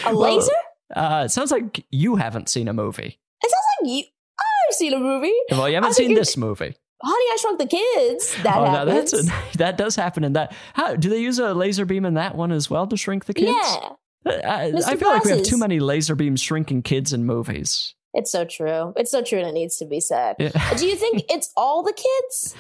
A 0.06 0.16
Well, 0.16 0.36
laser? 0.36 0.52
Uh, 0.96 1.24
it 1.26 1.30
sounds 1.30 1.52
like 1.52 1.86
you 1.90 2.16
haven't 2.16 2.50
seen 2.50 2.68
a 2.68 2.74
movie. 2.74 3.20
It 3.44 3.52
sounds 3.52 3.66
like 3.82 3.92
you. 3.92 4.04
I've 4.40 4.76
seen 4.76 4.94
a 4.94 5.00
movie. 5.00 5.34
Well, 5.52 5.68
you 5.68 5.76
haven't 5.76 5.94
seen 5.94 6.14
this 6.14 6.38
movie. 6.38 6.76
Honey, 7.02 7.26
I 7.32 7.38
Shrunk 7.40 7.60
the 7.60 7.66
Kids. 7.66 8.36
That 8.44 8.58
oh, 8.58 8.66
happens. 8.66 9.12
that's 9.12 9.56
a, 9.56 9.58
that 9.58 9.78
does 9.78 9.96
happen 9.96 10.24
in 10.24 10.34
that. 10.34 10.54
How 10.74 10.96
do 10.96 11.10
they 11.10 11.20
use 11.20 11.40
a 11.40 11.54
laser 11.54 11.86
beam 11.86 12.06
in 12.06 12.16
that 12.16 12.36
one 12.36 12.52
as 12.52 12.70
well 12.70 12.88
to 12.88 12.98
shrink 12.98 13.26
the 13.26 13.34
kids? 13.34 13.52
Yeah, 13.52 13.90
I, 14.30 14.74
I 14.86 14.96
feel 14.96 15.10
like 15.10 15.24
we 15.24 15.32
have 15.32 15.44
too 15.44 15.58
many 15.58 15.80
laser 15.80 16.16
beam 16.16 16.36
shrinking 16.36 16.82
kids 16.84 17.14
in 17.14 17.26
movies. 17.26 17.94
it's 18.14 18.32
so 18.32 18.46
true. 18.46 18.94
It's 18.96 19.12
so 19.12 19.22
true, 19.22 19.40
and 19.40 19.48
it 19.48 19.54
needs 19.54 19.78
to 19.78 19.86
be 19.86 20.00
said. 20.00 20.36
Yeah. 20.40 20.74
Do 20.76 20.86
you 20.88 20.96
think 20.96 21.24
it's 21.30 21.52
all 21.56 21.84
the 21.84 21.94
kids? 21.94 22.56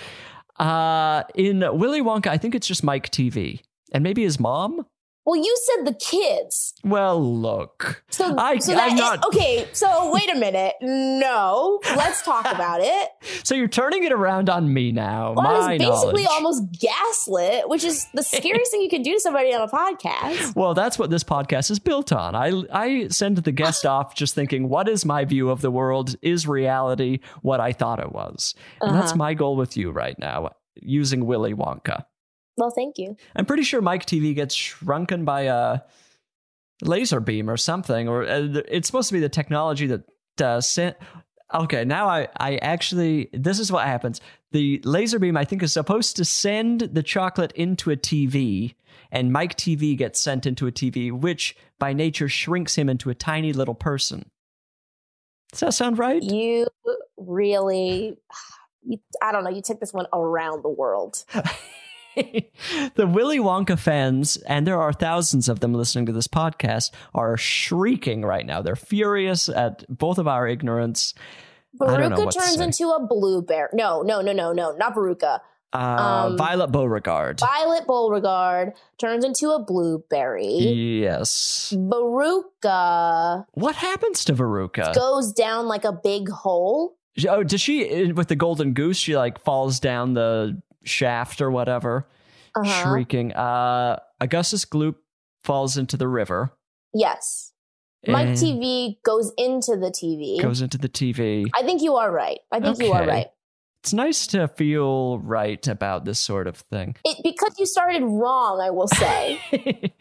Uh, 0.57 1.23
in 1.35 1.59
Willy 1.77 2.01
Wonka, 2.01 2.27
I 2.27 2.37
think 2.37 2.53
it's 2.55 2.67
just 2.67 2.83
Mike 2.83 3.09
Teavee 3.11 3.61
and 3.93 4.03
maybe 4.03 4.23
his 4.23 4.39
mom. 4.39 4.85
Well, 5.25 5.35
you 5.35 5.55
said 5.75 5.85
the 5.85 5.93
kids. 5.93 6.73
Well, 6.83 7.21
look, 7.21 8.03
So, 8.09 8.35
I- 8.37 8.57
so 8.57 8.71
I'm 8.71 8.77
that 8.77 8.93
is- 8.93 8.99
not- 8.99 9.25
okay. 9.27 9.67
So 9.73 10.11
wait 10.11 10.29
a 10.33 10.35
minute. 10.39 10.73
No, 10.81 11.79
let's 11.95 12.23
talk 12.23 12.45
about 12.51 12.79
it. 12.81 13.09
so 13.43 13.53
you're 13.53 13.67
turning 13.67 14.03
it 14.03 14.11
around 14.11 14.49
on 14.49 14.73
me 14.73 14.91
now. 14.91 15.33
Well, 15.33 15.45
I 15.45 15.53
was 15.57 15.67
basically 15.67 16.23
knowledge. 16.23 16.27
almost 16.31 16.63
gaslit, 16.81 17.69
which 17.69 17.83
is 17.83 18.07
the 18.13 18.23
scariest 18.37 18.71
thing 18.71 18.81
you 18.81 18.89
can 18.89 19.01
do 19.03 19.13
to 19.13 19.19
somebody 19.19 19.53
on 19.53 19.61
a 19.61 19.67
podcast. 19.67 20.55
Well, 20.55 20.73
that's 20.73 20.97
what 20.97 21.09
this 21.11 21.23
podcast 21.23 21.69
is 21.69 21.79
built 21.79 22.11
on. 22.11 22.33
I 22.35 22.63
I 22.71 23.07
send 23.09 23.37
the 23.37 23.51
guest 23.51 23.85
off 23.95 24.15
just 24.15 24.33
thinking, 24.35 24.67
what 24.69 24.89
is 24.89 25.05
my 25.05 25.25
view 25.25 25.49
of 25.49 25.61
the 25.61 25.69
world? 25.71 26.15
Is 26.21 26.47
reality 26.47 27.19
what 27.41 27.59
I 27.59 27.71
thought 27.73 27.99
it 27.99 28.11
was? 28.11 28.55
And 28.81 28.95
that's 28.95 29.11
Uh-huh. 29.11 29.17
my 29.17 29.33
goal 29.35 29.55
with 29.55 29.77
you 29.77 29.91
right 29.91 30.17
now, 30.17 30.49
using 30.75 31.25
Willy 31.25 31.53
Wonka. 31.53 32.05
Well, 32.59 32.71
thank 32.71 32.97
you. 32.97 33.15
I'm 33.35 33.45
pretty 33.45 33.63
sure 33.63 33.81
Mike 33.81 34.05
Teavee 34.05 34.35
gets 34.35 34.53
shrunken 34.53 35.23
by 35.23 35.43
a 35.43 35.79
laser 36.81 37.21
beam 37.21 37.49
or 37.49 37.55
something, 37.55 38.09
or 38.09 38.23
uh, 38.23 38.61
it's 38.67 38.87
supposed 38.87 39.07
to 39.07 39.13
be 39.13 39.21
the 39.21 39.29
technology 39.29 39.87
that 39.87 40.03
uh, 40.41 40.59
sent. 40.59 40.97
Okay, 41.53 41.85
now 41.85 42.07
I, 42.07 42.27
I 42.37 42.57
actually, 42.57 43.29
this 43.31 43.59
is 43.59 43.71
what 43.71 43.87
happens. 43.87 44.19
The 44.51 44.81
laser 44.83 45.19
beam, 45.19 45.37
I 45.37 45.45
think, 45.45 45.63
is 45.63 45.71
supposed 45.71 46.17
to 46.17 46.25
send 46.25 46.81
the 46.81 47.01
chocolate 47.01 47.53
into 47.53 47.91
a 47.91 47.95
TV, 47.95 48.75
and 49.09 49.31
Mike 49.31 49.55
Teavee 49.55 49.97
gets 49.97 50.19
sent 50.19 50.45
into 50.45 50.67
a 50.67 50.71
TV, 50.71 51.11
which 51.11 51.55
by 51.79 51.93
nature 51.93 52.27
shrinks 52.27 52.75
him 52.75 52.89
into 52.89 53.09
a 53.09 53.15
tiny 53.15 53.53
little 53.53 53.73
person. 53.73 54.29
Does 55.51 55.61
that 55.61 55.73
sound 55.73 55.97
right? 55.97 56.21
You 56.21 56.67
really, 57.17 58.17
you, 58.83 58.99
I 59.21 59.31
don't 59.31 59.45
know. 59.45 59.49
You 59.49 59.61
took 59.61 59.79
this 59.79 59.93
one 59.93 60.07
around 60.13 60.63
the 60.63 60.69
world. 60.69 61.23
the 62.95 63.07
Willy 63.07 63.39
Wonka 63.39 63.77
fans, 63.77 64.37
and 64.37 64.65
there 64.65 64.81
are 64.81 64.93
thousands 64.93 65.49
of 65.49 65.59
them 65.59 65.73
listening 65.73 66.05
to 66.07 66.11
this 66.11 66.27
podcast, 66.27 66.91
are 67.13 67.37
shrieking 67.37 68.23
right 68.23 68.45
now. 68.45 68.61
They're 68.61 68.75
furious 68.75 69.49
at 69.49 69.85
both 69.89 70.17
of 70.17 70.27
our 70.27 70.47
ignorance. 70.47 71.13
I 71.81 71.97
don't 71.97 72.09
know 72.09 72.15
Veruca 72.17 72.25
what 72.25 72.33
to 72.33 72.39
turns 72.39 72.59
into 72.59 72.89
a 72.89 73.05
blueberry. 73.05 73.69
No, 73.73 74.01
no, 74.01 74.21
no, 74.21 74.33
no, 74.33 74.51
no, 74.51 74.71
not 74.71 74.95
Veruca. 74.95 75.39
Uh, 75.71 75.77
um, 76.31 76.37
Violet 76.37 76.71
Beauregarde. 76.71 77.39
Violet 77.39 77.85
Beauregarde 77.85 78.73
turns 78.97 79.23
into 79.23 79.51
a 79.51 79.63
blueberry. 79.63 80.57
yes. 80.57 81.73
Veruca 81.77 83.45
What 83.51 83.75
happens 83.75 84.25
to 84.25 84.33
Veruca? 84.33 84.95
goes 84.95 85.31
down 85.31 85.67
like 85.67 85.85
a 85.85 85.91
big 85.93 86.29
hole. 86.29 86.95
Oh, 87.27 87.43
does 87.43 87.61
she 87.61 88.11
with 88.13 88.29
the 88.29 88.35
golden 88.35 88.73
goose? 88.73 88.97
She 88.97 89.15
like 89.15 89.39
falls 89.39 89.79
down 89.79 90.13
the 90.13 90.59
shaft 90.83 91.41
or 91.41 91.51
whatever, 91.51 92.07
Uh-huh. 92.55 92.83
shrieking. 92.83 93.33
Uh, 93.33 93.99
Augustus 94.19 94.65
Gloop 94.65 94.95
falls 95.43 95.77
into 95.77 95.97
the 95.97 96.07
river. 96.07 96.51
Yes. 96.93 97.53
Mike 98.07 98.29
Teavee 98.29 98.95
goes 99.03 99.31
into 99.37 99.75
the 99.75 99.91
TV. 99.91 100.41
goes 100.41 100.61
into 100.61 100.77
the 100.77 100.87
TV. 100.89 101.45
I 101.53 101.63
think 101.63 101.81
you 101.81 101.95
are 101.95 102.09
right. 102.11 102.39
I 102.51 102.59
think 102.61 102.79
you 102.81 102.93
are 102.93 103.05
right. 103.05 103.27
It's 103.83 103.93
nice 103.93 104.27
to 104.27 104.47
feel 104.47 105.19
right 105.19 105.65
about 105.67 106.05
this 106.05 106.19
sort 106.19 106.47
of 106.47 106.57
thing. 106.57 106.95
It, 107.05 107.17
because 107.23 107.55
you 107.57 107.65
started 107.65 108.03
wrong, 108.03 108.59
I 108.61 108.69
will 108.71 108.87
say. 108.89 109.39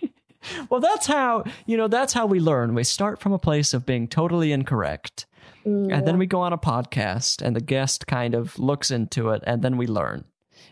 well, 0.70 0.80
that's 0.80 1.06
how 1.06 1.44
you 1.66 1.76
know. 1.76 1.88
That's 1.88 2.12
how 2.12 2.26
we 2.26 2.40
learn. 2.40 2.74
We 2.74 2.84
start 2.84 3.20
from 3.20 3.32
a 3.32 3.38
place 3.38 3.74
of 3.74 3.84
being 3.86 4.08
totally 4.08 4.52
incorrect, 4.52 5.26
Mm, 5.66 5.92
and 5.92 6.06
then 6.06 6.18
we 6.18 6.26
go 6.26 6.40
on 6.40 6.52
a 6.52 6.58
podcast, 6.58 7.42
and 7.42 7.54
the 7.54 7.60
guest 7.60 8.06
kind 8.06 8.34
of 8.34 8.58
looks 8.58 8.90
into 8.90 9.30
it, 9.30 9.42
and 9.46 9.62
then 9.62 9.76
we 9.76 9.86
learn. 9.86 10.24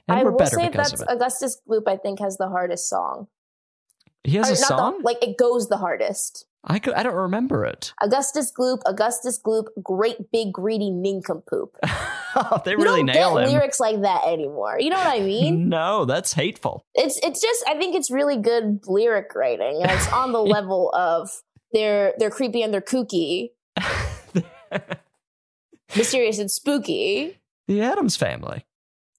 And 0.09 0.19
I 0.21 0.23
will 0.25 0.39
say 0.47 0.69
that's. 0.69 1.01
Augustus 1.09 1.61
Gloop. 1.69 1.83
I 1.89 1.97
think 1.97 2.21
has 2.21 2.37
the 2.37 2.49
hardest 2.49 2.89
song. 2.89 3.27
He 4.25 4.37
has 4.37 4.49
Or 4.51 4.55
a 4.55 4.57
not 4.57 4.69
the- 4.69 4.77
song. 4.77 5.03
like 5.03 5.23
it 5.23 5.37
goes 5.37 5.69
the 5.69 5.77
hardest. 5.79 6.47
I 6.69 6.81
could, 6.81 6.95
I 6.95 7.05
don't 7.05 7.15
remember 7.15 7.65
it. 7.65 7.93
Augustus 8.03 8.51
Gloop, 8.53 8.81
Augustus 8.87 9.41
Gloop, 9.41 9.67
great 9.85 10.33
big 10.33 10.53
greedy 10.53 10.91
nincompoop. 10.91 11.77
Oh, 12.35 12.61
they 12.65 12.73
You 12.73 12.79
really 12.79 13.05
don't 13.05 13.07
nail 13.15 13.35
get 13.37 13.45
him. 13.45 13.51
lyrics 13.53 13.79
like 13.79 14.01
that 14.03 14.25
anymore. 14.27 14.77
You 14.81 14.91
know 14.91 14.97
what 14.97 15.07
I 15.07 15.21
mean? 15.21 15.69
No, 15.77 16.05
that's 16.07 16.33
hateful. 16.33 16.85
it's 16.95 17.21
it's 17.23 17.41
just 17.41 17.63
I 17.69 17.79
think 17.79 17.95
it's 17.95 18.11
really 18.11 18.37
good 18.37 18.81
lyric 18.89 19.33
writing, 19.37 19.81
and 19.83 19.93
it's 19.93 20.11
on 20.13 20.33
the 20.33 20.41
level 20.43 20.91
of 20.93 21.31
they're 21.73 22.15
they're 22.19 22.31
creepy 22.31 22.63
and 22.63 22.75
they're 22.75 22.81
kooky, 22.81 23.51
mysterious 25.97 26.39
and 26.39 26.51
spooky. 26.51 27.39
the 27.69 27.81
Addams 27.81 28.17
Family. 28.17 28.65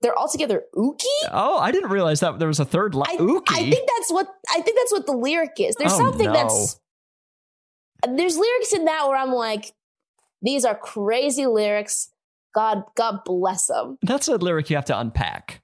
They're 0.02 0.18
all 0.18 0.28
together 0.28 0.64
ooky. 0.76 1.06
Oh, 1.32 1.58
I 1.58 1.72
didn't 1.72 1.90
realize 1.90 2.20
that 2.20 2.38
there 2.40 2.48
was 2.48 2.60
a 2.60 2.66
third 2.66 2.94
line. 2.94 3.08
I, 3.10 3.18
Ookie. 3.18 3.44
I 3.52 3.70
think 3.70 3.90
that's 3.98 4.12
what 4.12 4.28
I 4.52 4.62
think 4.62 4.78
that's 4.78 4.92
what 4.92 5.06
the 5.08 5.14
lyric 5.14 5.54
is. 5.60 5.76
There's 5.76 5.94
Oh, 5.94 5.98
something 5.98 6.28
no. 6.28 6.34
that's 6.34 6.80
there's 8.08 8.38
lyrics 8.38 8.74
in 8.74 8.86
that 8.86 9.08
where 9.08 9.18
I'm 9.18 9.32
like, 9.32 9.74
these 10.42 10.66
are 10.66 10.76
crazy 10.76 11.48
lyrics. 11.48 12.10
God, 12.54 12.84
God 12.96 13.20
bless 13.26 13.68
them. 13.68 13.98
that's 14.04 14.28
a 14.28 14.36
lyric 14.38 14.70
you 14.70 14.76
have 14.76 14.86
to 14.86 15.00
unpack. 15.00 15.62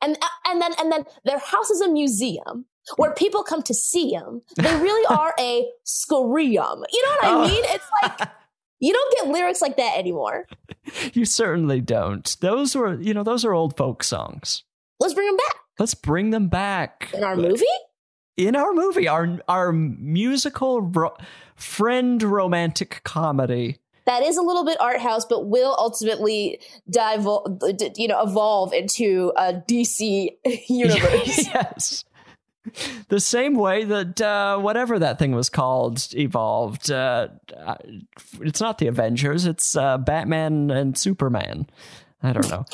And 0.00 0.16
uh, 0.20 0.26
and 0.50 0.60
then 0.60 0.72
and 0.80 0.90
then 0.90 1.04
their 1.24 1.38
house 1.38 1.70
is 1.70 1.80
a 1.80 1.88
museum 1.88 2.66
where 2.96 3.14
people 3.14 3.44
come 3.44 3.62
to 3.62 3.74
see 3.74 4.10
them. 4.10 4.42
They 4.56 4.74
really 4.76 5.06
are 5.16 5.34
a 5.38 5.68
scorium. 5.84 6.82
You 6.92 7.02
know 7.02 7.10
what 7.10 7.24
I 7.24 7.30
Oh. 7.30 7.48
mean? 7.48 7.62
It's 7.66 7.86
like 8.02 8.28
you 8.82 8.92
don't 8.92 9.14
get 9.16 9.28
lyrics 9.32 9.62
like 9.62 9.78
that 9.78 9.96
anymore. 9.96 10.46
You 11.14 11.24
certainly 11.24 11.80
don't. 11.80 12.36
Those 12.40 12.74
were, 12.76 13.00
you 13.00 13.14
know, 13.14 13.22
those 13.22 13.44
are 13.46 13.52
old 13.54 13.76
folk 13.78 14.02
songs. 14.04 14.64
Let's 15.00 15.14
bring 15.14 15.28
them 15.28 15.36
back 15.36 15.56
Let's 15.78 15.94
bring 15.94 16.30
them 16.30 16.48
back 16.48 17.08
in 17.14 17.24
our 17.24 17.36
movie. 17.36 17.64
in 18.36 18.54
our 18.56 18.72
movie, 18.74 19.08
our 19.08 19.38
our 19.48 19.72
musical 19.72 20.82
ro- 20.82 21.16
friend 21.56 22.22
romantic 22.22 23.00
comedy. 23.04 23.78
that 24.06 24.22
is 24.22 24.36
a 24.36 24.42
little 24.42 24.64
bit 24.64 24.78
art 24.80 25.00
house, 25.00 25.24
but 25.24 25.46
will 25.48 25.74
ultimately 25.78 26.58
dive, 26.90 27.24
you 27.96 28.08
know, 28.08 28.20
evolve 28.22 28.72
into 28.74 29.32
a 29.36 29.54
DC 29.54 30.28
universe. 30.68 31.46
yes. 31.54 32.04
The 33.08 33.20
same 33.20 33.54
way 33.54 33.84
that 33.84 34.20
uh, 34.20 34.58
whatever 34.58 34.98
that 34.98 35.18
thing 35.18 35.32
was 35.32 35.50
called 35.50 36.06
evolved. 36.14 36.90
Uh, 36.90 37.28
uh, 37.54 37.74
it's 38.40 38.60
not 38.60 38.78
the 38.78 38.86
Avengers. 38.86 39.44
It's 39.46 39.76
uh, 39.76 39.98
Batman 39.98 40.70
and 40.70 40.96
Superman. 40.96 41.66
I 42.22 42.32
don't 42.32 42.48
know. 42.48 42.64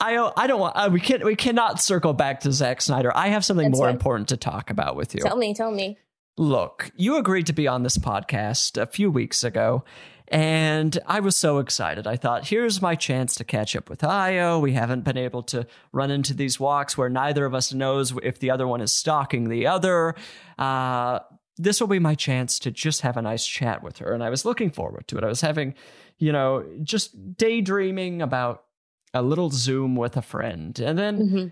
I 0.00 0.32
I 0.36 0.46
don't 0.46 0.58
want. 0.60 0.76
Uh, 0.76 0.88
we 0.90 0.98
can 1.00 1.24
we 1.24 1.36
cannot 1.36 1.80
circle 1.80 2.12
back 2.12 2.40
to 2.40 2.52
Zack 2.52 2.82
Snyder. 2.82 3.16
I 3.16 3.28
have 3.28 3.44
something 3.44 3.68
That's 3.70 3.78
more 3.78 3.86
fine. 3.86 3.94
important 3.94 4.28
to 4.30 4.36
talk 4.36 4.70
about 4.70 4.96
with 4.96 5.14
you. 5.14 5.20
tell 5.20 5.36
me, 5.36 5.54
tell 5.54 5.70
me. 5.70 5.98
Look, 6.38 6.90
you 6.96 7.16
agreed 7.18 7.46
to 7.46 7.52
be 7.52 7.68
on 7.68 7.82
this 7.82 7.98
podcast 7.98 8.80
a 8.80 8.86
few 8.86 9.10
weeks 9.10 9.44
ago, 9.44 9.84
and 10.32 10.98
I 11.06 11.20
was 11.20 11.36
so 11.36 11.58
excited. 11.58 12.06
I 12.06 12.16
thought, 12.16 12.48
here's 12.48 12.80
my 12.80 12.94
chance 12.94 13.34
to 13.36 13.44
catch 13.44 13.76
up 13.76 13.90
with 13.90 14.00
Ayo. 14.00 14.60
We 14.60 14.72
haven't 14.72 15.04
been 15.04 15.18
able 15.18 15.42
to 15.44 15.66
run 15.92 16.10
into 16.10 16.34
these 16.34 16.58
walks 16.58 16.96
where 16.96 17.08
neither 17.08 17.44
of 17.44 17.54
us 17.54 17.72
knows 17.72 18.14
if 18.22 18.38
the 18.38 18.50
other 18.50 18.66
one 18.66 18.80
is 18.80 18.92
stalking 18.92 19.48
the 19.48 19.66
other. 19.66 20.14
Uh, 20.58 21.20
this 21.58 21.80
will 21.80 21.88
be 21.88 21.98
my 21.98 22.14
chance 22.14 22.58
to 22.60 22.70
just 22.70 23.02
have 23.02 23.16
a 23.16 23.22
nice 23.22 23.46
chat 23.46 23.82
with 23.82 23.98
her. 23.98 24.14
And 24.14 24.24
I 24.24 24.30
was 24.30 24.44
looking 24.44 24.70
forward 24.70 25.06
to 25.08 25.18
it. 25.18 25.24
I 25.24 25.28
was 25.28 25.42
having, 25.42 25.74
you 26.18 26.32
know, 26.32 26.64
just 26.82 27.36
daydreaming 27.36 28.22
about 28.22 28.64
a 29.12 29.22
little 29.22 29.50
Zoom 29.50 29.94
with 29.96 30.16
a 30.16 30.22
friend. 30.22 30.78
And 30.80 30.98
then 30.98 31.16
hmm 31.28 31.46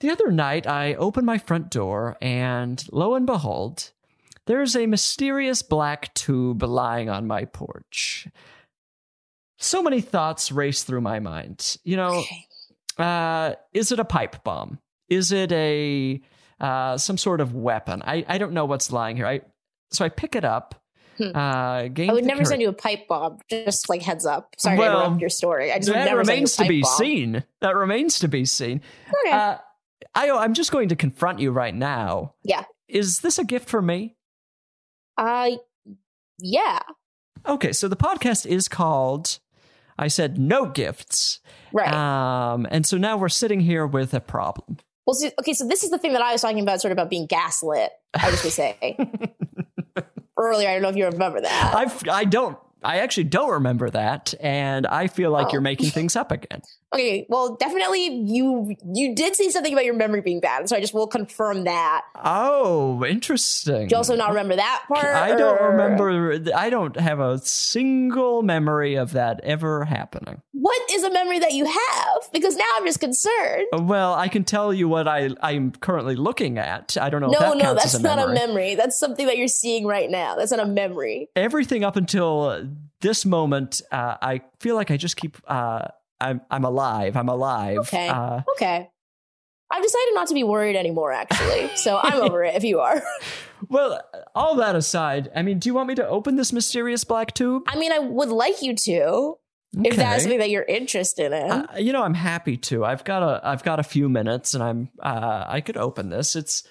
the 0.00 0.10
other 0.10 0.32
night, 0.32 0.66
I 0.66 0.94
opened 0.94 1.26
my 1.26 1.36
front 1.36 1.70
door, 1.70 2.16
and 2.22 2.82
lo 2.90 3.14
and 3.14 3.26
behold, 3.26 3.90
there's 4.46 4.74
a 4.76 4.86
mysterious 4.86 5.62
black 5.62 6.12
tube 6.14 6.62
lying 6.62 7.08
on 7.08 7.26
my 7.26 7.44
porch. 7.44 8.26
So 9.58 9.82
many 9.82 10.00
thoughts 10.00 10.50
race 10.50 10.82
through 10.84 11.02
my 11.02 11.20
mind. 11.20 11.76
You 11.84 11.96
know, 11.96 12.24
uh, 12.98 13.54
is 13.72 13.92
it 13.92 13.98
a 13.98 14.04
pipe 14.04 14.42
bomb? 14.42 14.78
Is 15.08 15.32
it 15.32 15.52
a 15.52 16.20
uh, 16.60 16.96
some 16.96 17.18
sort 17.18 17.40
of 17.40 17.54
weapon? 17.54 18.02
I, 18.04 18.24
I 18.28 18.38
don't 18.38 18.52
know 18.52 18.64
what's 18.64 18.90
lying 18.90 19.16
here. 19.16 19.26
I 19.26 19.42
so 19.90 20.04
I 20.04 20.08
pick 20.08 20.34
it 20.34 20.44
up. 20.44 20.76
Hmm. 21.18 21.32
Uh, 21.34 21.38
I 21.38 21.88
would 22.08 22.24
never 22.24 22.38
courage- 22.38 22.46
send 22.46 22.62
you 22.62 22.68
a 22.70 22.72
pipe 22.72 23.06
bomb. 23.08 23.38
Just 23.50 23.88
like 23.90 24.00
heads 24.02 24.24
up. 24.24 24.54
Sorry 24.56 24.78
Well, 24.78 24.92
to 25.00 25.04
interrupt 25.04 25.20
your 25.20 25.30
story. 25.30 25.70
I 25.72 25.76
just 25.78 25.92
that 25.92 26.16
remains 26.16 26.56
to 26.56 26.66
be 26.66 26.80
bomb. 26.80 26.96
seen. 26.96 27.44
That 27.60 27.76
remains 27.76 28.20
to 28.20 28.28
be 28.28 28.46
seen. 28.46 28.80
Okay. 29.26 29.36
Uh, 29.36 29.58
Ayo, 30.16 30.40
I'm 30.40 30.54
just 30.54 30.72
going 30.72 30.88
to 30.88 30.96
confront 30.96 31.38
you 31.40 31.50
right 31.50 31.74
now. 31.74 32.34
Yeah. 32.42 32.64
Is 32.88 33.18
this 33.20 33.38
a 33.38 33.44
gift 33.44 33.68
for 33.68 33.82
me? 33.82 34.16
Uh, 35.20 35.50
yeah. 36.38 36.80
Okay, 37.46 37.72
so 37.72 37.88
the 37.88 37.96
podcast 37.96 38.46
is 38.46 38.68
called 38.68 39.38
I 39.98 40.08
said 40.08 40.38
no 40.38 40.64
gifts. 40.66 41.40
Right. 41.72 41.92
Um, 41.92 42.66
and 42.70 42.86
so 42.86 42.96
now 42.96 43.18
we're 43.18 43.28
sitting 43.28 43.60
here 43.60 43.86
with 43.86 44.14
a 44.14 44.20
problem. 44.20 44.78
well, 45.06 45.12
see, 45.14 45.30
okay. 45.38 45.52
So 45.52 45.68
this 45.68 45.84
is 45.84 45.90
the 45.90 45.98
thing 45.98 46.14
that 46.14 46.22
I 46.22 46.32
was 46.32 46.40
talking 46.40 46.60
about, 46.60 46.80
sort 46.80 46.90
of 46.92 46.96
about 46.96 47.10
being 47.10 47.26
gaslit. 47.26 47.90
I 48.14 48.30
was 48.30 48.40
going 48.40 48.50
to 48.50 48.50
say 48.50 49.34
earlier. 50.38 50.68
I 50.68 50.72
don't 50.72 50.82
know 50.82 50.88
if 50.88 50.96
you 50.96 51.04
remember 51.06 51.40
that. 51.42 51.74
I've 51.74 52.08
I 52.08 52.24
don't 52.24 52.58
I 52.82 52.98
actually 53.00 53.24
don't 53.24 53.50
remember 53.50 53.90
that, 53.90 54.32
and 54.40 54.86
I 54.86 55.06
feel 55.08 55.30
like 55.30 55.48
Oh. 55.48 55.52
you're 55.52 55.60
making 55.60 55.90
things 55.90 56.16
up 56.16 56.32
again. 56.32 56.62
Okay, 56.92 57.24
well, 57.28 57.54
definitely 57.54 58.06
you 58.08 58.74
you 58.92 59.14
did 59.14 59.36
say 59.36 59.48
something 59.48 59.72
about 59.72 59.84
your 59.84 59.94
memory 59.94 60.22
being 60.22 60.40
bad, 60.40 60.68
so 60.68 60.76
I 60.76 60.80
just 60.80 60.92
will 60.92 61.06
confirm 61.06 61.64
that. 61.64 62.02
Oh, 62.16 63.04
interesting. 63.04 63.86
Do 63.86 63.92
you 63.92 63.96
also 63.96 64.16
not 64.16 64.30
remember 64.30 64.56
that 64.56 64.84
part? 64.88 65.04
I 65.04 65.36
don't 65.36 65.60
remember. 65.62 66.40
I 66.54 66.68
don't 66.68 66.98
have 66.98 67.20
a 67.20 67.38
single 67.38 68.42
memory 68.42 68.96
of 68.96 69.12
that 69.12 69.40
ever 69.44 69.84
happening. 69.84 70.42
What 70.50 70.90
is 70.90 71.04
a 71.04 71.12
memory 71.12 71.38
that 71.38 71.52
you 71.52 71.64
have? 71.64 72.32
Because 72.32 72.56
now 72.56 72.64
I'm 72.76 72.84
just 72.84 72.98
concerned. 72.98 73.66
Well, 73.72 74.14
I 74.14 74.26
can 74.26 74.42
tell 74.42 74.74
you 74.74 74.88
what 74.88 75.06
I 75.06 75.30
I'm 75.42 75.70
currently 75.70 76.16
looking 76.16 76.58
at. 76.58 76.96
I 77.00 77.08
don't 77.08 77.20
know. 77.20 77.28
no, 77.28 77.38
that 77.38 77.56
no, 77.56 77.74
that's 77.74 77.94
a 77.94 78.02
not 78.02 78.18
a 78.18 78.32
memory. 78.32 78.74
That's 78.74 78.98
something 78.98 79.26
that 79.26 79.38
you're 79.38 79.46
seeing 79.46 79.86
right 79.86 80.10
now. 80.10 80.34
That's 80.34 80.50
not 80.50 80.60
a 80.60 80.66
memory. 80.66 81.28
Everything 81.36 81.84
up 81.84 81.94
until 81.94 82.68
this 83.00 83.24
moment, 83.24 83.80
uh, 83.92 84.16
I 84.20 84.42
feel 84.58 84.74
like 84.74 84.90
I 84.90 84.96
just 84.96 85.16
keep. 85.16 85.36
Uh, 85.46 85.86
I'm 86.20 86.40
I'm 86.50 86.64
alive. 86.64 87.16
I'm 87.16 87.28
alive. 87.28 87.78
Okay. 87.78 88.08
Uh, 88.08 88.42
Okay. 88.52 88.88
I've 89.72 89.82
decided 89.84 90.14
not 90.14 90.26
to 90.28 90.34
be 90.34 90.42
worried 90.42 90.74
anymore, 90.76 91.12
actually. 91.12 91.70
So 91.76 92.00
I'm 92.02 92.20
over 92.22 92.42
it 92.42 92.56
if 92.56 92.64
you 92.64 92.80
are. 92.80 93.00
well, 93.68 94.00
all 94.34 94.56
that 94.56 94.74
aside, 94.74 95.30
I 95.34 95.42
mean, 95.42 95.60
do 95.60 95.68
you 95.68 95.74
want 95.74 95.86
me 95.88 95.94
to 95.94 96.06
open 96.08 96.34
this 96.34 96.52
mysterious 96.52 97.04
black 97.04 97.34
tube? 97.34 97.62
I 97.68 97.78
mean, 97.78 97.92
I 97.92 98.00
would 98.00 98.30
like 98.30 98.62
you 98.62 98.74
to. 98.74 99.36
If 99.84 99.94
that's 99.94 100.24
something 100.24 100.40
that 100.40 100.50
you're 100.50 100.64
interested 100.64 101.30
in. 101.30 101.48
Uh, 101.48 101.66
you 101.78 101.92
know, 101.92 102.02
I'm 102.02 102.14
happy 102.14 102.56
to. 102.56 102.84
I've 102.84 103.04
got 103.04 103.22
a 103.22 103.40
I've 103.46 103.62
got 103.62 103.78
a 103.78 103.84
few 103.84 104.08
minutes, 104.08 104.52
and 104.54 104.64
I'm 104.64 104.88
uh, 105.00 105.44
I 105.46 105.60
could 105.60 105.76
open 105.76 106.10
this. 106.10 106.34
It's 106.34 106.64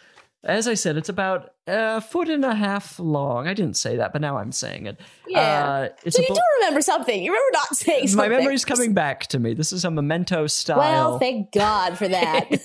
as 0.44 0.68
I 0.68 0.74
said, 0.74 0.96
it's 0.98 1.10
about 1.10 1.52
a 1.68 2.00
foot 2.00 2.30
and 2.30 2.46
a 2.46 2.56
half 2.56 2.98
long. 3.00 3.48
I 3.48 3.54
didn't 3.54 3.76
say 3.76 3.98
that, 3.98 4.14
but 4.14 4.22
now 4.22 4.38
I'm 4.38 4.52
saying 4.52 4.86
it. 4.86 5.00
Yeah. 5.28 5.40
uh, 5.40 5.90
it's 6.06 6.16
so 6.16 6.22
you 6.22 6.28
bl- 6.30 6.36
do 6.36 6.42
remember 6.60 6.82
something. 6.82 7.22
You 7.22 7.32
remember 7.32 7.52
not 7.54 7.76
saying 7.76 8.08
something. 8.08 8.32
my 8.32 8.38
memory's 8.38 8.66
coming 8.66 8.94
back 8.94 9.28
to 9.28 9.40
me. 9.40 9.54
This 9.54 9.74
is 9.74 9.84
a 9.84 9.92
memento 9.92 10.48
style. 10.48 10.78
Well, 10.78 11.20
thank 11.20 11.52
God 11.52 11.98
for 11.98 12.08
that. 12.08 12.48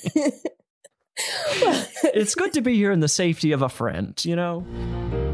it's 1.17 2.35
good 2.35 2.53
to 2.53 2.61
be 2.61 2.75
here 2.77 2.93
in 2.93 3.01
the 3.01 3.09
safety 3.09 3.53
of 3.53 3.63
a 3.63 3.69
friend. 3.69 4.21
You 4.25 4.37
know. 4.37 5.34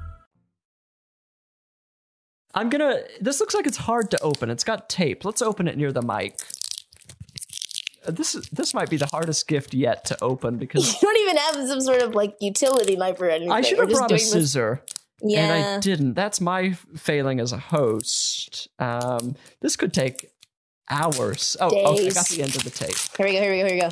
I'm 2.53 2.69
gonna. 2.69 3.01
This 3.19 3.39
looks 3.39 3.53
like 3.53 3.65
it's 3.67 3.77
hard 3.77 4.11
to 4.11 4.21
open. 4.21 4.49
It's 4.49 4.63
got 4.63 4.89
tape. 4.89 5.23
Let's 5.25 5.41
open 5.41 5.67
it 5.67 5.77
near 5.77 5.91
the 5.91 6.01
mic. 6.01 6.39
Uh, 8.05 8.11
This 8.11 8.35
is 8.35 8.47
this 8.51 8.73
might 8.73 8.89
be 8.89 8.97
the 8.97 9.05
hardest 9.07 9.47
gift 9.47 9.73
yet 9.73 10.05
to 10.05 10.21
open 10.23 10.57
because 10.65 10.93
you 10.93 10.99
don't 11.01 11.17
even 11.17 11.37
have 11.37 11.55
some 11.67 11.81
sort 11.81 12.01
of 12.01 12.13
like 12.15 12.35
utility 12.41 12.95
knife 12.95 13.19
or 13.21 13.29
anything. 13.29 13.51
I 13.51 13.61
should 13.61 13.79
have 13.79 13.89
brought 13.89 14.11
a 14.11 14.15
doing 14.17 14.19
this- 14.19 14.31
scissor 14.31 14.83
and 15.21 15.51
I 15.53 15.79
didn't. 15.79 16.15
That's 16.15 16.41
my 16.41 16.71
failing 16.95 17.39
as 17.39 17.51
a 17.53 17.57
host. 17.57 18.67
Um, 18.79 19.35
this 19.61 19.75
could 19.75 19.93
take 19.93 20.31
hours. 20.89 21.55
Oh, 21.61 21.67
okay, 21.67 22.07
I 22.07 22.09
got 22.09 22.27
the 22.27 22.41
end 22.41 22.55
of 22.55 22.63
the 22.63 22.69
tape. 22.71 22.97
Here 23.17 23.27
we 23.27 23.33
go. 23.33 23.41
Here 23.41 23.51
we 23.51 23.59
go. 23.61 23.65
Here 23.67 23.75
we 23.75 23.81
go. 23.81 23.89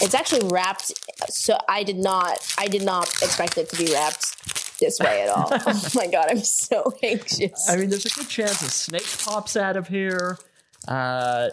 It's 0.00 0.14
actually 0.14 0.48
wrapped. 0.48 0.92
So 1.28 1.58
I 1.68 1.82
did 1.82 1.96
not. 1.98 2.38
I 2.58 2.68
did 2.68 2.84
not 2.84 3.08
expect 3.22 3.58
it 3.58 3.68
to 3.70 3.76
be 3.76 3.92
wrapped 3.92 4.53
this 4.84 4.98
way 5.00 5.22
at 5.22 5.28
all. 5.30 5.48
oh 5.52 5.88
my 5.94 6.06
god, 6.06 6.26
I'm 6.30 6.38
so 6.38 6.92
anxious. 7.02 7.68
I 7.68 7.76
mean, 7.76 7.90
there's 7.90 8.06
a 8.06 8.10
good 8.10 8.28
chance 8.28 8.62
a 8.62 8.70
snake 8.70 9.06
pops 9.24 9.56
out 9.56 9.76
of 9.76 9.88
here. 9.88 10.38
Uh, 10.86 11.48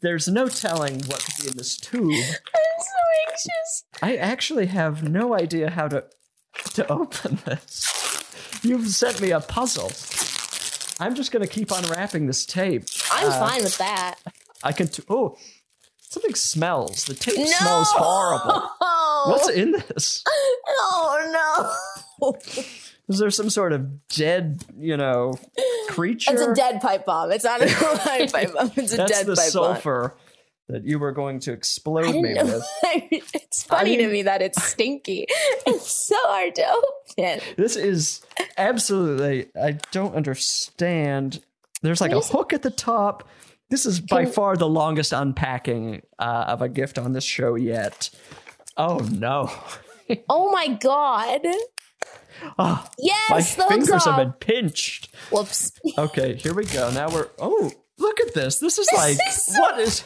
there's 0.00 0.28
no 0.28 0.48
telling 0.48 1.00
what 1.06 1.24
could 1.24 1.42
be 1.42 1.48
in 1.50 1.56
this 1.56 1.76
tube. 1.76 2.10
I'm 2.12 2.80
so 2.80 3.28
anxious. 3.28 3.84
I 4.02 4.16
actually 4.16 4.66
have 4.66 5.02
no 5.08 5.34
idea 5.34 5.70
how 5.70 5.88
to 5.88 6.04
to 6.74 6.90
open 6.92 7.38
this. 7.44 8.60
You've 8.62 8.88
sent 8.88 9.20
me 9.20 9.30
a 9.30 9.40
puzzle. 9.40 9.90
I'm 11.00 11.14
just 11.14 11.32
gonna 11.32 11.46
keep 11.46 11.70
unwrapping 11.70 12.26
this 12.26 12.44
tape. 12.46 12.84
I'm 13.10 13.28
Uh, 13.28 13.38
fine 13.48 13.62
with 13.62 13.78
that. 13.78 14.16
I 14.62 14.72
can. 14.72 14.88
T- 14.88 15.02
oh, 15.08 15.36
something 16.00 16.34
smells. 16.34 17.04
The 17.04 17.14
tape 17.14 17.38
No! 17.38 17.44
smells 17.46 17.88
horrible. 17.92 18.70
What's 19.32 19.48
in 19.50 19.72
this? 19.72 20.22
Oh 20.68 21.30
no! 21.32 22.01
Is 23.08 23.18
there 23.18 23.30
some 23.30 23.50
sort 23.50 23.72
of 23.72 24.06
dead, 24.08 24.62
you 24.78 24.96
know, 24.96 25.34
creature? 25.88 26.32
It's 26.32 26.40
a 26.42 26.54
dead 26.54 26.80
pipe 26.80 27.04
bomb. 27.04 27.32
It's 27.32 27.44
not 27.44 27.60
a 27.60 27.64
live 27.66 28.32
pipe 28.32 28.52
bomb. 28.54 28.70
It's 28.76 28.92
a 28.92 28.96
dead 28.98 29.08
pipe 29.08 29.08
bomb. 29.08 29.08
That's 29.08 29.10
dead 29.10 29.26
the 29.26 29.34
pipe 29.36 29.50
sulfur 29.50 30.14
that 30.68 30.84
you 30.84 30.98
were 31.00 31.12
going 31.12 31.40
to 31.40 31.52
explode 31.52 32.06
I 32.06 32.12
me 32.12 32.32
know. 32.34 32.44
with. 32.44 32.64
it's 33.34 33.64
funny 33.64 33.96
mean- 33.96 34.06
to 34.06 34.12
me 34.12 34.22
that 34.22 34.40
it's 34.40 34.62
stinky. 34.62 35.26
It's 35.66 35.90
so 35.90 36.14
hard 36.22 36.54
to 36.54 36.66
open. 36.68 37.40
This 37.56 37.76
is 37.76 38.22
absolutely. 38.56 39.48
I 39.60 39.72
don't 39.90 40.14
understand. 40.14 41.40
There's 41.82 42.00
like 42.00 42.12
a 42.12 42.16
What 42.16 42.26
it? 42.26 42.32
hook 42.32 42.52
at 42.52 42.62
the 42.62 42.70
top. 42.70 43.28
This 43.68 43.84
is 43.84 44.00
by 44.00 44.26
far 44.26 44.56
the 44.56 44.68
longest 44.68 45.12
unpacking 45.12 46.02
uh, 46.18 46.44
of 46.48 46.62
a 46.62 46.68
gift 46.68 46.98
on 46.98 47.12
this 47.12 47.24
show 47.24 47.54
yet. 47.56 48.10
Oh 48.76 48.98
no! 49.10 49.50
Oh 50.28 50.50
my 50.52 50.68
god! 50.68 51.40
Oh, 52.58 52.86
Yes, 52.98 53.56
my 53.58 53.68
fingers 53.68 53.90
up. 54.06 54.16
have 54.16 54.16
been 54.16 54.32
pinched. 54.32 55.14
Whoops. 55.30 55.72
Okay, 55.98 56.34
here 56.36 56.54
we 56.54 56.64
go. 56.64 56.90
Now 56.90 57.08
we're. 57.10 57.28
Oh, 57.38 57.70
look 57.98 58.20
at 58.20 58.34
this. 58.34 58.58
This 58.58 58.78
is 58.78 58.88
like 58.94 59.16
is 59.28 59.44
so- 59.46 59.60
what 59.60 59.78
is 59.80 60.04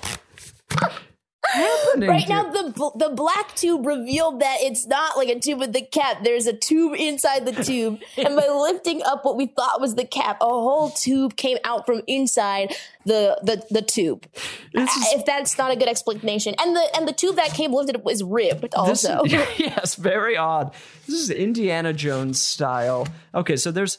happening? 1.53 2.09
Right 2.09 2.29
now, 2.29 2.51
the 2.51 2.93
the 2.97 3.09
black 3.15 3.55
tube 3.57 3.87
revealed 3.87 4.41
that 4.41 4.59
it's 4.61 4.87
not 4.87 5.17
like 5.17 5.29
a 5.29 5.39
tube 5.39 5.59
with 5.61 5.73
the 5.73 5.83
cap. 5.83 6.25
There's 6.25 6.47
a 6.47 6.53
tube 6.53 6.95
inside 6.99 7.47
the 7.47 7.53
tube, 7.65 8.01
and 8.17 8.37
by 8.37 8.47
lifting 8.51 9.03
up 9.03 9.25
what 9.25 9.37
we 9.37 9.47
thought 9.47 9.81
was 9.81 9.95
the 9.95 10.05
cap, 10.05 10.39
a 10.41 10.45
whole 10.45 10.91
tube 10.91 11.37
came 11.37 11.59
out 11.65 11.87
from 11.87 12.03
inside 12.07 12.75
the 13.05 13.39
the, 13.43 13.65
the 13.71 13.83
tube. 13.83 14.27
This 14.73 14.95
is- 14.97 15.13
if 15.15 15.25
that's 15.27 15.57
not 15.59 15.71
a 15.71 15.77
good 15.77 15.89
explanation, 15.89 16.55
and 16.59 16.75
the 16.75 16.89
and 16.97 17.07
the 17.09 17.13
tube 17.13 17.37
that 17.37 17.51
came 17.55 17.73
lifted 17.73 17.97
up 17.97 18.05
was 18.05 18.23
ribbed 18.23 18.63
This- 18.63 18.75
also. 19.05 19.25
yes, 19.27 19.95
very 19.95 20.37
odd. 20.37 20.73
This 21.07 21.17
is 21.17 21.31
Indiana 21.31 21.93
Jones 21.93 22.41
style. 22.43 23.07
Okay, 23.35 23.57
so 23.57 23.71
there's 23.71 23.99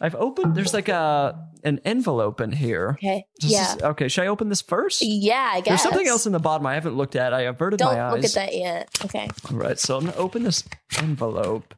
I've 0.00 0.14
opened 0.14 0.54
there's 0.54 0.74
like 0.74 0.88
a 0.88 1.48
an 1.64 1.80
envelope 1.84 2.40
in 2.40 2.52
here. 2.52 2.90
okay. 2.98 3.26
This 3.40 3.50
yeah. 3.50 3.74
is- 3.76 3.82
okay, 3.82 4.08
should 4.08 4.24
I 4.24 4.26
open 4.28 4.48
this 4.48 4.62
first? 4.62 5.02
yeah. 5.02 5.50
I 5.54 5.60
guess 5.60 5.68
There's 5.68 5.82
something 5.82 6.06
else 6.06 6.26
in 6.26 6.32
the 6.32 6.38
bottom 6.38 6.66
I 6.66 6.74
haven't 6.74 6.96
looked 6.96 7.16
at. 7.16 7.32
I 7.32 7.42
averted 7.42 7.78
Don't 7.78 7.94
my 7.94 8.02
eyes. 8.02 8.12
Don't 8.12 8.22
look 8.22 8.24
at 8.30 8.34
that 8.34 8.56
yet. 8.56 8.88
Okay. 9.04 9.28
All 9.50 9.56
right, 9.56 9.78
so 9.78 9.96
I'm 9.96 10.06
gonna 10.06 10.16
open 10.16 10.42
this 10.42 10.64
envelope. 10.98 11.74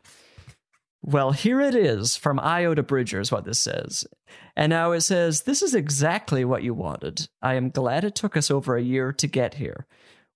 Well, 1.02 1.30
here 1.32 1.60
it 1.60 1.74
is 1.74 2.16
from 2.16 2.38
Ayo 2.38 2.74
to 2.74 2.82
Bridger, 2.82 3.20
is 3.20 3.30
what 3.30 3.44
this 3.44 3.60
says. 3.60 4.04
And 4.56 4.70
now 4.70 4.92
it 4.92 5.02
says, 5.02 5.42
This 5.42 5.62
is 5.62 5.74
exactly 5.74 6.44
what 6.44 6.62
you 6.64 6.74
wanted. 6.74 7.28
I 7.40 7.54
am 7.54 7.70
glad 7.70 8.04
it 8.04 8.14
took 8.16 8.36
us 8.36 8.50
over 8.50 8.76
a 8.76 8.82
year 8.82 9.12
to 9.12 9.26
get 9.26 9.54
here. 9.54 9.86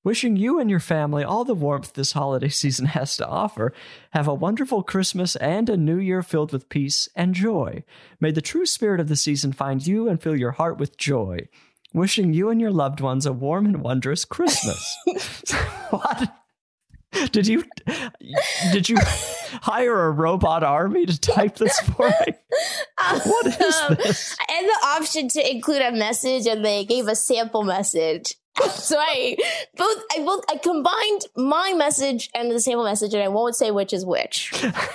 Wishing 0.05 0.35
you 0.37 0.59
and 0.59 0.69
your 0.69 0.81
family 0.81 1.23
all 1.23 1.45
the 1.45 1.55
warmth 1.55 1.93
this 1.93 2.13
holiday 2.13 2.49
season 2.63 2.87
has 2.87 3.17
to 3.19 3.27
offer. 3.27 3.73
Have 4.11 4.27
a 4.27 4.35
wonderful 4.35 4.83
Christmas 4.83 5.37
and 5.37 5.69
a 5.69 5.77
new 5.77 5.99
year 5.99 6.23
filled 6.23 6.53
with 6.53 6.69
peace 6.69 7.09
and 7.15 7.35
joy. 7.35 7.85
May 8.21 8.33
the 8.33 8.41
true 8.41 8.67
spirit 8.67 9.01
of 9.01 9.09
the 9.09 9.17
season 9.17 9.53
find 9.53 9.87
you 9.87 10.09
and 10.09 10.21
fill 10.21 10.37
your 10.37 10.53
heart 10.53 10.79
with 10.79 10.97
joy. 10.97 11.49
Wishing 11.95 12.33
you 12.33 12.49
and 12.49 12.61
your 12.61 12.71
loved 12.71 13.01
ones 13.01 13.27
a 13.27 13.33
warm 13.33 13.67
and 13.67 13.83
wondrous 13.83 14.25
Christmas. 14.25 14.97
what? 15.91 16.35
Did 17.31 17.47
you 17.47 17.65
did 18.73 18.89
you 18.89 18.97
hire 18.99 20.07
a 20.07 20.11
robot 20.11 20.63
army 20.65 21.05
to 21.05 21.21
type 21.21 21.57
this 21.57 21.79
for 21.81 22.09
me? 22.09 22.33
What 22.99 23.47
is 23.49 23.77
Um, 23.87 23.95
this? 23.97 24.35
I 24.49 24.53
had 24.53 24.65
the 24.65 24.87
option 24.99 25.29
to 25.29 25.51
include 25.51 25.83
a 25.83 25.93
message, 25.93 26.47
and 26.47 26.65
they 26.65 26.87
gave 26.87 27.09
a 27.09 27.15
sample 27.15 27.65
message. 27.65 28.37
So 28.71 28.99
I 28.99 29.37
both 29.77 30.03
I 30.13 30.19
both 30.25 30.45
I 30.51 30.57
combined 30.57 31.23
my 31.37 31.73
message 31.75 32.29
and 32.35 32.51
the 32.51 32.61
sample 32.61 32.85
message, 32.85 33.15
and 33.15 33.23
I 33.23 33.29
won't 33.29 33.55
say 33.57 33.71
which 33.71 33.93
is 33.93 34.05
which. 34.05 34.53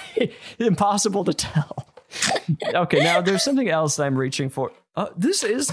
Impossible 0.60 1.24
to 1.24 1.34
tell. 1.34 1.88
okay, 2.76 3.00
now 3.00 3.22
there's 3.22 3.44
something 3.44 3.70
else 3.70 3.96
that 3.96 4.04
I'm 4.04 4.18
reaching 4.18 4.50
for. 4.50 4.72
Uh, 4.96 5.08
this 5.18 5.44
is 5.44 5.72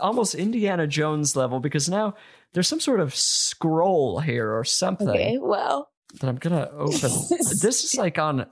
almost 0.00 0.34
Indiana 0.34 0.86
Jones 0.86 1.36
level 1.36 1.60
because 1.60 1.88
now 1.88 2.14
there's 2.52 2.68
some 2.68 2.80
sort 2.80 3.00
of 3.00 3.14
scroll 3.14 4.20
here 4.20 4.52
or 4.52 4.64
something 4.64 5.08
Okay, 5.08 5.38
well, 5.38 5.90
that 6.20 6.28
I'm 6.28 6.36
gonna 6.36 6.68
open. 6.72 7.10
this 7.60 7.84
is 7.84 7.96
like 7.96 8.18
on 8.18 8.46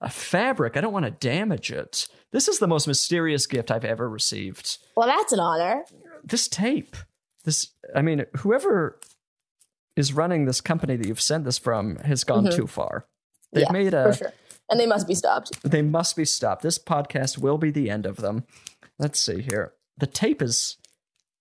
a 0.00 0.10
fabric. 0.10 0.76
I 0.76 0.80
don't 0.80 0.92
want 0.92 1.04
to 1.06 1.10
damage 1.10 1.70
it. 1.70 2.08
This 2.32 2.48
is 2.48 2.58
the 2.58 2.68
most 2.68 2.86
mysterious 2.86 3.46
gift 3.46 3.70
I've 3.70 3.84
ever 3.84 4.08
received. 4.08 4.78
well, 4.96 5.06
that's 5.06 5.32
an 5.32 5.40
honor. 5.40 5.84
This 6.24 6.48
tape. 6.48 6.96
This, 7.44 7.70
I 7.94 8.02
mean, 8.02 8.24
whoever 8.38 8.98
is 9.96 10.12
running 10.12 10.44
this 10.46 10.60
company 10.60 10.96
that 10.96 11.06
you've 11.06 11.20
sent 11.20 11.44
this 11.44 11.58
from 11.58 11.96
has 11.96 12.24
gone 12.24 12.50
too 12.50 12.66
far. 12.66 13.06
They've 13.52 13.64
Mm-hmm. 13.66 13.74
Yeah, 13.76 13.82
made 13.84 13.92
for 13.92 14.08
a. 14.08 14.16
sure, 14.16 14.32
and 14.70 14.80
they 14.80 14.86
must 14.86 15.06
be 15.06 15.14
stopped. 15.14 15.62
They 15.62 15.82
must 15.82 16.16
be 16.16 16.24
stopped. 16.24 16.62
This 16.62 16.78
podcast 16.78 17.38
will 17.38 17.58
be 17.58 17.70
the 17.70 17.90
end 17.90 18.06
of 18.06 18.16
them. 18.16 18.44
Let's 18.98 19.20
see 19.20 19.42
here. 19.42 19.72
The 19.98 20.06
tape 20.08 20.42
is 20.42 20.76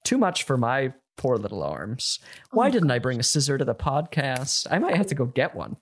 too 0.03 0.17
much 0.17 0.43
for 0.43 0.57
my 0.57 0.93
poor 1.17 1.37
little 1.37 1.63
arms. 1.63 2.19
Why 2.51 2.69
didn't 2.69 2.91
I 2.91 2.99
bring 2.99 3.19
a 3.19 3.23
scissor 3.23 3.57
to 3.57 3.65
the 3.65 3.73
podcast? 3.75 4.67
I 4.69 4.77
might 4.79 4.95
have 4.97 5.07
to 5.07 5.15
go 5.15 5.25
get 5.25 5.55
one. 5.55 5.77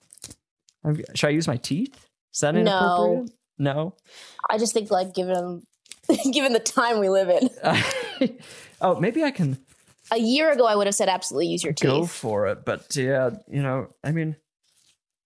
Should 1.14 1.26
I 1.28 1.30
use 1.30 1.46
my 1.48 1.56
teeth? 1.56 1.94
Is 2.34 2.40
that 2.40 2.54
No. 2.54 2.60
inappropriate? 2.60 3.30
No. 3.58 3.94
I 4.48 4.56
just 4.58 4.72
think, 4.72 4.90
like, 4.90 5.14
given 5.14 5.62
given 6.32 6.52
the 6.52 6.58
time 6.60 6.98
we 7.00 7.08
live 7.08 7.28
in, 7.28 7.50
oh, 8.80 8.98
maybe 8.98 9.22
I 9.22 9.30
can 9.30 9.58
a 10.12 10.18
year 10.18 10.52
ago 10.52 10.66
I 10.66 10.76
would 10.76 10.86
have 10.86 10.94
said 10.94 11.08
absolutely 11.08 11.48
use 11.48 11.64
your 11.64 11.72
teeth. 11.72 11.88
go 11.90 12.06
for 12.06 12.46
it. 12.46 12.64
But 12.64 12.94
yeah, 12.94 13.30
you 13.48 13.62
know, 13.62 13.88
I 14.04 14.12
mean, 14.12 14.36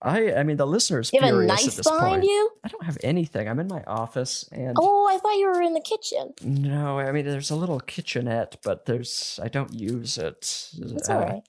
I 0.01 0.33
I 0.35 0.43
mean 0.45 0.57
the 0.57 0.67
listeners 0.67 1.11
You 1.13 1.21
have 1.21 1.35
a 1.35 1.43
knife 1.43 1.77
behind 1.83 2.01
point. 2.23 2.25
you? 2.25 2.51
I 2.65 2.69
don't 2.69 2.85
have 2.85 2.99
anything. 3.03 3.49
I'm 3.49 3.59
in 3.59 3.67
my 3.69 3.83
office 3.85 4.49
and 4.53 4.77
Oh, 4.81 5.07
I 5.13 5.19
thought 5.19 5.37
you 5.37 5.47
were 5.47 5.61
in 5.63 5.75
the 5.75 5.81
kitchen. 5.93 6.33
no, 6.43 6.99
I 6.99 7.11
mean 7.13 7.25
there's 7.27 7.51
a 7.51 7.57
little 7.57 7.81
kitchenette, 7.81 8.59
but 8.63 8.87
there's 8.87 9.41
I 9.43 9.49
don't 9.49 9.73
use 9.75 10.19
it. 10.19 10.71
That's 10.79 11.09
Uh, 11.11 11.13
all 11.15 11.21
right. 11.21 11.43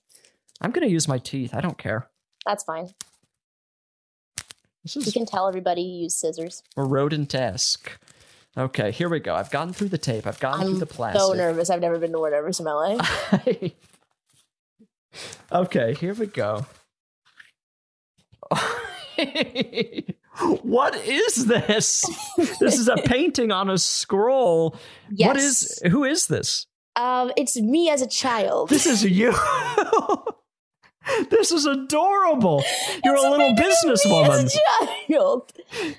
I'm 0.60 0.70
gonna 0.72 0.86
use 0.98 1.06
my 1.08 1.18
teeth. 1.18 1.54
I 1.54 1.60
don't 1.60 1.78
care. 1.78 2.08
That's 2.46 2.64
fine. 2.64 2.88
This 4.84 4.96
You 5.06 5.12
can 5.12 5.26
tell 5.26 5.46
everybody 5.48 5.82
you 5.82 6.04
use 6.04 6.14
scissors. 6.16 6.62
rodent-esque. 6.76 7.90
Okay, 8.56 8.90
here 8.90 9.08
we 9.08 9.20
go. 9.20 9.34
I've 9.34 9.50
gone 9.50 9.72
through 9.72 9.88
the 9.88 9.98
tape. 9.98 10.26
I've 10.26 10.40
gone 10.40 10.60
through 10.60 10.72
I'm 10.74 10.78
the 10.78 10.86
plastic. 10.86 11.20
so 11.20 11.32
nervous. 11.32 11.70
I've 11.70 11.80
never 11.80 11.98
been 11.98 12.12
to 12.12 12.18
whatever 12.18 12.52
smell 12.52 12.98
like. 13.30 13.76
okay, 15.52 15.94
here 15.94 16.14
we 16.14 16.26
go. 16.26 16.66
what 20.62 20.96
is 21.06 21.46
this? 21.46 22.04
This 22.36 22.78
is 22.78 22.88
a 22.88 22.96
painting 23.04 23.52
on 23.52 23.68
a 23.70 23.78
scroll. 23.78 24.76
What 25.16 25.36
is 25.36 25.80
who 25.90 26.04
is 26.04 26.26
this? 26.28 26.66
Um, 26.96 27.30
it's 27.36 27.56
me 27.60 27.90
as 27.90 28.02
a 28.02 28.08
child. 28.08 28.70
This 28.70 28.86
is 28.86 29.04
you. 29.04 29.32
this 31.30 31.52
is 31.52 31.66
adorable. 31.66 32.62
You're 33.04 33.14
a 33.16 33.20
little 33.30 33.54
businesswoman. 33.54 34.50
Child. 35.08 35.52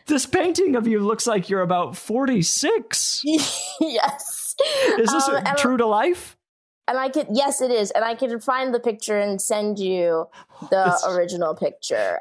This 0.07 0.25
painting 0.25 0.75
of 0.75 0.87
you 0.87 0.99
looks 0.99 1.25
like 1.27 1.49
you're 1.49 1.61
about 1.61 1.95
46. 1.97 3.21
yes. 3.79 4.55
Is 4.97 5.11
this 5.11 5.29
Um, 5.29 5.43
true 5.57 5.77
to 5.77 5.85
life? 5.85 6.37
And 6.87 6.97
I 6.97 7.09
could, 7.09 7.27
yes, 7.31 7.61
it 7.61 7.71
is. 7.71 7.91
And 7.91 8.03
I 8.03 8.15
can 8.15 8.39
find 8.39 8.73
the 8.73 8.79
picture 8.79 9.17
and 9.19 9.41
send 9.41 9.77
you 9.79 10.27
the 10.69 10.83
This- 10.91 11.05
original 11.07 11.55
picture. 11.55 12.19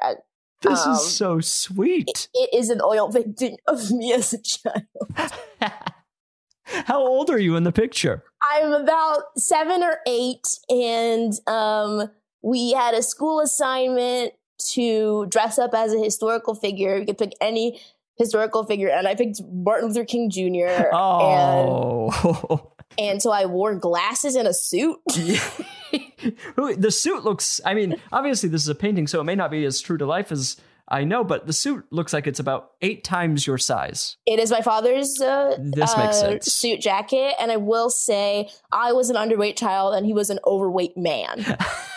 This 0.61 0.85
um, 0.85 0.93
is 0.93 1.15
so 1.15 1.39
sweet. 1.39 2.27
It 2.33 2.49
is 2.53 2.69
an 2.69 2.81
oil 2.81 3.11
painting 3.11 3.57
of 3.67 3.91
me 3.91 4.13
as 4.13 4.33
a 4.33 4.41
child. 4.41 4.83
How 6.65 6.99
old 6.99 7.29
are 7.31 7.39
you 7.39 7.55
in 7.55 7.63
the 7.63 7.71
picture? 7.71 8.23
I'm 8.51 8.73
about 8.73 9.23
seven 9.37 9.81
or 9.83 9.99
eight, 10.05 10.45
and 10.69 11.33
um, 11.47 12.09
we 12.41 12.71
had 12.73 12.93
a 12.93 13.01
school 13.03 13.39
assignment 13.39 14.33
to 14.73 15.25
dress 15.27 15.57
up 15.57 15.73
as 15.73 15.93
a 15.93 15.99
historical 16.03 16.53
figure. 16.55 16.97
You 16.97 17.05
could 17.05 17.17
pick 17.17 17.33
any 17.41 17.79
historical 18.17 18.65
figure, 18.65 18.89
and 18.89 19.07
I 19.07 19.15
picked 19.15 19.41
Martin 19.51 19.87
Luther 19.89 20.05
King 20.05 20.29
Jr. 20.29 20.67
And, 20.91 20.91
Oh. 20.93 22.71
and 22.97 23.21
so 23.21 23.31
I 23.31 23.45
wore 23.45 23.75
glasses 23.75 24.35
and 24.35 24.47
a 24.47 24.53
suit. 24.53 24.99
The 26.55 26.91
suit 26.91 27.23
looks 27.23 27.61
I 27.65 27.73
mean, 27.73 27.95
obviously 28.11 28.49
this 28.49 28.61
is 28.61 28.67
a 28.67 28.75
painting, 28.75 29.07
so 29.07 29.21
it 29.21 29.23
may 29.23 29.35
not 29.35 29.49
be 29.51 29.63
as 29.63 29.79
true 29.79 29.97
to 29.97 30.05
life 30.05 30.31
as 30.33 30.57
I 30.89 31.03
know, 31.05 31.23
but 31.23 31.47
the 31.47 31.53
suit 31.53 31.85
looks 31.91 32.11
like 32.11 32.27
it's 32.27 32.39
about 32.41 32.71
eight 32.81 33.03
times 33.05 33.47
your 33.47 33.57
size. 33.57 34.17
It 34.25 34.37
is 34.39 34.51
my 34.51 34.61
father's 34.61 35.21
uh, 35.21 35.55
This 35.59 35.95
makes 35.95 36.17
uh, 36.17 36.31
sense. 36.31 36.51
suit 36.51 36.81
jacket, 36.81 37.35
and 37.39 37.51
I 37.53 37.57
will 37.57 37.89
say 37.89 38.49
I 38.71 38.91
was 38.91 39.09
an 39.09 39.15
underweight 39.15 39.55
child, 39.55 39.93
and 39.95 40.05
he 40.05 40.13
was 40.13 40.29
an 40.29 40.39
overweight 40.45 40.97
man. 40.97 41.45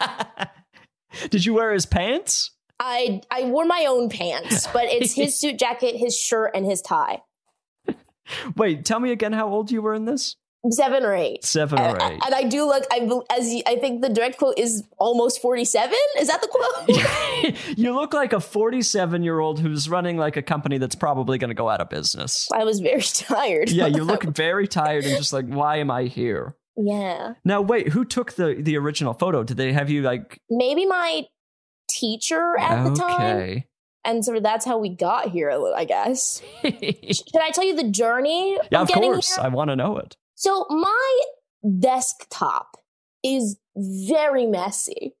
Did 1.30 1.44
you 1.44 1.54
wear 1.54 1.72
his 1.72 1.86
pants? 1.86 2.50
I 2.78 3.22
I 3.30 3.44
wore 3.44 3.64
my 3.64 3.86
own 3.88 4.08
pants, 4.08 4.66
but 4.72 4.84
it's 4.84 5.14
his 5.14 5.38
suit 5.40 5.58
jacket, 5.58 5.96
his 5.96 6.16
shirt, 6.16 6.50
and 6.54 6.66
his 6.66 6.82
tie. 6.82 7.22
Wait, 8.56 8.84
tell 8.84 9.00
me 9.00 9.12
again 9.12 9.32
how 9.32 9.48
old 9.48 9.70
you 9.70 9.80
were 9.80 9.94
in 9.94 10.04
this? 10.04 10.36
Seven 10.70 11.04
or 11.04 11.14
eight. 11.14 11.44
Seven 11.44 11.78
or 11.78 11.96
eight. 12.02 12.20
and 12.24 12.34
I 12.34 12.42
do 12.42 12.66
look. 12.66 12.84
I 12.90 13.08
as 13.30 13.54
you, 13.54 13.62
I 13.66 13.76
think 13.76 14.02
the 14.02 14.08
direct 14.08 14.38
quote 14.38 14.58
is 14.58 14.82
almost 14.98 15.40
forty-seven. 15.40 15.96
Is 16.18 16.26
that 16.28 16.42
the 16.42 16.48
quote? 16.48 17.78
you 17.78 17.94
look 17.94 18.12
like 18.12 18.32
a 18.32 18.40
47 18.40 19.22
year 19.22 19.38
old 19.38 19.60
who's 19.60 19.88
running 19.88 20.16
like 20.16 20.36
a 20.36 20.42
company 20.42 20.78
that's 20.78 20.96
probably 20.96 21.38
going 21.38 21.50
to 21.50 21.54
go 21.54 21.68
out 21.68 21.80
of 21.80 21.88
business. 21.88 22.48
I 22.52 22.64
was 22.64 22.80
very 22.80 23.02
tired. 23.02 23.70
Yeah, 23.70 23.86
you 23.86 24.02
look 24.02 24.24
very 24.24 24.66
tired 24.66 25.04
and 25.04 25.16
just 25.16 25.32
like, 25.32 25.46
why 25.46 25.76
am 25.76 25.90
I 25.90 26.04
here? 26.04 26.56
Yeah. 26.76 27.34
Now, 27.44 27.60
wait, 27.60 27.88
who 27.88 28.04
took 28.04 28.34
the 28.34 28.54
the 28.58 28.76
original 28.76 29.14
photo? 29.14 29.42
Did 29.42 29.56
they 29.56 29.72
have 29.72 29.90
you 29.90 30.02
like? 30.02 30.40
Maybe 30.50 30.86
my 30.86 31.24
teacher 31.88 32.56
at 32.58 32.84
the 32.84 32.94
time, 32.94 33.64
and 34.04 34.24
so 34.24 34.40
that's 34.40 34.64
how 34.64 34.78
we 34.78 34.88
got 34.88 35.30
here. 35.30 35.50
I 35.50 35.84
guess. 35.84 36.42
Should 36.62 37.40
I 37.40 37.50
tell 37.50 37.64
you 37.64 37.76
the 37.76 37.90
journey 37.90 38.58
Yeah, 38.70 38.82
of 38.82 38.88
getting 38.88 39.12
course. 39.12 39.34
here? 39.36 39.44
I 39.44 39.48
want 39.48 39.70
to 39.70 39.76
know 39.76 39.96
it. 39.98 40.16
So 40.34 40.66
my 40.68 41.20
desktop 41.78 42.76
is 43.24 43.56
very 43.76 44.46
messy. 44.46 45.14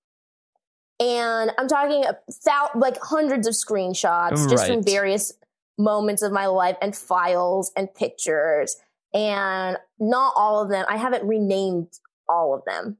And 0.98 1.50
I'm 1.58 1.68
talking 1.68 2.04
about 2.04 2.78
like 2.78 2.96
hundreds 3.02 3.46
of 3.46 3.52
screenshots 3.54 4.48
just 4.48 4.66
from 4.66 4.82
various 4.82 5.32
moments 5.78 6.22
of 6.22 6.32
my 6.32 6.46
life 6.46 6.76
and 6.80 6.96
files 6.96 7.70
and 7.76 7.92
pictures. 7.94 8.76
And 9.16 9.78
not 9.98 10.34
all 10.36 10.62
of 10.62 10.68
them, 10.68 10.84
I 10.88 10.96
haven't 10.98 11.24
renamed 11.26 11.88
all 12.28 12.54
of 12.54 12.62
them. 12.66 12.98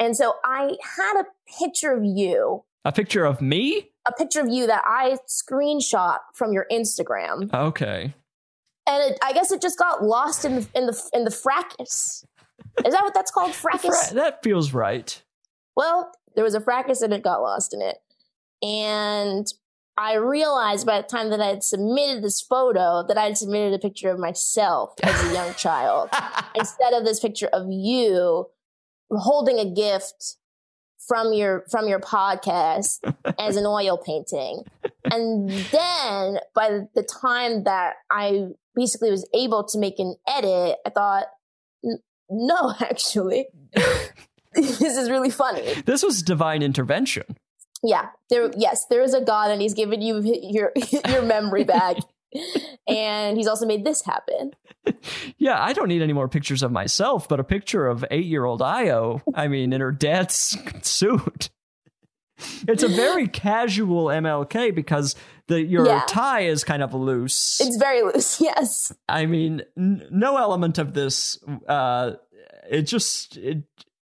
And 0.00 0.16
so 0.16 0.34
I 0.44 0.76
had 0.96 1.20
a 1.20 1.24
picture 1.58 1.92
of 1.92 2.04
you, 2.04 2.64
A 2.84 2.92
picture 2.92 3.24
of 3.24 3.40
me? 3.40 3.90
a 4.06 4.12
picture 4.12 4.40
of 4.40 4.48
you 4.48 4.66
that 4.66 4.82
I 4.86 5.16
screenshot 5.28 6.18
from 6.34 6.52
your 6.52 6.66
Instagram. 6.70 7.52
Okay. 7.52 8.14
and 8.86 9.12
it, 9.12 9.18
I 9.22 9.32
guess 9.32 9.50
it 9.50 9.62
just 9.62 9.78
got 9.78 10.04
lost 10.04 10.44
in 10.44 10.56
the 10.56 10.68
in 10.74 10.86
the 10.86 11.02
in 11.14 11.24
the 11.24 11.30
fracas. 11.30 12.24
Is 12.84 12.92
that 12.92 13.02
what 13.02 13.14
that's 13.14 13.30
called? 13.30 13.54
Fracas. 13.54 14.08
Fra- 14.08 14.14
that 14.16 14.42
feels 14.42 14.74
right. 14.74 15.22
well, 15.76 16.12
there 16.34 16.44
was 16.44 16.54
a 16.54 16.60
fracas 16.60 17.00
and 17.02 17.12
it 17.14 17.22
got 17.22 17.40
lost 17.40 17.72
in 17.72 17.80
it, 17.80 17.96
and 18.62 19.46
I 19.96 20.14
realized 20.14 20.86
by 20.86 21.00
the 21.00 21.06
time 21.06 21.30
that 21.30 21.40
I 21.40 21.46
had 21.46 21.62
submitted 21.62 22.22
this 22.22 22.40
photo 22.40 23.04
that 23.06 23.16
I 23.16 23.24
had 23.24 23.38
submitted 23.38 23.74
a 23.74 23.78
picture 23.78 24.10
of 24.10 24.18
myself 24.18 24.94
as 25.02 25.30
a 25.30 25.32
young 25.32 25.54
child 25.54 26.10
instead 26.54 26.92
of 26.92 27.04
this 27.04 27.20
picture 27.20 27.48
of 27.52 27.66
you 27.70 28.46
holding 29.10 29.58
a 29.58 29.70
gift 29.70 30.36
from 31.06 31.32
your 31.32 31.64
from 31.70 31.88
your 31.88 32.00
podcast 32.00 32.98
as 33.38 33.56
an 33.56 33.66
oil 33.66 33.98
painting 33.98 34.62
and 35.04 35.50
then 35.50 36.38
by 36.54 36.80
the 36.94 37.02
time 37.02 37.64
that 37.64 37.96
i 38.10 38.46
basically 38.74 39.10
was 39.10 39.28
able 39.34 39.64
to 39.64 39.78
make 39.78 39.98
an 39.98 40.14
edit 40.26 40.76
i 40.86 40.90
thought 40.90 41.26
no 42.30 42.72
actually 42.80 43.46
this 44.54 44.80
is 44.80 45.10
really 45.10 45.30
funny 45.30 45.74
this 45.82 46.02
was 46.02 46.22
divine 46.22 46.62
intervention. 46.62 47.24
Yeah 47.84 48.08
there 48.30 48.50
yes 48.56 48.86
there 48.86 49.02
is 49.02 49.14
a 49.14 49.20
god 49.20 49.50
and 49.50 49.60
he's 49.62 49.74
given 49.74 50.00
you 50.02 50.20
your 50.42 50.72
your 51.08 51.22
memory 51.22 51.62
back 51.64 51.96
and 52.88 53.36
he's 53.36 53.46
also 53.46 53.66
made 53.66 53.84
this 53.84 54.02
happen 54.04 54.50
Yeah, 55.38 55.62
I 55.62 55.72
don't 55.72 55.88
need 55.88 56.02
any 56.02 56.12
more 56.12 56.28
pictures 56.28 56.62
of 56.62 56.70
myself, 56.72 57.26
but 57.28 57.40
a 57.40 57.44
picture 57.44 57.86
of 57.86 58.04
eight 58.10 58.26
year 58.26 58.44
old 58.44 58.60
Ayo, 58.60 59.22
I 59.34 59.48
mean, 59.48 59.72
in 59.72 59.80
her 59.80 59.92
dad's 59.92 60.58
suit. 60.82 61.48
It's 62.68 62.82
a 62.82 62.88
very 62.88 63.28
casual 63.28 64.06
MLK 64.06 64.74
because 64.74 65.14
the 65.46 65.62
your 65.62 65.86
Yeah. 65.86 66.02
tie 66.08 66.40
is 66.42 66.64
kind 66.64 66.82
of 66.82 66.92
loose. 66.92 67.60
it's 67.60 67.76
very 67.76 68.02
loose 68.02 68.40
yes 68.40 68.92
I 69.08 69.24
mean, 69.26 69.62
n- 69.78 70.06
no 70.10 70.36
element 70.36 70.78
of 70.78 70.92
this. 70.94 71.38
Uh, 71.68 72.12
it 72.68 72.82
just. 72.82 73.36
It, 73.38 73.62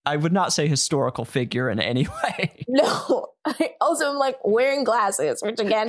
I 0.07 0.17
would 0.17 0.33
not 0.33 0.53
say 0.53 0.69
historical 0.69 1.25
figure 1.25 1.69
in 1.69 1.81
any 1.81 2.07
way. 2.25 2.65
No. 2.69 3.29
I 3.45 3.75
also 3.81 4.11
am 4.11 4.17
like 4.17 4.37
wearing 4.45 4.85
glasses, 4.85 5.43
which 5.43 5.61
again, 5.61 5.89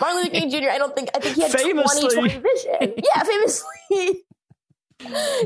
Martin 0.00 0.16
Luther 0.16 0.30
King 0.30 0.50
Jr. 0.50 0.70
I 0.70 0.78
don't 0.78 0.94
think 0.96 1.10
I 1.14 1.20
think 1.20 1.36
he 1.36 1.42
had 1.42 1.52
Famously. 1.52 2.08
20 2.14 2.28
vision. 2.28 2.94
Yeah, 3.04 3.22
famously 3.22 4.24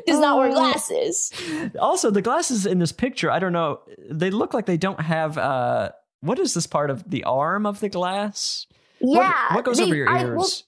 does 0.06 0.18
not 0.18 0.38
wear 0.38 0.48
Oh. 0.48 0.52
glasses. 0.54 1.30
Also, 1.78 2.10
the 2.10 2.22
glasses 2.22 2.64
in 2.64 2.78
this 2.78 2.92
picture, 2.92 3.30
I 3.30 3.38
don't 3.38 3.52
know. 3.52 3.80
They 4.10 4.30
look 4.30 4.54
like 4.54 4.66
they 4.66 4.78
don't 4.78 5.00
have. 5.00 5.36
Uh, 5.36 5.90
what 6.20 6.38
is 6.38 6.54
this 6.54 6.66
part 6.66 6.88
of 6.90 7.10
the 7.10 7.24
arm 7.24 7.66
of 7.66 7.80
the 7.80 7.88
glass? 7.88 8.66
Yeah. 9.00 9.54
What, 9.54 9.64
goes 9.64 9.76
they- 9.78 9.84
over 9.84 9.94
your 9.94 10.08
I- 10.08 10.22
ears? 10.22 10.64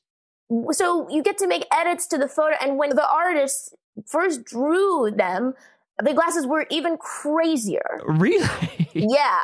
well, 0.49 0.73
so 0.75 1.09
you 1.09 1.23
get 1.23 1.39
to 1.39 1.47
make 1.47 1.65
edits 1.73 2.07
to 2.09 2.19
the 2.19 2.29
photo, 2.29 2.57
and 2.61 2.77
when 2.77 2.91
the 2.91 3.09
artist 3.09 3.75
first 4.07 4.45
drew 4.45 5.11
them, 5.17 5.55
the 6.03 6.13
glasses 6.15 6.47
were 6.47 6.67
even 6.71 6.97
crazier. 6.97 8.01
really? 8.07 8.49
Yeah. 8.95 9.41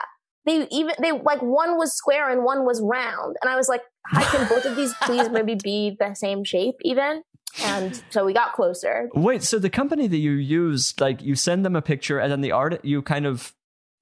They 0.46 0.66
even 0.70 0.94
they 1.02 1.12
like 1.12 1.42
one 1.42 1.76
was 1.76 1.92
square 1.94 2.30
and 2.30 2.44
one 2.44 2.64
was 2.64 2.80
round. 2.80 3.36
And 3.42 3.50
I 3.50 3.56
was 3.56 3.68
like, 3.68 3.82
I 4.12 4.22
can 4.22 4.48
both 4.48 4.64
of 4.64 4.74
these 4.74 4.94
please 5.02 5.28
maybe 5.28 5.54
be 5.54 5.96
the 5.98 6.14
same 6.14 6.44
shape 6.44 6.76
even? 6.82 7.22
And 7.64 8.00
so 8.10 8.24
we 8.24 8.32
got 8.32 8.52
closer. 8.54 9.10
Wait, 9.14 9.42
so 9.42 9.58
the 9.58 9.68
company 9.68 10.06
that 10.06 10.16
you 10.16 10.30
used, 10.32 11.00
like 11.00 11.20
you 11.20 11.34
send 11.34 11.64
them 11.64 11.76
a 11.76 11.82
picture 11.82 12.18
and 12.18 12.30
then 12.32 12.40
the 12.40 12.52
art, 12.52 12.82
you 12.84 13.02
kind 13.02 13.26
of, 13.26 13.52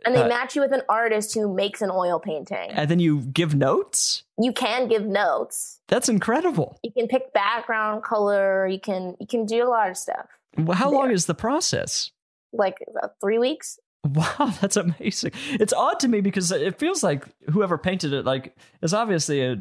And 0.06 0.14
they 0.14 0.22
Uh, 0.22 0.28
match 0.28 0.54
you 0.54 0.62
with 0.62 0.70
an 0.72 0.82
artist 0.88 1.34
who 1.34 1.52
makes 1.52 1.82
an 1.82 1.90
oil 1.90 2.20
painting. 2.20 2.70
and 2.70 2.88
then 2.90 3.00
you 3.00 3.22
give 3.22 3.54
notes? 3.56 4.22
You 4.38 4.52
can 4.52 4.86
give 4.86 5.04
notes. 5.06 5.80
That's 5.88 6.08
incredible. 6.08 6.78
You 6.84 6.92
can 6.92 7.08
pick 7.08 7.32
background 7.32 8.04
color. 8.04 8.68
You 8.68 8.78
can 8.80 9.16
you 9.18 9.26
can 9.26 9.44
do 9.46 9.64
a 9.64 9.68
lot 9.68 9.90
of 9.90 9.96
stuff. 9.96 10.26
Well, 10.56 10.76
How 10.76 10.90
long 10.90 11.10
is 11.10 11.26
the 11.26 11.34
process? 11.34 12.12
Like 12.52 12.76
about 12.88 13.12
three 13.20 13.38
weeks. 13.38 13.78
Wow, 14.04 14.54
that's 14.60 14.76
amazing. 14.76 15.32
It's 15.52 15.72
odd 15.72 16.00
to 16.00 16.08
me 16.08 16.20
because 16.20 16.50
it 16.52 16.78
feels 16.78 17.02
like 17.02 17.24
whoever 17.50 17.76
painted 17.78 18.12
it 18.12 18.24
like 18.24 18.56
is 18.82 18.94
obviously 18.94 19.42
a 19.44 19.56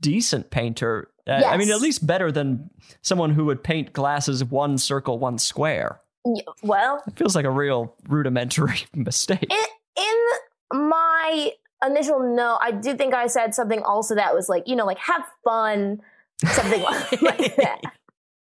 decent 0.00 0.50
painter. 0.50 1.10
Uh, 1.26 1.42
I 1.44 1.56
mean, 1.56 1.70
at 1.70 1.80
least 1.80 2.06
better 2.06 2.30
than 2.30 2.70
someone 3.02 3.30
who 3.30 3.46
would 3.46 3.64
paint 3.64 3.92
glasses 3.92 4.44
one 4.44 4.78
circle, 4.78 5.18
one 5.18 5.38
square. 5.38 6.00
Well, 6.62 7.02
It 7.06 7.16
feels 7.16 7.34
like 7.36 7.44
a 7.44 7.50
real 7.50 7.94
rudimentary 8.08 8.80
mistake. 8.94 9.46
in, 9.50 10.02
in 10.74 10.88
my 10.88 11.52
initial 11.84 12.20
note, 12.34 12.58
I 12.60 12.72
do 12.72 12.96
think 12.96 13.14
I 13.14 13.28
said 13.28 13.54
something 13.54 13.82
also 13.82 14.14
that 14.16 14.34
was 14.34 14.48
like, 14.48 14.66
you 14.68 14.76
know, 14.76 14.84
like 14.86 14.98
have 14.98 15.24
fun, 15.44 16.00
something 16.44 16.82
like 17.22 17.56
that. 17.56 17.80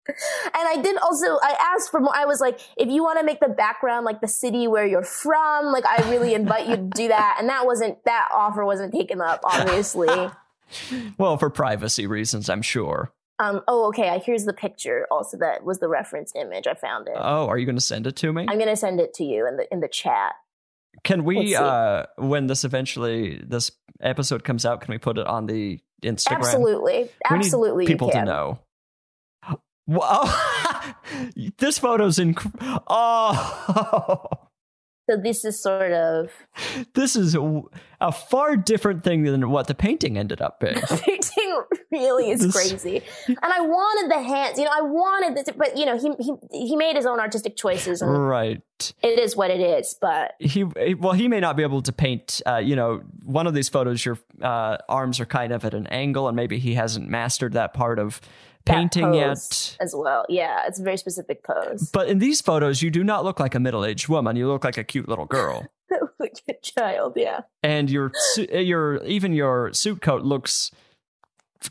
And 0.06 0.14
I 0.54 0.80
did 0.82 0.96
also, 0.98 1.38
I 1.42 1.56
asked 1.74 1.90
for 1.90 2.00
more. 2.00 2.14
I 2.14 2.26
was 2.26 2.40
like, 2.40 2.60
if 2.76 2.88
you 2.88 3.02
want 3.02 3.18
to 3.18 3.24
make 3.24 3.40
the 3.40 3.48
background 3.48 4.04
like 4.04 4.20
the 4.20 4.28
city 4.28 4.66
where 4.68 4.86
you're 4.86 5.02
from, 5.02 5.66
like 5.72 5.86
I 5.86 6.10
really 6.10 6.34
invite 6.34 6.68
you 6.68 6.76
to 6.76 6.82
do 6.82 7.08
that. 7.08 7.36
And 7.38 7.48
that 7.48 7.66
wasn't, 7.66 8.04
that 8.04 8.28
offer 8.32 8.64
wasn't 8.64 8.92
taken 8.92 9.20
up, 9.20 9.40
obviously. 9.44 10.30
well, 11.18 11.38
for 11.38 11.50
privacy 11.50 12.06
reasons, 12.06 12.50
I'm 12.50 12.62
sure. 12.62 13.12
Um, 13.38 13.62
oh, 13.66 13.88
okay. 13.88 14.22
Here's 14.24 14.44
the 14.44 14.52
picture. 14.52 15.06
Also, 15.10 15.36
that 15.38 15.64
was 15.64 15.80
the 15.80 15.88
reference 15.88 16.32
image. 16.36 16.66
I 16.66 16.74
found 16.74 17.08
it. 17.08 17.14
Oh, 17.16 17.46
are 17.48 17.58
you 17.58 17.66
going 17.66 17.76
to 17.76 17.80
send 17.80 18.06
it 18.06 18.16
to 18.16 18.32
me? 18.32 18.46
I'm 18.48 18.58
gonna 18.58 18.76
send 18.76 19.00
it 19.00 19.14
to 19.14 19.24
you 19.24 19.46
in 19.48 19.56
the 19.56 19.72
in 19.72 19.80
the 19.80 19.88
chat. 19.88 20.34
Can 21.02 21.24
we, 21.24 21.56
uh, 21.56 22.04
when 22.16 22.46
this 22.46 22.64
eventually 22.64 23.42
this 23.44 23.72
episode 24.00 24.44
comes 24.44 24.64
out, 24.64 24.80
can 24.80 24.92
we 24.92 24.98
put 24.98 25.18
it 25.18 25.26
on 25.26 25.46
the 25.46 25.80
Instagram? 26.02 26.36
Absolutely, 26.38 27.10
absolutely. 27.28 27.86
people 27.86 28.10
to 28.10 28.24
know. 28.24 28.60
Wow, 29.86 30.24
this 31.58 31.78
photo's 31.78 32.18
inc- 32.18 32.82
Oh, 32.86 34.24
So 35.10 35.18
this 35.18 35.44
is 35.44 35.62
sort 35.62 35.92
of 35.92 36.30
this 36.94 37.14
is 37.14 37.34
a, 37.34 37.60
a 38.00 38.10
far 38.10 38.56
different 38.56 39.04
thing 39.04 39.24
than 39.24 39.50
what 39.50 39.66
the 39.66 39.74
painting 39.74 40.16
ended 40.16 40.40
up 40.40 40.60
being. 40.60 40.76
the 40.76 41.02
painting. 41.04 41.62
Really 41.92 42.30
is 42.30 42.40
This- 42.40 42.54
crazy, 42.54 43.02
and 43.28 43.38
I 43.52 43.60
wanted 43.60 44.10
the 44.10 44.22
hands. 44.22 44.56
You 44.58 44.64
know, 44.64 44.70
I 44.74 44.80
wanted 44.80 45.36
this, 45.36 45.54
but 45.54 45.76
you 45.76 45.84
know, 45.84 45.98
he 45.98 46.10
he 46.18 46.68
he 46.70 46.76
made 46.76 46.96
his 46.96 47.04
own 47.04 47.20
artistic 47.20 47.54
choices, 47.54 48.02
right. 48.02 48.62
it 49.02 49.18
is 49.18 49.36
what 49.36 49.50
it 49.50 49.60
is. 49.60 49.94
But 50.00 50.32
He 50.40 50.64
well, 50.64 51.12
he 51.12 51.28
may 51.28 51.38
not 51.40 51.58
be 51.58 51.64
able 51.64 51.82
to 51.82 51.92
paint. 51.92 52.40
Uh, 52.46 52.56
you 52.56 52.74
know, 52.74 53.02
one 53.24 53.46
of 53.46 53.52
these 53.52 53.68
photos, 53.68 54.02
your 54.06 54.18
uh, 54.40 54.78
arms 54.88 55.20
are 55.20 55.26
kind 55.26 55.52
of 55.52 55.66
at 55.66 55.74
an 55.74 55.86
angle, 55.88 56.28
and 56.28 56.34
maybe 56.34 56.58
he 56.58 56.74
hasn't 56.74 57.10
mastered 57.10 57.52
that 57.52 57.74
part 57.74 57.98
of 57.98 58.22
painting 58.66 59.14
yet. 59.14 59.76
as 59.80 59.94
well. 59.96 60.24
Yeah, 60.28 60.66
it's 60.66 60.80
a 60.80 60.82
very 60.82 60.96
specific 60.96 61.42
pose. 61.44 61.90
But 61.92 62.08
in 62.08 62.18
these 62.18 62.40
photos, 62.40 62.82
you 62.82 62.90
do 62.90 63.04
not 63.04 63.24
look 63.24 63.38
like 63.40 63.54
a 63.54 63.60
middle-aged 63.60 64.08
woman. 64.08 64.36
You 64.36 64.48
look 64.48 64.64
like 64.64 64.78
a 64.78 64.84
cute 64.84 65.08
little 65.08 65.26
girl. 65.26 65.66
like 66.18 66.40
a 66.48 66.54
child. 66.62 67.12
Yeah. 67.16 67.40
and 67.62 67.90
your 67.90 68.12
uh, 68.38 68.58
your 68.58 69.04
even 69.04 69.32
your 69.32 69.72
suit 69.72 70.00
coat 70.00 70.22
looks 70.22 70.70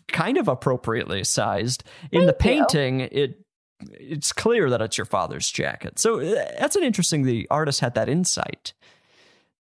kind 0.07 0.37
of 0.37 0.47
appropriately 0.47 1.23
sized. 1.23 1.83
In 2.11 2.25
the 2.25 2.33
Thank 2.33 2.43
you. 2.57 2.65
painting, 2.65 2.99
it 3.11 3.39
it's 3.99 4.31
clear 4.31 4.69
that 4.69 4.81
it's 4.81 4.97
your 4.97 5.05
father's 5.05 5.49
jacket. 5.51 5.99
So 5.99 6.19
uh, 6.19 6.45
that's 6.59 6.75
an 6.75 6.83
interesting. 6.83 7.23
The 7.23 7.47
artist 7.49 7.79
had 7.81 7.95
that 7.95 8.07
insight. 8.07 8.73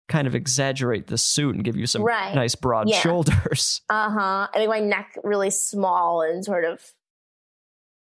Kind 0.09 0.27
of 0.27 0.33
exaggerate 0.33 1.05
the 1.07 1.17
suit 1.19 1.53
and 1.55 1.63
give 1.63 1.77
you 1.77 1.85
some 1.85 2.01
Right. 2.01 2.33
nice 2.33 2.55
broad 2.55 2.89
Yeah. 2.89 2.99
shoulders. 2.99 3.81
Uh 3.89 4.09
huh. 4.09 4.47
I 4.53 4.57
make 4.57 4.67
my 4.69 4.79
neck 4.79 5.15
really 5.23 5.51
small 5.51 6.21
and 6.23 6.43
sort 6.43 6.65
of. 6.65 6.81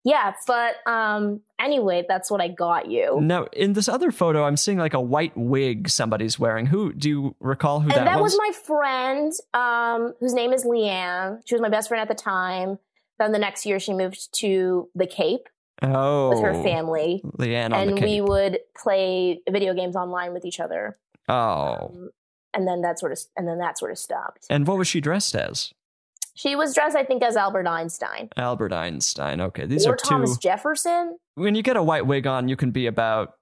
Yeah, 0.08 0.34
but 0.48 0.76
um. 0.90 1.42
Anyway, 1.60 2.06
that's 2.08 2.32
what 2.32 2.40
I 2.40 2.48
got 2.48 2.90
you. 2.90 3.20
Now, 3.20 3.48
in 3.52 3.74
this 3.74 3.90
other 3.90 4.12
photo, 4.12 4.46
I'm 4.46 4.56
seeing 4.56 4.78
like 4.78 4.94
a 4.94 5.02
white 5.02 5.36
wig 5.36 5.90
somebody's 5.90 6.40
wearing. 6.40 6.66
Who 6.68 6.94
do 6.94 7.10
you 7.10 7.36
recall 7.42 7.82
who 7.82 7.90
that 7.90 7.96
was? 7.96 7.98
and 7.98 8.08
that, 8.08 8.16
that, 8.16 8.22
was? 8.22 8.38
my 8.38 8.52
friend, 8.64 9.34
um, 9.54 10.14
whose 10.22 10.34
name 10.34 10.54
is 10.54 10.64
Leanne. 10.64 11.42
She 11.46 11.56
was 11.56 11.62
my 11.62 11.68
best 11.68 11.90
friend 11.90 12.02
at 12.02 12.08
the 12.08 12.24
time. 12.24 12.80
Then 13.20 13.34
the 13.34 13.40
next 13.40 13.66
year, 13.66 13.80
she 13.80 13.94
moved 13.94 14.30
to 14.40 14.88
the 14.96 15.08
Cape 15.08 15.50
oh, 15.82 16.30
with 16.30 16.40
her 16.42 16.54
family, 16.54 17.22
Leanne 17.38 17.74
on 17.74 17.90
and 17.90 18.00
we 18.00 18.22
would 18.22 18.60
play 18.78 19.42
video 19.50 19.74
games 19.74 19.98
online 19.98 20.32
with 20.32 20.46
each 20.46 20.62
other. 20.62 20.98
oh, 21.28 21.34
Um, 21.34 22.10
and 22.54 22.66
then 22.66 22.82
that 22.82 22.98
sort 22.98 23.12
of, 23.12 23.20
and 23.36 23.48
then 23.48 23.58
that 23.58 23.78
sort 23.78 23.92
of 23.92 23.98
stopped. 23.98 24.46
and 24.50 24.66
what 24.68 24.78
was 24.78 24.88
she 24.88 25.02
dressed 25.02 25.36
as? 25.36 25.74
She 26.38 26.56
was 26.56 26.74
dressed, 26.74 26.96
I 26.96 27.04
think, 27.04 27.24
as 27.24 27.36
Albert 27.36 27.68
Einstein 27.68 28.30
Albert 28.38 28.72
Einstein. 28.72 29.42
Okay, 29.42 29.66
these 29.66 29.86
or 29.86 29.94
are 29.94 29.98
two. 29.98 30.08
Thomas 30.10 30.38
Jefferson. 30.38 31.18
when 31.36 31.56
you 31.56 31.64
get 31.64 31.76
a 31.76 31.84
white 31.84 32.06
wig 32.08 32.26
on, 32.28 32.48
you 32.48 32.56
can 32.56 32.72
be 32.72 32.86
about 32.88 33.34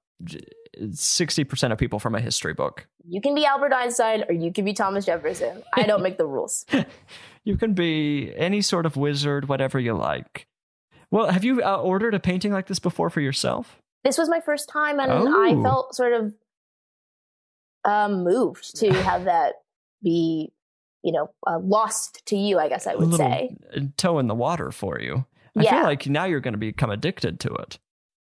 sixty 0.94 1.44
percent 1.44 1.74
of 1.74 1.80
people 1.80 2.00
from 2.00 2.16
a 2.16 2.20
history 2.22 2.54
book. 2.54 2.88
You 3.08 3.22
can 3.22 3.36
be 3.36 3.46
Albert 3.46 3.74
Einstein, 3.74 4.24
or 4.30 4.34
you 4.34 4.52
can 4.52 4.66
be 4.66 4.74
Thomas 4.74 5.06
Jefferson. 5.06 5.62
I 5.74 5.84
don't 5.84 6.02
make 6.02 6.18
the 6.18 6.26
rules. 6.26 6.66
You 7.48 7.58
can 7.58 7.74
be 7.76 8.34
any 8.36 8.64
sort 8.64 8.88
of 8.88 8.98
wizard, 8.98 9.48
whatever 9.48 9.80
you 9.80 9.94
like. 9.94 10.48
Well, 11.12 11.28
have 11.30 11.44
you 11.44 11.62
uh, 11.62 11.78
ordered 11.78 12.16
a 12.16 12.20
painting 12.20 12.52
like 12.52 12.66
this 12.66 12.80
before 12.80 13.12
for 13.12 13.22
yourself? 13.22 13.78
this 14.04 14.18
was 14.18 14.30
my 14.30 14.40
first 14.40 14.68
time 14.68 15.00
and 15.00 15.12
Oh. 15.12 15.44
i 15.44 15.54
felt 15.64 15.94
sort 15.96 16.14
of 16.14 16.34
um, 17.84 18.24
moved 18.24 18.76
to 18.78 18.92
have 18.92 19.26
that 19.26 19.54
be 20.04 20.52
you 21.06 21.12
know 21.14 21.30
uh, 21.48 21.60
lost 21.60 22.22
to 22.26 22.36
you 22.36 22.60
i 22.60 22.68
guess 22.68 22.86
I 22.88 22.96
would 22.96 23.14
say 23.14 23.56
toe 23.96 24.20
in 24.20 24.28
the 24.28 24.36
water 24.36 24.72
for 24.72 25.00
you. 25.00 25.26
I 25.58 25.62
Yeah. 25.64 25.72
feel 25.76 25.84
like 25.84 26.06
now 26.08 26.26
you're 26.26 26.42
going 26.42 26.54
to 26.56 26.58
become 26.58 26.90
addicted 26.92 27.40
to 27.42 27.50
it. 27.54 27.80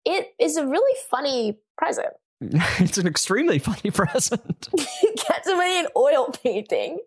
it 0.03 0.33
is 0.39 0.57
a 0.57 0.67
really 0.67 0.97
funny 1.09 1.57
present 1.77 2.11
it's 2.41 2.97
an 2.97 3.07
extremely 3.07 3.59
funny 3.59 3.91
present 4.01 4.67
get 5.27 5.45
somebody 5.45 5.79
an 5.79 5.87
oil 5.95 6.33
painting 6.43 6.99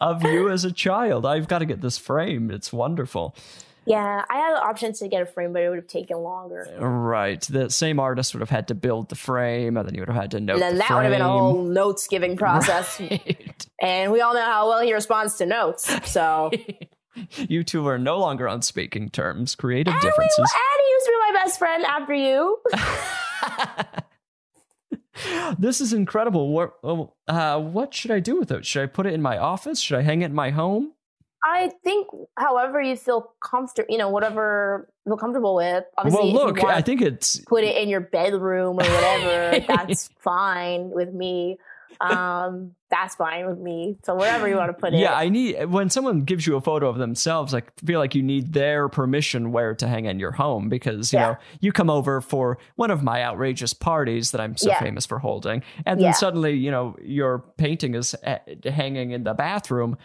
of 0.00 0.22
you 0.24 0.48
as 0.50 0.64
a 0.64 0.72
child. 0.72 1.24
I've 1.24 1.46
got 1.48 1.60
to 1.60 1.64
get 1.64 1.80
this 1.80 1.96
framed. 1.96 2.50
It's 2.50 2.72
wonderful. 2.72 3.34
Yeah 3.86 4.24
i 4.30 4.36
had 4.36 4.54
options 4.54 4.98
to 4.98 5.08
get 5.08 5.22
a 5.22 5.26
frame 5.26 5.52
but 5.52 5.62
it 5.62 5.68
would 5.68 5.78
have 5.78 5.86
taken 5.86 6.18
longer 6.18 6.66
Right. 6.78 7.40
The 7.40 7.70
same 7.70 7.98
artist 7.98 8.34
would 8.34 8.40
have 8.40 8.50
had 8.50 8.68
to 8.68 8.74
build 8.74 9.08
the 9.08 9.16
frame, 9.16 9.76
and 9.76 9.86
then 9.86 9.94
you 9.94 10.00
would 10.02 10.08
have 10.08 10.20
had 10.20 10.30
to 10.32 10.40
note 10.40 10.54
and 10.54 10.62
then 10.62 10.74
the 10.74 10.78
that 10.80 10.94
would 10.94 11.04
have 11.04 11.12
been 11.12 11.20
a 11.20 11.28
whole 11.28 11.62
notes 11.62 12.06
giving 12.08 12.36
process 12.36 13.00
Right. 13.00 13.66
and 13.80 14.12
we 14.12 14.20
all 14.20 14.34
know 14.34 14.44
how 14.44 14.68
well 14.68 14.80
he 14.80 14.92
responds 14.92 15.36
to 15.36 15.46
notes 15.46 15.90
so 16.10 16.50
you 17.36 17.64
two 17.64 17.86
are 17.86 17.98
no 17.98 18.18
longer 18.18 18.48
on 18.48 18.62
speaking 18.62 19.08
terms. 19.08 19.54
Creative 19.54 19.92
and, 19.92 20.02
we, 20.02 20.08
and 20.08 20.18
he 20.18 20.42
used 20.92 21.06
to 21.06 21.10
be 21.10 21.32
my 21.32 21.40
best 21.42 21.58
friend 21.58 21.84
after 21.84 22.14
you 22.14 22.58
this 25.58 25.80
is 25.80 25.92
incredible. 25.92 26.50
What, 26.50 26.74
oh, 26.82 27.14
uh, 27.28 27.60
what 27.60 27.94
should 27.94 28.10
I 28.10 28.20
do 28.20 28.38
with 28.38 28.50
it? 28.50 28.64
Should 28.64 28.82
I 28.82 28.86
put 28.86 29.06
it 29.06 29.14
in 29.14 29.22
my 29.22 29.38
office? 29.38 29.80
Should 29.80 29.98
I 29.98 30.02
hang 30.02 30.22
it 30.22 30.26
in 30.26 30.34
my 30.34 30.50
home? 30.50 30.92
I 31.44 31.70
think, 31.84 32.08
however 32.36 32.80
you 32.82 32.96
feel 32.96 33.32
comfortable, 33.42 33.86
you 33.90 33.98
know, 33.98 34.10
whatever 34.10 34.88
you 35.06 35.10
feel 35.10 35.16
comfortable 35.16 35.54
with. 35.54 35.84
Obviously, 35.96 36.32
well, 36.32 36.46
look, 36.46 36.62
I 36.62 36.82
think 36.82 37.00
it's 37.00 37.38
put 37.46 37.64
it 37.64 37.76
in 37.76 37.88
your 37.88 38.00
bedroom 38.00 38.78
or 38.78 38.82
whatever, 38.82 39.64
that's 39.68 40.08
fine 40.18 40.90
with 40.90 41.12
me. 41.12 41.56
Um, 42.00 42.72
that's 42.90 43.14
fine 43.14 43.46
with 43.46 43.58
me. 43.58 43.98
So 44.04 44.14
wherever 44.14 44.48
you 44.48 44.56
want 44.56 44.70
to 44.70 44.72
put 44.80 44.94
it. 44.94 45.00
yeah. 45.00 45.14
I 45.14 45.28
need 45.28 45.66
when 45.66 45.90
someone 45.90 46.22
gives 46.22 46.46
you 46.46 46.56
a 46.56 46.60
photo 46.60 46.88
of 46.88 46.96
themselves, 46.96 47.52
I 47.52 47.62
feel 47.84 47.98
like 48.00 48.14
you 48.14 48.22
need 48.22 48.54
their 48.54 48.88
permission 48.88 49.52
where 49.52 49.74
to 49.74 49.86
hang 49.86 50.06
in 50.06 50.18
your 50.18 50.32
home 50.32 50.70
because 50.70 51.12
you 51.12 51.18
Yeah. 51.18 51.26
know 51.26 51.36
you 51.60 51.72
come 51.72 51.90
over 51.90 52.22
for 52.22 52.56
one 52.76 52.90
of 52.90 53.02
my 53.02 53.22
outrageous 53.22 53.74
parties 53.74 54.30
that 54.30 54.40
I'm 54.40 54.56
so 54.56 54.70
Yeah. 54.70 54.78
famous 54.80 55.04
for 55.04 55.18
holding, 55.18 55.62
and 55.84 56.00
then 56.00 56.06
Yeah. 56.06 56.12
suddenly 56.12 56.52
you 56.54 56.70
know 56.70 56.96
your 57.02 57.40
painting 57.58 57.94
is 57.94 58.14
uh, 58.24 58.38
hanging 58.64 59.10
in 59.10 59.24
the 59.24 59.34
bathroom. 59.34 59.98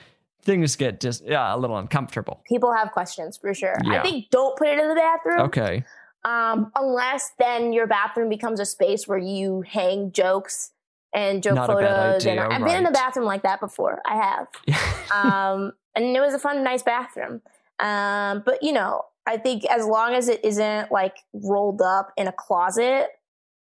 Things 0.46 0.76
get 0.76 1.02
just 1.02 1.26
yeah, 1.26 1.54
a 1.54 1.58
little 1.58 1.78
uncomfortable. 1.78 2.42
People 2.48 2.74
have 2.74 2.92
questions 2.92 3.38
for 3.38 3.54
sure. 3.54 3.78
Yeah. 3.84 4.00
I 4.00 4.04
think 4.04 4.30
don't 4.30 4.56
put 4.58 4.68
it 4.68 4.80
in 4.80 4.88
the 4.88 4.96
bathroom. 4.96 5.42
Okay. 5.42 5.84
Um, 6.24 6.72
unless 6.76 7.32
then 7.38 7.74
your 7.74 7.88
bathroom 7.88 8.30
becomes 8.30 8.60
a 8.60 8.66
space 8.66 9.08
where 9.08 9.18
you 9.18 9.62
hang 9.62 10.12
jokes 10.12 10.72
and 11.14 11.42
joke 11.42 11.56
Not 11.56 11.70
a 11.70 11.76
bad 11.76 12.22
photos. 12.22 12.26
and 12.26 12.40
I've 12.40 12.64
been 12.64 12.78
in 12.78 12.86
a 12.86 12.92
bathroom 12.92 13.26
like 13.26 13.44
that 13.44 13.60
before. 13.60 14.02
I 14.06 14.16
have. 14.16 15.12
um, 15.12 15.74
and 15.96 16.16
it 16.16 16.20
was 16.20 16.34
a 16.34 16.40
fun, 16.40 16.64
nice 16.64 16.84
bathroom. 16.84 17.42
Um, 17.80 18.44
but 18.46 18.62
you 18.62 18.74
know, 18.74 19.04
I 19.26 19.38
think 19.38 19.66
as 19.66 19.86
long 19.86 20.14
as 20.14 20.28
it 20.28 20.44
isn't 20.44 20.92
like 20.92 21.18
rolled 21.34 21.82
up 21.82 22.12
in 22.18 22.28
a 22.28 22.32
closet, 22.32 23.08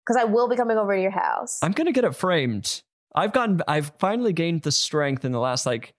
because 0.05 0.21
I 0.21 0.25
will 0.25 0.49
be 0.49 0.55
coming 0.55 0.77
over 0.77 0.95
to 0.95 1.01
your 1.01 1.11
house. 1.11 1.59
I'm 1.61 1.71
gonna 1.71 1.91
get 1.91 2.03
it 2.03 2.15
framed. 2.15 2.81
I've 3.15 3.33
gotten 3.33 3.61
I've 3.67 3.91
finally 3.99 4.33
gained 4.33 4.63
the 4.63 4.71
strength 4.71 5.23
in 5.23 5.31
the 5.31 5.39
last 5.39 5.65
like 5.65 5.93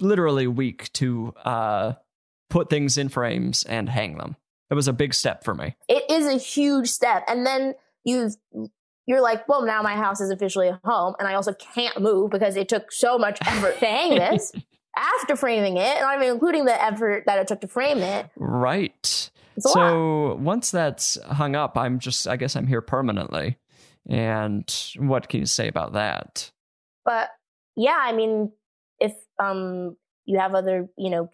literally 0.00 0.46
week 0.46 0.92
to 0.94 1.32
uh 1.44 1.92
put 2.50 2.70
things 2.70 2.96
in 2.98 3.08
frames 3.08 3.64
and 3.64 3.88
hang 3.88 4.18
them. 4.18 4.36
It 4.70 4.74
was 4.74 4.88
a 4.88 4.92
big 4.92 5.14
step 5.14 5.44
for 5.44 5.54
me. 5.54 5.76
it 5.88 6.04
is 6.10 6.26
a 6.26 6.38
huge 6.38 6.88
step, 6.88 7.24
and 7.28 7.46
then 7.46 7.74
you 8.04 8.30
you're 9.06 9.20
like, 9.20 9.48
well, 9.48 9.64
now 9.64 9.82
my 9.82 9.94
house 9.94 10.20
is 10.20 10.30
officially 10.30 10.66
a 10.68 10.80
home, 10.84 11.14
and 11.18 11.28
I 11.28 11.34
also 11.34 11.52
can't 11.52 12.00
move 12.00 12.30
because 12.30 12.56
it 12.56 12.68
took 12.68 12.90
so 12.90 13.18
much 13.18 13.38
effort 13.46 13.78
to 13.78 13.86
hang 13.86 14.10
this. 14.10 14.52
After 14.98 15.36
framing 15.36 15.76
it, 15.76 16.00
not 16.00 16.16
even 16.16 16.32
including 16.32 16.64
the 16.64 16.82
effort 16.82 17.24
that 17.26 17.38
it 17.38 17.46
took 17.48 17.60
to 17.60 17.68
frame 17.68 17.98
it, 17.98 18.30
Right. 18.34 19.30
a 19.62 19.68
lot. 19.68 19.74
So 19.74 20.34
once 20.40 20.70
that's 20.70 21.18
hung 21.22 21.54
up, 21.54 21.76
I'm 21.76 21.98
just 21.98 22.26
I 22.26 22.36
guess 22.36 22.56
I'm 22.56 22.66
here 22.66 22.80
permanently. 22.80 23.58
And 24.08 24.64
what 24.98 25.28
can 25.28 25.40
you 25.40 25.46
say 25.46 25.68
about 25.68 25.92
that? 25.92 26.50
But 27.04 27.28
yeah, 27.76 27.98
I 28.00 28.12
mean, 28.12 28.52
if 29.00 29.14
um 29.38 29.96
you 30.24 30.38
have 30.38 30.54
other, 30.54 30.88
you 30.96 31.10
know, 31.10 31.30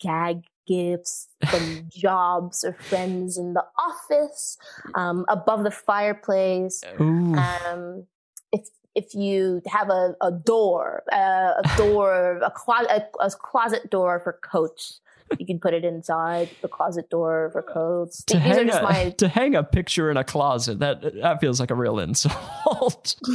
gag 0.00 0.42
gifts 0.66 1.28
from 1.48 1.88
jobs 1.94 2.64
or 2.64 2.72
friends 2.72 3.38
in 3.38 3.54
the 3.54 3.64
office, 3.78 4.56
um, 4.94 5.24
above 5.28 5.64
the 5.64 5.70
fireplace, 5.70 6.82
um, 6.98 8.06
if 8.52 8.68
if 8.94 9.14
you 9.14 9.60
have 9.66 9.90
a, 9.90 10.14
a 10.22 10.32
door, 10.32 11.02
uh, 11.12 11.60
a 11.62 11.70
door, 11.76 12.40
a, 12.42 12.50
clo- 12.50 12.86
a, 12.88 13.02
a 13.20 13.30
closet 13.30 13.90
door 13.90 14.20
for 14.20 14.38
coats, 14.42 15.00
you 15.38 15.44
can 15.44 15.58
put 15.58 15.74
it 15.74 15.84
inside 15.84 16.48
the 16.62 16.68
closet 16.68 17.10
door 17.10 17.50
for 17.52 17.62
coats. 17.62 18.24
to, 18.24 18.38
These 18.38 18.42
hang 18.42 18.70
a, 18.70 18.82
my 18.82 19.10
to 19.18 19.28
hang 19.28 19.54
a 19.54 19.62
picture 19.62 20.10
in 20.10 20.16
a 20.16 20.24
closet, 20.24 20.78
that 20.78 21.02
that 21.20 21.40
feels 21.40 21.60
like 21.60 21.70
a 21.70 21.74
real 21.74 21.98
insult. 21.98 23.16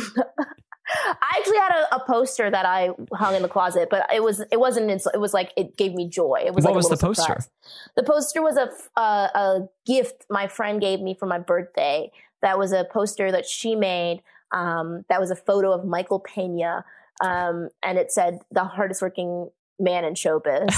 I 1.06 1.38
actually 1.40 1.58
had 1.58 1.72
a, 1.92 1.96
a 1.96 2.06
poster 2.06 2.50
that 2.50 2.66
I 2.66 2.90
hung 3.14 3.36
in 3.36 3.42
the 3.42 3.48
closet, 3.48 3.90
but 3.90 4.06
it 4.14 4.24
was 4.24 4.42
it 4.52 4.60
wasn't 4.60 4.90
it 4.92 5.20
was 5.20 5.34
like 5.34 5.52
it 5.56 5.78
gave 5.78 5.94
me 5.94 6.08
joy. 6.08 6.42
It 6.46 6.54
was 6.54 6.64
What 6.64 6.72
like 6.72 6.78
was 6.78 6.90
the 6.90 6.98
poster? 6.98 7.22
surprise. 7.24 7.50
The 7.96 8.04
poster 8.04 8.42
was 8.42 8.58
a 8.58 8.70
uh, 9.00 9.28
a 9.34 9.60
gift 9.86 10.26
my 10.30 10.48
friend 10.48 10.82
gave 10.82 11.00
me 11.02 11.16
for 11.20 11.26
my 11.26 11.40
birthday. 11.40 12.12
That 12.42 12.58
was 12.58 12.72
a 12.72 12.86
poster 12.92 13.32
that 13.32 13.46
she 13.46 13.76
made. 13.76 14.22
Um, 14.52 15.06
that 15.10 15.20
was 15.20 15.32
a 15.32 15.36
photo 15.36 15.72
of 15.72 15.86
Michael 15.86 16.20
Pena, 16.20 16.84
um, 17.24 17.70
and 17.84 17.98
it 17.98 18.12
said 18.12 18.40
the 18.52 18.64
hardest 18.66 19.02
working 19.02 19.50
man 19.80 20.04
in 20.04 20.14
showbiz. 20.16 20.76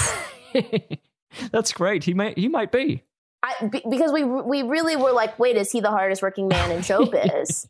That's 1.50 1.72
great. 1.72 2.04
He 2.04 2.14
might 2.14 2.38
he 2.38 2.48
might 2.48 2.70
be. 2.70 3.02
I, 3.42 3.66
be- 3.66 3.82
because 3.90 4.12
we 4.12 4.24
we 4.24 4.62
really 4.62 4.96
were 4.96 5.12
like, 5.12 5.38
wait, 5.38 5.56
is 5.56 5.70
he 5.72 5.80
the 5.80 5.90
hardest 5.90 6.22
working 6.22 6.48
man 6.48 6.70
in 6.70 6.78
showbiz? 6.82 7.66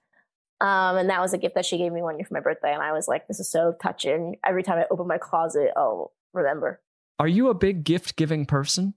Um, 0.60 0.96
and 0.96 1.10
that 1.10 1.20
was 1.20 1.32
a 1.32 1.38
gift 1.38 1.54
that 1.54 1.66
she 1.66 1.78
gave 1.78 1.92
me 1.92 2.02
one 2.02 2.18
year 2.18 2.26
for 2.26 2.34
my 2.34 2.40
birthday, 2.40 2.72
and 2.72 2.82
I 2.82 2.92
was 2.92 3.08
like, 3.08 3.26
this 3.28 3.40
is 3.40 3.50
so 3.50 3.74
touching. 3.82 4.36
Every 4.44 4.62
time 4.62 4.78
I 4.78 4.86
open 4.90 5.06
my 5.06 5.18
closet, 5.18 5.70
I'll 5.76 6.12
remember. 6.32 6.80
Are 7.18 7.28
you 7.28 7.48
a 7.48 7.54
big 7.54 7.84
gift 7.84 8.16
giving 8.16 8.46
person? 8.46 8.94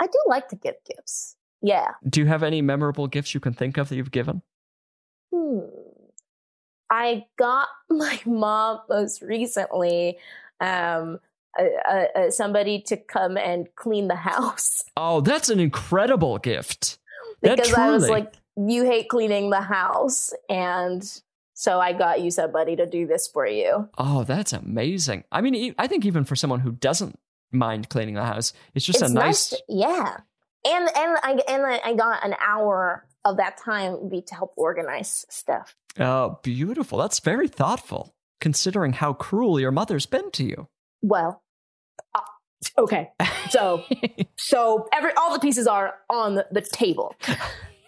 I 0.00 0.06
do 0.06 0.18
like 0.26 0.48
to 0.48 0.56
give 0.56 0.74
gifts. 0.86 1.36
Yeah. 1.62 1.92
Do 2.08 2.20
you 2.20 2.26
have 2.26 2.42
any 2.42 2.62
memorable 2.62 3.06
gifts 3.06 3.34
you 3.34 3.40
can 3.40 3.52
think 3.52 3.76
of 3.76 3.88
that 3.88 3.96
you've 3.96 4.10
given? 4.10 4.42
Hmm. 5.32 5.60
I 6.90 7.26
got 7.38 7.68
my 7.90 8.20
mom 8.24 8.80
most 8.88 9.22
recently 9.22 10.18
um, 10.60 11.20
uh, 11.58 11.64
uh, 11.88 12.04
uh, 12.16 12.30
somebody 12.30 12.80
to 12.82 12.96
come 12.96 13.36
and 13.36 13.68
clean 13.76 14.08
the 14.08 14.14
house 14.30 14.84
Oh, 14.96 15.20
that's 15.20 15.48
an 15.48 15.60
incredible 15.60 16.38
gift. 16.38 16.98
Because 17.40 17.72
I 17.72 17.90
was 17.90 18.08
like, 18.08 18.34
you 18.56 18.84
hate 18.84 19.08
cleaning 19.08 19.50
the 19.50 19.60
house, 19.60 20.32
and 20.48 21.02
so 21.54 21.78
I 21.80 21.92
got 21.92 22.20
you 22.20 22.30
somebody 22.30 22.76
to 22.76 22.86
do 22.86 23.06
this 23.06 23.28
for 23.28 23.46
you. 23.46 23.88
Oh, 23.98 24.24
that's 24.24 24.52
amazing. 24.52 25.24
I 25.30 25.40
mean, 25.40 25.74
I 25.78 25.86
think 25.86 26.04
even 26.04 26.24
for 26.24 26.36
someone 26.36 26.60
who 26.60 26.72
doesn't 26.72 27.18
mind 27.52 27.88
cleaning 27.88 28.14
the 28.14 28.24
house, 28.24 28.52
it's 28.74 28.84
just 28.84 29.02
it's 29.02 29.10
a 29.10 29.14
nice. 29.14 29.50
to- 29.50 29.62
yeah. 29.68 30.18
And 30.64 30.88
and 30.96 31.16
I 31.22 31.38
and 31.48 31.66
I 31.84 31.94
got 31.94 32.24
an 32.24 32.34
hour 32.40 33.06
of 33.24 33.36
that 33.38 33.56
time 33.58 34.08
be 34.08 34.22
to 34.22 34.34
help 34.34 34.52
organize 34.56 35.24
stuff. 35.28 35.76
Oh, 35.98 36.38
beautiful. 36.42 36.98
That's 36.98 37.18
very 37.20 37.48
thoughtful, 37.48 38.14
considering 38.40 38.92
how 38.94 39.12
cruel 39.12 39.58
your 39.58 39.70
mother's 39.70 40.06
been 40.06 40.30
to 40.32 40.44
you. 40.44 40.68
Well, 41.02 41.42
uh, 42.14 42.20
okay. 42.78 43.10
So 43.50 43.84
so 44.36 44.86
every 44.92 45.12
all 45.14 45.32
the 45.32 45.40
pieces 45.40 45.66
are 45.66 45.94
on 46.08 46.36
the 46.50 46.60
table. 46.60 47.14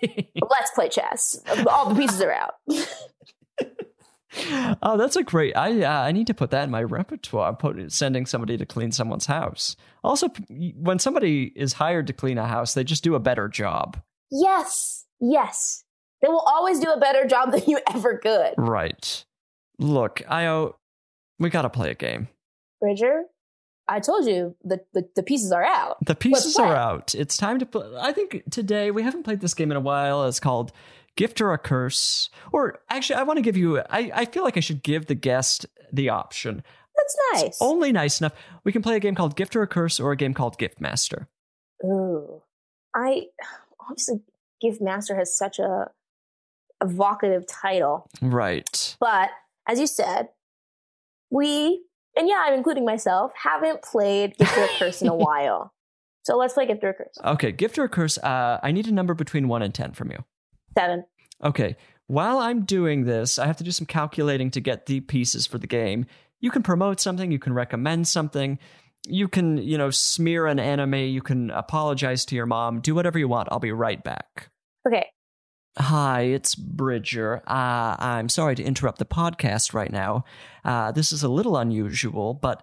Let's 0.51 0.73
play 0.73 0.89
chess. 0.89 1.41
All 1.69 1.89
the 1.89 1.95
pieces 1.95 2.21
are 2.21 2.33
out. 2.33 2.55
oh, 4.83 4.97
that's 4.97 5.17
a 5.17 5.23
great. 5.23 5.57
I 5.57 5.83
uh, 5.83 6.03
I 6.03 6.13
need 6.13 6.27
to 6.29 6.35
put 6.35 6.51
that 6.51 6.65
in 6.65 6.71
my 6.71 6.83
repertoire. 6.83 7.55
Put, 7.55 7.93
sending 7.93 8.27
somebody 8.27 8.57
to 8.57 8.67
clean 8.67 8.93
someone's 8.93 9.27
house. 9.27 9.77
Also, 10.03 10.29
when 10.77 10.99
somebody 10.99 11.53
is 11.55 11.75
hired 11.75 12.07
to 12.09 12.13
clean 12.13 12.39
a 12.39 12.47
house, 12.47 12.75
they 12.75 12.85
just 12.85 13.05
do 13.05 13.15
a 13.15 13.21
better 13.21 13.49
job. 13.49 14.01
Yes. 14.31 15.05
Yes. 15.21 15.85
They 16.21 16.29
will 16.29 16.45
always 16.47 16.81
do 16.81 16.91
a 16.91 16.99
better 16.99 17.27
job 17.27 17.53
than 17.53 17.63
you 17.67 17.81
ever 17.93 18.19
could. 18.19 18.55
Right. 18.57 19.25
Look, 19.79 20.23
Ayo, 20.31 20.75
we 21.39 21.51
gotta 21.51 21.71
play 21.71 21.91
a 21.91 21.95
game. 21.95 22.29
Bridger, 22.81 23.25
I 23.93 24.01
told 24.01 24.27
you 24.27 24.57
the, 24.65 24.81
the, 24.95 25.07
the 25.17 25.23
pieces 25.23 25.53
are 25.53 25.63
out. 25.63 25.99
The 26.07 26.15
pieces 26.15 26.57
are 26.57 26.75
out. 26.75 27.15
It's 27.15 27.37
time 27.37 27.59
to 27.59 27.67
play. 27.67 27.87
I 28.01 28.13
think 28.13 28.43
today 28.51 28.91
we 28.91 29.03
haven't 29.03 29.25
played 29.25 29.41
this 29.41 29.53
game 29.53 29.71
in 29.71 29.77
a 29.77 29.81
while. 29.81 30.27
It's 30.27 30.41
called 30.41 30.73
Gift 31.15 31.43
or 31.43 31.53
a 31.53 31.59
Curse. 31.59 32.31
Or 32.53 32.81
actually, 32.89 33.17
I 33.17 33.25
want 33.25 33.37
to 33.37 33.43
give 33.43 33.55
you. 33.55 33.81
I, 33.81 34.11
I 34.15 34.25
feel 34.25 34.45
like 34.45 34.57
I 34.57 34.61
should 34.61 34.83
give 34.83 35.07
the 35.07 35.15
guest 35.15 35.67
the 35.93 36.09
option. 36.09 36.63
That's 36.97 37.17
nice. 37.35 37.59
Only 37.61 37.93
nice 37.93 38.19
enough. 38.19 38.33
We 38.65 38.73
can 38.73 38.81
play 38.81 38.97
a 38.97 39.01
game 39.01 39.15
called 39.15 39.37
Gift 39.37 39.55
or 39.55 39.63
a 39.63 39.67
Curse 39.67 40.01
or 40.01 40.13
a 40.13 40.17
game 40.17 40.33
called 40.33 40.57
Gift 40.57 40.81
Master. 40.81 41.29
Ooh. 41.85 42.41
I 42.97 43.27
obviously 43.79 44.23
Gift 44.63 44.81
Master 44.81 45.15
has 45.17 45.37
such 45.37 45.59
a 45.59 45.91
evocative 46.83 47.47
title. 47.47 48.09
Right. 48.23 48.97
But 48.99 49.29
as 49.69 49.79
you 49.79 49.87
said, 49.87 50.31
we 51.31 51.83
and 52.17 52.29
yeah, 52.29 52.43
I'm 52.47 52.55
including 52.55 52.85
myself, 52.85 53.33
haven't 53.35 53.83
played 53.83 54.37
Gift 54.37 54.57
or 54.57 54.65
a 54.65 54.69
Curse 54.79 55.03
in 55.03 55.09
a 55.09 55.15
while. 55.17 55.73
So 56.25 56.37
let's 56.37 56.55
play 56.55 56.67
Gift 56.67 56.85
or 56.85 56.91
a 56.91 56.95
Curse. 56.95 57.19
Okay, 57.25 57.53
Gift 57.53 57.79
or 57.79 57.85
a 57.85 57.89
Curse. 57.89 58.19
Uh, 58.19 58.61
I 58.63 58.73
need 58.73 58.87
a 58.87 58.93
number 58.93 59.15
between 59.15 59.49
one 59.49 59.63
and 59.63 59.75
ten 59.75 59.93
from 59.93 60.11
you. 60.11 60.25
Seven. 60.77 61.05
Okay. 61.43 61.77
While 62.07 62.39
I'm 62.39 62.65
doing 62.65 63.05
this, 63.05 63.39
I 63.39 63.47
have 63.47 63.57
to 63.57 63.65
do 63.65 63.71
some 63.71 63.87
calculating 63.87 64.51
to 64.51 64.61
get 64.61 64.87
the 64.87 65.01
pieces 65.01 65.47
for 65.47 65.59
the 65.59 65.67
game. 65.67 66.07
You 66.41 66.51
can 66.51 66.63
promote 66.63 67.01
something, 67.01 67.31
you 67.31 67.39
can 67.39 67.53
recommend 67.53 68.09
something, 68.09 68.59
you 69.07 69.29
can, 69.29 69.59
you 69.59 69.79
know, 69.79 69.91
smear 69.91 70.47
an 70.47 70.59
anime, 70.59 70.95
you 70.95 71.23
can 71.23 71.51
apologize 71.51 72.25
to 72.27 72.35
your 72.35 72.47
mom, 72.47 72.81
do 72.81 72.95
whatever 72.95 73.19
you 73.19 73.29
want. 73.29 73.49
I'll 73.51 73.61
be 73.61 73.73
right 73.73 74.03
back. 74.03 74.49
Okay. 74.87 75.07
Hi, 75.79 76.23
it's 76.23 76.55
Bridger. 76.55 77.43
Uh, 77.47 77.97
I'm 77.99 78.29
sorry 78.29 78.55
to 78.57 78.63
interrupt 78.63 78.99
the 78.99 79.07
podcast 79.07 79.73
right 79.73 79.91
now. 79.91 80.25
Uh, 80.67 80.93
this 80.93 81.13
is 81.13 81.23
a 81.23 81.31
little 81.31 81.57
unusual, 81.57 82.35
but 82.35 82.63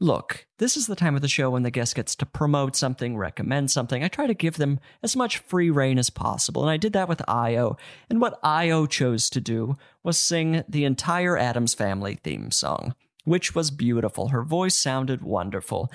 look, 0.00 0.46
this 0.58 0.76
is 0.76 0.88
the 0.88 0.96
time 0.96 1.14
of 1.14 1.22
the 1.22 1.28
show 1.28 1.50
when 1.50 1.62
the 1.62 1.70
guest 1.70 1.94
gets 1.94 2.16
to 2.16 2.26
promote 2.26 2.74
something, 2.74 3.16
recommend 3.16 3.70
something. 3.70 4.02
I 4.02 4.08
try 4.08 4.26
to 4.26 4.34
give 4.34 4.56
them 4.56 4.80
as 5.00 5.14
much 5.14 5.38
free 5.38 5.70
reign 5.70 5.96
as 5.96 6.10
possible, 6.10 6.62
and 6.62 6.70
I 6.72 6.76
did 6.76 6.92
that 6.94 7.08
with 7.08 7.22
Ayo. 7.28 7.78
And 8.08 8.20
what 8.20 8.42
Ayo 8.42 8.90
chose 8.90 9.30
to 9.30 9.40
do 9.40 9.76
was 10.02 10.18
sing 10.18 10.64
the 10.68 10.84
entire 10.84 11.38
Addams 11.38 11.74
Family 11.74 12.16
theme 12.16 12.50
song, 12.50 12.96
which 13.24 13.54
was 13.54 13.70
beautiful. 13.70 14.28
Her 14.28 14.42
voice 14.42 14.74
sounded 14.74 15.22
wonderful. 15.22 15.88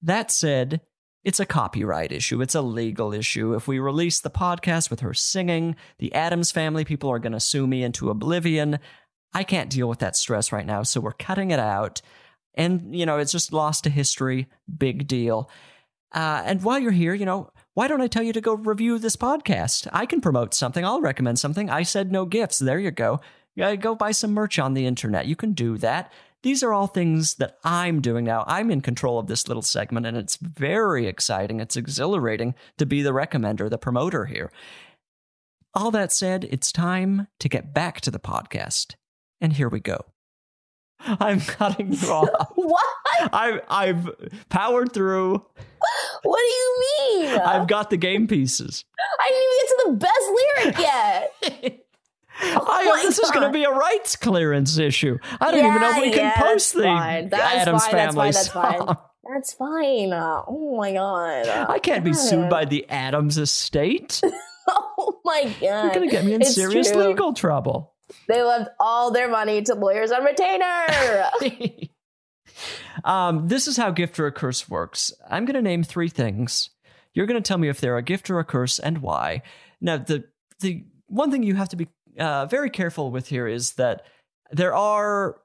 That 0.00 0.30
said, 0.30 0.80
it's 1.24 1.40
a 1.40 1.46
copyright 1.46 2.12
issue. 2.12 2.40
It's 2.40 2.54
a 2.54 2.62
legal 2.62 3.12
issue. 3.12 3.54
If 3.54 3.68
we 3.68 3.78
release 3.78 4.20
the 4.20 4.30
podcast 4.30 4.90
with 4.90 5.00
her 5.00 5.14
singing, 5.14 5.76
the 5.98 6.14
Addams 6.14 6.52
family 6.52 6.84
people 6.84 7.10
are 7.10 7.18
going 7.18 7.32
to 7.32 7.40
sue 7.40 7.66
me 7.66 7.82
into 7.82 8.10
oblivion. 8.10 8.78
I 9.34 9.44
can't 9.44 9.70
deal 9.70 9.88
with 9.88 9.98
that 9.98 10.16
stress 10.16 10.52
right 10.52 10.66
now, 10.66 10.82
so 10.84 11.00
we're 11.00 11.12
cutting 11.12 11.50
it 11.50 11.60
out. 11.60 12.00
And, 12.54 12.94
you 12.96 13.04
know, 13.04 13.18
it's 13.18 13.32
just 13.32 13.52
lost 13.52 13.84
to 13.84 13.90
history. 13.90 14.48
Big 14.78 15.06
deal. 15.06 15.50
Uh, 16.12 16.42
and 16.44 16.62
while 16.62 16.78
you're 16.78 16.90
here, 16.90 17.14
you 17.14 17.26
know, 17.26 17.50
why 17.74 17.86
don't 17.86 18.00
I 18.00 18.06
tell 18.06 18.22
you 18.22 18.32
to 18.32 18.40
go 18.40 18.54
review 18.54 18.98
this 18.98 19.16
podcast? 19.16 19.86
I 19.92 20.06
can 20.06 20.20
promote 20.20 20.54
something. 20.54 20.84
I'll 20.84 21.00
recommend 21.00 21.38
something. 21.38 21.68
I 21.68 21.82
said 21.82 22.10
no 22.10 22.24
gifts. 22.24 22.58
There 22.58 22.78
you 22.78 22.90
go. 22.90 23.20
Yeah, 23.54 23.74
go 23.76 23.94
buy 23.94 24.12
some 24.12 24.32
merch 24.32 24.58
on 24.58 24.74
the 24.74 24.86
internet. 24.86 25.26
You 25.26 25.36
can 25.36 25.52
do 25.52 25.78
that. 25.78 26.12
These 26.42 26.62
are 26.62 26.72
all 26.72 26.86
things 26.86 27.34
that 27.34 27.58
I'm 27.64 28.00
doing 28.00 28.24
now. 28.24 28.44
I'm 28.46 28.70
in 28.70 28.80
control 28.80 29.18
of 29.18 29.26
this 29.26 29.48
little 29.48 29.62
segment, 29.62 30.06
and 30.06 30.16
it's 30.16 30.36
very 30.36 31.06
exciting. 31.06 31.58
It's 31.60 31.76
exhilarating 31.76 32.54
to 32.78 32.86
be 32.86 33.02
the 33.02 33.10
recommender, 33.10 33.68
the 33.68 33.78
promoter 33.78 34.26
here. 34.26 34.52
All 35.74 35.90
that 35.90 36.12
said, 36.12 36.46
it's 36.50 36.72
time 36.72 37.26
to 37.40 37.48
get 37.48 37.74
back 37.74 38.00
to 38.02 38.10
the 38.10 38.20
podcast. 38.20 38.94
And 39.40 39.52
here 39.52 39.68
we 39.68 39.80
go. 39.80 39.98
I'm 41.00 41.40
cutting 41.40 41.92
you 41.92 42.08
off. 42.12 42.52
What? 42.54 42.84
I've, 43.32 43.60
I've 43.68 44.10
powered 44.48 44.92
through. 44.92 45.44
What 46.22 46.40
do 46.40 46.46
you 46.46 46.84
mean? 47.00 47.40
I've 47.40 47.66
got 47.68 47.90
the 47.90 47.96
game 47.96 48.26
pieces. 48.26 48.84
I 49.20 49.28
didn't 49.28 49.42
even 49.42 49.58
get 49.60 49.68
to 49.68 49.84
the 49.90 49.96
best 50.06 50.30
lyric 50.62 50.78
yet. 50.78 51.84
I, 52.40 52.84
my 52.84 53.02
this 53.04 53.18
is 53.18 53.30
going 53.30 53.46
to 53.46 53.52
be 53.52 53.64
a 53.64 53.70
rights 53.70 54.16
clearance 54.16 54.78
issue. 54.78 55.18
I 55.40 55.50
don't 55.50 55.60
even 55.66 55.80
know 55.80 55.90
if 55.90 56.00
we 56.02 56.10
Yeah, 56.10 56.32
can 56.34 56.44
post 56.44 56.72
that's 56.72 56.72
the 56.72 56.82
fine. 56.82 57.28
That's 57.30 57.42
Addams 57.68 57.86
fine, 57.86 57.92
that's 57.96 58.14
Family 58.14 58.24
fine, 58.26 58.32
that's 58.32 58.48
fine. 58.48 58.78
song. 58.78 58.96
That's 59.34 59.52
fine. 59.54 60.12
Uh, 60.12 60.42
oh 60.46 60.76
my 60.78 60.92
god. 60.92 61.48
Uh, 61.48 61.66
I 61.68 61.78
can't 61.80 62.04
be 62.04 62.12
sued 62.14 62.48
by 62.48 62.64
the 62.64 62.88
Addams 62.88 63.38
estate. 63.38 64.20
Oh 64.70 65.18
my 65.24 65.44
god. 65.44 65.62
You're 65.62 65.94
going 65.94 66.08
to 66.10 66.14
get 66.14 66.24
me 66.26 66.34
in 66.34 66.42
It's 66.42 66.54
serious 66.54 66.90
true. 66.92 67.02
legal 67.08 67.32
trouble. 67.32 67.94
They 68.28 68.42
left 68.42 68.68
all 68.78 69.10
their 69.10 69.26
money 69.28 69.62
to 69.62 69.74
lawyers 69.74 70.12
on 70.12 70.24
retainer. 70.24 71.24
um, 73.04 73.48
this 73.48 73.66
is 73.66 73.76
how 73.76 73.90
gift 73.90 74.18
or 74.18 74.26
a 74.26 74.32
curse 74.32 74.68
works. 74.68 75.12
I'm 75.30 75.44
going 75.46 75.54
to 75.54 75.62
name 75.62 75.82
three 75.84 76.08
things. 76.10 76.70
You're 77.14 77.26
going 77.26 77.42
to 77.42 77.46
tell 77.46 77.58
me 77.58 77.68
if 77.68 77.80
they're 77.80 77.96
a 77.96 78.02
gift 78.02 78.28
or 78.30 78.38
a 78.38 78.44
curse 78.44 78.78
and 78.78 78.98
why. 78.98 79.42
Now, 79.80 79.96
the 79.96 80.24
the 80.60 80.84
one 81.06 81.30
thing 81.30 81.42
you 81.42 81.54
have 81.54 81.70
to 81.70 81.76
be 81.76 81.88
uh, 82.18 82.46
very 82.46 82.70
careful 82.70 83.10
with 83.10 83.28
here 83.28 83.46
is 83.46 83.72
that 83.74 84.02
there 84.50 84.74
are 84.74 85.36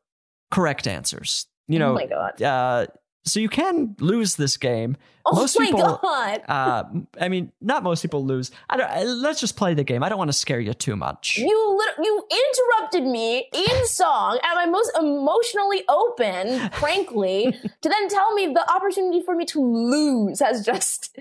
correct 0.52 0.88
answers. 0.88 1.48
You 1.68 1.80
know, 1.80 1.92
oh 1.92 1.96
my 1.96 2.06
god. 2.06 2.42
uh, 2.42 2.88
so 3.26 3.40
you 3.40 3.48
can 3.48 3.96
lose 4.00 4.36
this 4.36 4.58
game. 4.58 4.98
Oh 5.26 5.34
most 5.34 5.58
my 5.58 5.68
people- 5.68 5.98
god. 6.04 6.42
Uh, 6.50 6.84
I 7.22 7.30
mean, 7.30 7.54
not 7.62 7.82
most 7.84 8.02
people 8.02 8.26
lose. 8.26 8.52
I 8.70 8.76
don't. 8.76 8.90
uh, 8.92 9.04
Let's 9.06 9.40
just 9.40 9.56
play 9.56 9.74
the 9.74 9.86
game. 9.86 10.04
I 10.04 10.10
don't 10.10 10.18
want 10.18 10.28
to 10.30 10.38
scare 10.38 10.60
you 10.60 10.74
too 10.74 10.98
much. 10.98 11.38
You 11.38 11.78
lit- 11.78 12.06
you 12.06 12.28
interrupted 12.30 13.06
me 13.06 13.48
in 13.54 13.88
song 13.88 14.40
at 14.44 14.56
my 14.56 14.66
most 14.66 14.92
emotionally 15.00 15.84
open, 15.88 16.70
frankly, 16.72 17.54
to 17.82 17.90
then 17.90 18.10
tell 18.10 18.34
me 18.34 18.48
the 18.48 18.70
opportunity 18.70 19.22
for 19.24 19.34
me 19.36 19.46
to 19.46 19.62
lose 19.64 20.42
has 20.42 20.66
just 20.66 21.18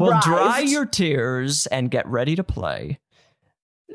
Well, 0.00 0.20
dry 0.24 0.58
your 0.58 0.86
tears 0.86 1.66
and 1.68 1.88
get 1.88 2.04
ready 2.08 2.34
to 2.34 2.42
play. 2.42 2.98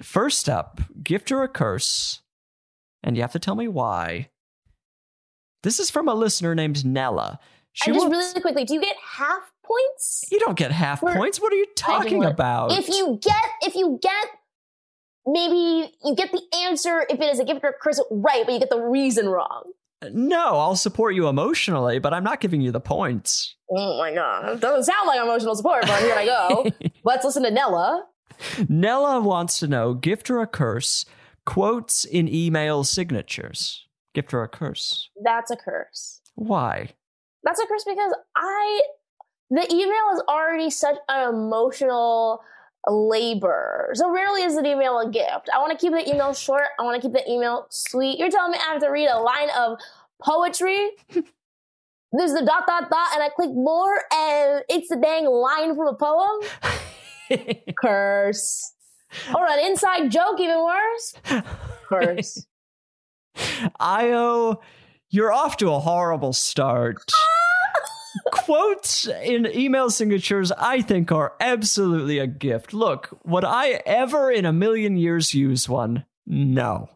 First 0.02 0.48
up, 0.48 0.82
gift 1.04 1.32
or 1.32 1.44
a 1.44 1.48
curse, 1.48 2.22
and 3.04 3.16
you 3.16 3.22
have 3.24 3.32
to 3.34 3.40
tell 3.40 3.56
me 3.56 3.68
why. 3.68 4.30
This 5.64 5.80
is 5.80 5.90
from 5.90 6.08
a 6.08 6.14
listener 6.14 6.56
named 6.56 6.86
Nella. 6.86 7.40
She 7.74 7.92
and 7.92 7.96
just 8.00 8.08
wants- 8.10 8.28
really 8.30 8.42
quickly, 8.42 8.64
do 8.66 8.74
you 8.76 8.82
get 8.82 8.96
half 9.04 9.52
points? 9.66 10.26
you 10.32 10.40
don't 10.40 10.58
get 10.58 10.72
half 10.72 11.02
We're- 11.04 11.16
points. 11.16 11.40
What 11.42 11.54
are 11.54 11.58
you 11.58 11.68
talking 11.76 12.24
about? 12.24 12.72
If 12.72 12.88
you 12.90 13.20
get 13.22 13.44
if 13.62 13.76
you 13.76 14.00
get 14.02 14.26
maybe 15.28 15.92
you 16.04 16.16
get 16.16 16.32
the 16.32 16.42
answer 16.66 17.06
if 17.10 17.20
it 17.20 17.24
is 17.32 17.40
a 17.40 17.46
gift 17.46 17.64
or 17.64 17.70
a 17.70 17.74
curse 17.74 18.02
right, 18.10 18.44
but 18.46 18.54
you 18.54 18.60
get 18.60 18.70
the 18.70 18.82
reason 18.82 19.28
wrong. 19.30 19.72
no, 20.12 20.58
I'll 20.58 20.76
support 20.78 21.14
you 21.14 21.28
emotionally, 21.28 22.00
but 22.00 22.14
I'm 22.14 22.24
not 22.24 22.40
giving 22.40 22.62
you 22.62 22.72
the 22.72 22.80
points. 22.80 23.56
Oh 23.70 23.98
my 24.00 24.14
god. 24.14 24.60
Doesn't 24.62 24.86
sound 24.86 25.08
like 25.08 25.20
emotional 25.22 25.56
support, 25.56 25.84
but 25.86 26.02
here 26.02 26.16
I 26.16 26.26
go. 26.26 26.66
Let's 27.04 27.26
listen 27.26 27.44
to 27.44 27.52
Nella. 27.52 28.06
Nella 28.68 29.20
wants 29.20 29.60
to 29.60 29.68
know 29.68 29.94
gift 29.94 30.30
or 30.30 30.42
a 30.42 30.48
curse, 30.48 31.06
quotes 31.46 32.06
in 32.06 32.28
email 32.28 32.84
signatures. 32.84 33.88
Gift 34.14 34.34
or 34.34 34.44
a 34.44 34.48
curse. 34.48 35.10
That's 35.24 35.52
a 35.52 35.56
curse. 35.56 36.22
Why? 36.36 36.90
That's 37.44 37.60
a 37.60 37.68
curse 37.68 37.84
because 37.84 38.14
I 38.36 38.82
the 39.50 39.72
email 39.74 40.14
is 40.14 40.22
already 40.28 40.70
such 40.70 40.98
an 41.08 41.34
emotional 41.34 42.42
labor. 42.88 43.92
So 43.94 44.12
rarely 44.12 44.44
is 44.44 44.56
an 44.56 44.66
email 44.66 45.00
a 45.00 45.10
gift. 45.10 45.50
I 45.54 45.60
want 45.60 45.72
to 45.72 45.78
keep 45.78 45.92
the 45.92 46.08
email 46.08 46.34
short. 46.34 46.66
I 46.80 46.84
want 46.84 47.02
to 47.02 47.08
keep 47.08 47.14
the 47.14 47.30
email 47.30 47.66
sweet. 47.70 48.20
You're 48.20 48.30
telling 48.30 48.52
me 48.52 48.58
I 48.58 48.74
have 48.74 48.82
to 48.82 48.90
read 48.90 49.08
a 49.08 49.20
line 49.20 49.50
of 49.58 49.80
poetry? 50.22 50.92
There's 52.12 52.34
the 52.34 52.44
dot 52.44 52.66
dot 52.66 52.90
dot, 52.90 53.08
and 53.14 53.22
I 53.22 53.30
click 53.30 53.52
more, 53.52 53.94
and 54.12 54.64
it's 54.68 54.90
the 54.90 54.96
dang 54.96 55.26
line 55.26 55.76
from 55.76 55.88
a 55.88 55.94
poem. 55.94 56.40
Curse. 57.78 58.74
Or 59.34 59.48
an 59.48 59.66
inside 59.66 60.12
joke, 60.12 60.40
even 60.40 60.64
worse. 60.64 61.44
Curse. 61.88 62.46
Ayo, 63.80 64.58
you're 65.10 65.32
off 65.32 65.58
to 65.58 65.72
a 65.72 65.80
horrible 65.80 66.34
start. 66.34 67.12
Quotes 68.32 69.08
in 69.08 69.48
email 69.48 69.90
signatures, 69.90 70.52
I 70.52 70.82
think, 70.82 71.12
are 71.12 71.34
absolutely 71.40 72.20
a 72.20 72.28
gift. 72.28 72.74
Look, 72.74 73.10
would 73.24 73.46
I 73.46 73.82
ever 73.86 74.32
in 74.32 74.46
a 74.46 74.54
million 74.54 74.98
years 74.98 75.34
use 75.34 75.70
one? 75.70 76.06
No. 76.26 76.90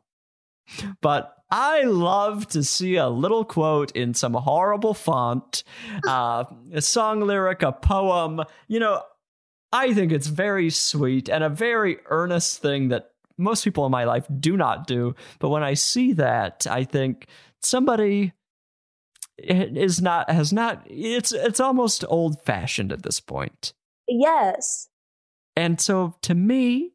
But 1.01 1.35
I 1.51 1.83
love 1.83 2.47
to 2.49 2.63
see 2.63 2.95
a 2.95 3.09
little 3.09 3.45
quote 3.45 3.91
in 3.91 4.15
some 4.15 4.33
horrible 4.33 4.95
font, 4.95 5.63
uh, 6.07 6.45
a 6.71 6.81
song 6.81 7.21
lyric, 7.21 7.61
a 7.61 7.71
poem. 7.71 8.41
You 8.67 8.79
know, 8.79 9.03
I 9.73 9.93
think 9.93 10.11
it's 10.11 10.27
very 10.27 10.69
sweet 10.69 11.29
and 11.29 11.43
a 11.43 11.49
very 11.49 11.97
earnest 12.05 12.61
thing 12.61 12.89
that 12.89 13.09
most 13.39 13.63
people 13.63 13.85
in 13.85 13.91
my 13.91 14.03
life 14.03 14.27
do 14.39 14.55
not 14.55 14.85
do. 14.85 15.15
But 15.39 15.49
when 15.49 15.63
I 15.63 15.73
see 15.73 16.13
that, 16.13 16.67
I 16.69 16.83
think 16.83 17.25
somebody 17.61 18.33
is 19.39 19.99
not 19.99 20.29
has 20.29 20.53
not 20.53 20.85
it's 20.87 21.31
it's 21.31 21.59
almost 21.59 22.05
old 22.07 22.39
fashioned 22.43 22.91
at 22.91 23.01
this 23.01 23.19
point. 23.19 23.73
yes. 24.07 24.89
And 25.55 25.81
so 25.81 26.15
to 26.21 26.35
me 26.35 26.93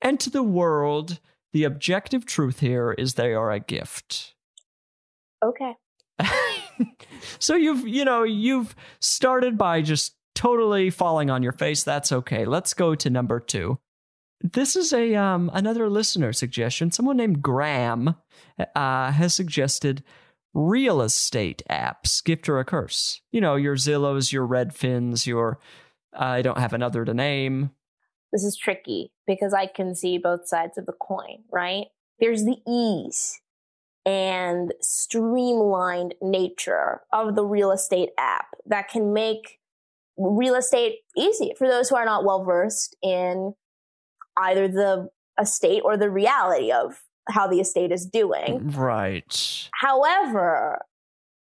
and 0.00 0.18
to 0.20 0.30
the 0.30 0.42
world, 0.42 1.20
the 1.52 1.64
objective 1.64 2.24
truth 2.24 2.60
here 2.60 2.92
is 2.92 3.14
they 3.14 3.34
are 3.34 3.50
a 3.50 3.60
gift. 3.60 4.34
Okay. 5.44 5.74
so 7.38 7.54
you've 7.54 7.86
you 7.86 8.04
know 8.04 8.22
you've 8.22 8.74
started 9.00 9.58
by 9.58 9.82
just 9.82 10.14
totally 10.38 10.88
falling 10.88 11.30
on 11.30 11.42
your 11.42 11.50
face. 11.50 11.82
That's 11.82 12.12
okay. 12.12 12.44
Let's 12.44 12.72
go 12.72 12.94
to 12.94 13.10
number 13.10 13.40
two. 13.40 13.80
This 14.40 14.76
is 14.76 14.92
a 14.92 15.16
um 15.16 15.50
another 15.52 15.90
listener 15.90 16.32
suggestion. 16.32 16.92
Someone 16.92 17.16
named 17.16 17.42
graham 17.42 18.14
uh 18.76 19.10
has 19.10 19.34
suggested 19.34 20.04
real 20.54 21.02
estate 21.02 21.62
apps 21.68 22.22
gift 22.22 22.48
or 22.48 22.60
a 22.60 22.64
curse. 22.64 23.20
You 23.32 23.40
know 23.40 23.56
your 23.56 23.74
zillows 23.74 24.32
your 24.32 24.46
redfins 24.46 25.26
your 25.26 25.58
i 26.16 26.40
don't 26.40 26.60
have 26.60 26.72
another 26.72 27.04
to 27.04 27.14
name. 27.14 27.70
This 28.32 28.44
is 28.44 28.56
tricky 28.56 29.10
because 29.26 29.52
I 29.52 29.66
can 29.66 29.96
see 29.96 30.18
both 30.18 30.46
sides 30.46 30.78
of 30.78 30.86
the 30.86 30.92
coin, 30.92 31.42
right? 31.50 31.86
There's 32.20 32.44
the 32.44 32.58
ease 32.68 33.40
and 34.06 34.72
streamlined 34.80 36.14
nature 36.22 37.00
of 37.12 37.34
the 37.34 37.44
real 37.44 37.72
estate 37.72 38.10
app 38.18 38.46
that 38.66 38.88
can 38.88 39.12
make 39.12 39.57
real 40.18 40.54
estate 40.54 40.96
easy 41.16 41.52
for 41.56 41.68
those 41.68 41.88
who 41.88 41.96
are 41.96 42.04
not 42.04 42.24
well 42.24 42.44
versed 42.44 42.96
in 43.02 43.54
either 44.36 44.68
the 44.68 45.08
estate 45.40 45.82
or 45.84 45.96
the 45.96 46.10
reality 46.10 46.72
of 46.72 47.02
how 47.28 47.46
the 47.46 47.60
estate 47.60 47.92
is 47.92 48.06
doing. 48.06 48.70
right 48.72 49.68
However, 49.80 50.80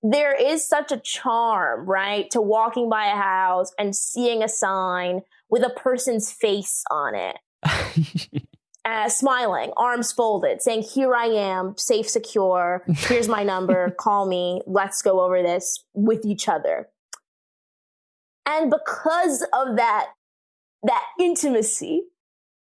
there 0.03 0.33
is 0.33 0.67
such 0.67 0.91
a 0.91 0.97
charm, 0.97 1.85
right, 1.85 2.29
to 2.31 2.41
walking 2.41 2.89
by 2.89 3.07
a 3.07 3.15
house 3.15 3.71
and 3.79 3.95
seeing 3.95 4.43
a 4.43 4.49
sign 4.49 5.21
with 5.49 5.63
a 5.63 5.69
person's 5.69 6.31
face 6.31 6.83
on 6.91 7.15
it, 7.15 7.37
uh, 8.85 9.09
smiling, 9.09 9.71
arms 9.75 10.11
folded, 10.11 10.61
saying, 10.61 10.83
Here 10.83 11.15
I 11.15 11.25
am, 11.25 11.75
safe, 11.77 12.09
secure. 12.09 12.83
Here's 12.87 13.27
my 13.27 13.43
number. 13.43 13.91
Call 13.99 14.27
me. 14.27 14.61
Let's 14.67 15.01
go 15.01 15.21
over 15.21 15.41
this 15.41 15.83
with 15.93 16.25
each 16.25 16.47
other. 16.47 16.89
And 18.47 18.71
because 18.71 19.43
of 19.53 19.75
that, 19.75 20.07
that 20.83 21.03
intimacy, 21.19 22.03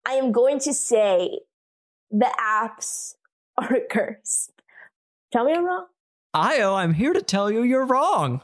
I 0.05 0.15
am 0.15 0.33
going 0.33 0.59
to 0.61 0.75
say 0.75 1.39
the 2.11 2.31
apps 2.41 3.15
are 3.57 3.73
a 3.75 3.81
curse. 3.89 4.51
Tell 5.33 5.45
me 5.45 5.53
I'm 5.53 5.65
wrong. 5.65 5.87
Ayo, 6.35 6.75
I'm 6.75 6.95
here 6.95 7.13
to 7.13 7.23
tell 7.23 7.51
you 7.51 7.63
you're 7.63 7.87
wrong. 7.87 8.43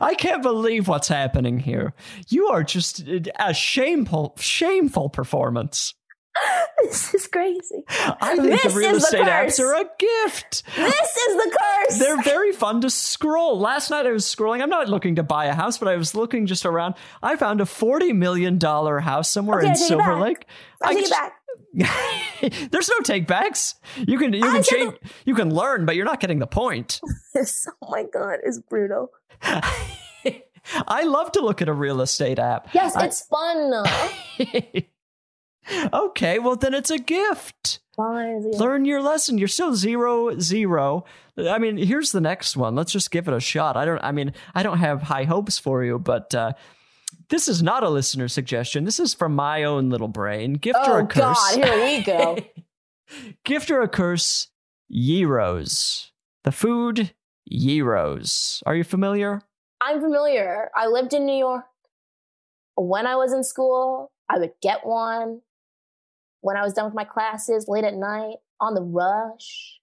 I 0.00 0.14
can't 0.14 0.42
believe 0.42 0.88
what's 0.88 1.08
happening 1.08 1.60
here. 1.60 1.94
You 2.28 2.48
are 2.48 2.64
just 2.64 3.04
a 3.38 3.54
shameful, 3.54 4.34
shameful 4.38 5.10
performance. 5.10 5.94
this 6.82 7.14
is 7.14 7.26
crazy. 7.28 7.84
I 7.88 8.36
think 8.36 8.60
This 8.62 8.72
the 8.74 8.78
real 8.78 8.96
is 8.96 9.02
the 9.02 9.18
estate 9.18 9.26
apps 9.26 9.60
are 9.60 9.74
a 9.74 9.84
gift. 9.98 10.62
This 10.76 11.16
is 11.16 11.36
the 11.36 11.58
curse. 11.58 11.98
They're 11.98 12.22
very 12.22 12.52
fun 12.52 12.80
to 12.82 12.90
scroll. 12.90 13.58
Last 13.58 13.90
night 13.90 14.06
I 14.06 14.12
was 14.12 14.24
scrolling. 14.24 14.62
I'm 14.62 14.70
not 14.70 14.88
looking 14.88 15.14
to 15.16 15.22
buy 15.22 15.46
a 15.46 15.54
house, 15.54 15.78
but 15.78 15.88
I 15.88 15.96
was 15.96 16.14
looking 16.14 16.46
just 16.46 16.66
around. 16.66 16.94
I 17.22 17.36
found 17.36 17.60
a 17.60 17.66
forty 17.66 18.12
million 18.12 18.58
dollar 18.58 19.00
house 19.00 19.30
somewhere 19.30 19.58
Okay, 19.58 19.66
in 19.68 19.72
I 19.72 19.74
take 19.74 19.82
it 19.84 19.88
Silver. 19.88 20.16
Lake. 20.20 20.46
I'll 20.82 20.90
I 20.90 20.94
take 20.94 21.04
it 21.04 21.10
back. 21.10 21.40
There's 22.70 22.88
no 22.88 22.98
take 23.04 23.26
backs. 23.26 23.74
You 23.96 24.18
can 24.18 24.32
you 24.32 24.42
can 24.42 24.62
change. 24.62 24.94
You 25.24 25.34
can 25.34 25.54
learn, 25.54 25.86
but 25.86 25.94
you're 25.96 26.04
not 26.04 26.20
getting 26.20 26.38
the 26.40 26.46
point. 26.46 27.00
This, 27.34 27.66
oh 27.82 27.90
my 27.90 28.04
god, 28.12 28.38
is 28.44 28.60
brutal. 28.60 29.10
I 29.42 31.02
love 31.02 31.32
to 31.32 31.40
look 31.40 31.60
at 31.62 31.68
a 31.68 31.72
real 31.72 32.00
estate 32.00 32.38
app. 32.38 32.68
Yes, 32.72 32.94
I- 32.96 33.06
it's 33.06 33.22
fun. 33.26 33.84
Okay, 35.92 36.38
well 36.38 36.56
then 36.56 36.74
it's 36.74 36.90
a 36.90 36.98
gift. 36.98 37.80
Learn 37.96 38.84
your 38.84 39.00
lesson. 39.00 39.38
You're 39.38 39.46
still 39.48 39.74
zero 39.74 40.38
zero. 40.40 41.04
I 41.38 41.58
mean, 41.58 41.76
here's 41.76 42.10
the 42.12 42.20
next 42.20 42.56
one. 42.56 42.74
Let's 42.74 42.92
just 42.92 43.10
give 43.10 43.28
it 43.28 43.34
a 43.34 43.40
shot. 43.40 43.76
I 43.76 43.84
don't. 43.84 43.98
I 44.02 44.12
mean, 44.12 44.32
I 44.54 44.62
don't 44.62 44.78
have 44.78 45.02
high 45.02 45.24
hopes 45.24 45.58
for 45.58 45.84
you, 45.84 45.98
but 45.98 46.34
uh, 46.34 46.52
this 47.28 47.46
is 47.48 47.62
not 47.62 47.82
a 47.84 47.88
listener 47.88 48.26
suggestion. 48.28 48.84
This 48.84 48.98
is 48.98 49.14
from 49.14 49.34
my 49.36 49.62
own 49.64 49.90
little 49.90 50.08
brain. 50.08 50.54
Gift 50.54 50.78
or 50.88 51.00
Oh 51.00 51.04
a 51.04 51.06
curse. 51.06 51.54
god, 51.54 51.64
here 51.64 51.84
we 51.84 52.02
go. 52.02 52.38
Gift 53.44 53.70
or 53.70 53.82
a 53.82 53.88
curse. 53.88 54.48
Gyros. 54.90 56.10
The 56.44 56.52
food. 56.52 57.14
Gyros. 57.50 58.62
Are 58.66 58.74
you 58.74 58.84
familiar? 58.84 59.42
I'm 59.80 60.00
familiar. 60.00 60.70
I 60.76 60.86
lived 60.88 61.12
in 61.12 61.26
New 61.26 61.36
York. 61.36 61.64
When 62.76 63.06
I 63.06 63.16
was 63.16 63.32
in 63.32 63.44
school, 63.44 64.10
I 64.28 64.38
would 64.38 64.52
get 64.62 64.84
one. 64.86 65.42
When 66.44 66.58
I 66.58 66.62
was 66.62 66.74
done 66.74 66.84
with 66.84 66.94
my 66.94 67.04
classes 67.04 67.68
late 67.68 67.84
at 67.84 67.94
night, 67.94 68.36
on 68.60 68.74
the 68.74 68.82
rush, 68.82 69.80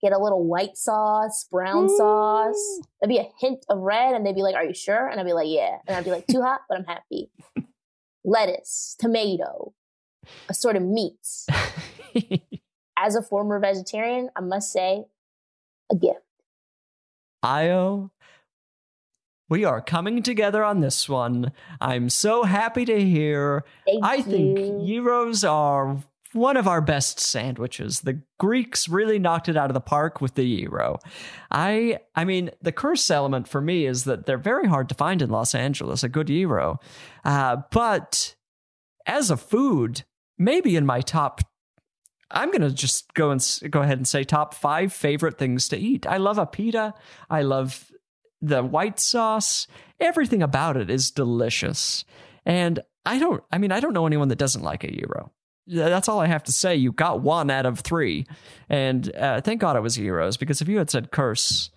get 0.00 0.12
a 0.12 0.18
little 0.18 0.44
white 0.46 0.76
sauce, 0.76 1.44
brown 1.50 1.88
sauce. 1.88 2.80
There'd 3.00 3.08
be 3.08 3.18
a 3.18 3.26
hint 3.40 3.66
of 3.68 3.80
red, 3.80 4.14
and 4.14 4.24
they'd 4.24 4.36
be 4.36 4.44
like, 4.44 4.54
Are 4.54 4.64
you 4.64 4.74
sure? 4.74 5.08
And 5.08 5.18
I'd 5.18 5.26
be 5.26 5.32
like, 5.32 5.48
Yeah. 5.48 5.78
And 5.88 5.96
I'd 5.96 6.04
be 6.04 6.12
like, 6.12 6.28
Too 6.28 6.40
hot, 6.40 6.60
but 6.68 6.78
I'm 6.78 6.84
happy. 6.84 7.32
Lettuce, 8.24 8.94
tomato, 8.96 9.74
assorted 10.48 10.84
meats. 10.84 11.48
as 12.96 13.16
a 13.16 13.22
former 13.22 13.58
vegetarian, 13.58 14.30
I 14.36 14.40
must 14.40 14.70
say, 14.70 15.02
a 15.90 15.96
gift. 15.96 16.20
Ayo, 17.44 18.10
we 19.52 19.66
are 19.66 19.82
coming 19.82 20.22
together 20.22 20.64
on 20.64 20.80
this 20.80 21.10
one. 21.10 21.52
I'm 21.78 22.08
so 22.08 22.44
happy 22.44 22.86
to 22.86 23.04
hear. 23.04 23.66
Thank 23.84 24.02
I 24.02 24.22
think 24.22 24.56
gyros 24.86 25.44
are 25.44 25.98
one 26.32 26.56
of 26.56 26.66
our 26.66 26.80
best 26.80 27.20
sandwiches. 27.20 28.00
The 28.00 28.22
Greeks 28.40 28.88
really 28.88 29.18
knocked 29.18 29.50
it 29.50 29.56
out 29.58 29.68
of 29.68 29.74
the 29.74 29.80
park 29.82 30.22
with 30.22 30.36
the 30.36 30.62
gyro. 30.64 30.98
I 31.50 31.98
I 32.14 32.24
mean, 32.24 32.50
the 32.62 32.72
curse 32.72 33.10
element 33.10 33.46
for 33.46 33.60
me 33.60 33.84
is 33.84 34.04
that 34.04 34.24
they're 34.24 34.38
very 34.38 34.66
hard 34.66 34.88
to 34.88 34.94
find 34.94 35.20
in 35.20 35.28
Los 35.28 35.54
Angeles, 35.54 36.02
a 36.02 36.08
good 36.08 36.28
gyro. 36.28 36.80
Uh, 37.22 37.58
but 37.70 38.34
as 39.04 39.30
a 39.30 39.36
food, 39.36 40.04
maybe 40.38 40.76
in 40.76 40.86
my 40.86 41.02
top 41.02 41.42
I'm 42.30 42.50
going 42.50 42.62
to 42.62 42.70
just 42.70 43.12
go 43.12 43.30
and 43.30 43.46
go 43.68 43.82
ahead 43.82 43.98
and 43.98 44.08
say 44.08 44.24
top 44.24 44.54
5 44.54 44.90
favorite 44.90 45.36
things 45.36 45.68
to 45.68 45.76
eat. 45.76 46.06
I 46.06 46.16
love 46.16 46.38
a 46.38 46.46
pita. 46.46 46.94
I 47.28 47.42
love 47.42 47.92
the 48.42 48.62
white 48.62 49.00
sauce. 49.00 49.66
Everything 50.00 50.42
about 50.42 50.76
it 50.76 50.90
is 50.90 51.10
delicious. 51.10 52.04
And 52.44 52.80
I 53.06 53.18
don't 53.18 53.42
I 53.50 53.58
mean, 53.58 53.72
I 53.72 53.80
don't 53.80 53.94
know 53.94 54.06
anyone 54.06 54.28
that 54.28 54.38
doesn't 54.38 54.62
like 54.62 54.84
a 54.84 54.90
gyro. 54.90 55.32
That's 55.68 56.08
all 56.08 56.18
I 56.18 56.26
have 56.26 56.42
to 56.44 56.52
say. 56.52 56.74
You 56.74 56.90
got 56.90 57.20
one 57.20 57.48
out 57.48 57.66
of 57.66 57.78
three, 57.80 58.26
and 58.68 59.14
uh, 59.14 59.40
thank 59.42 59.60
God 59.60 59.76
it 59.76 59.80
was 59.80 59.94
gyros 59.94 60.36
because 60.36 60.60
if 60.60 60.66
you 60.68 60.78
had 60.78 60.90
said 60.90 61.12
curse, 61.12 61.70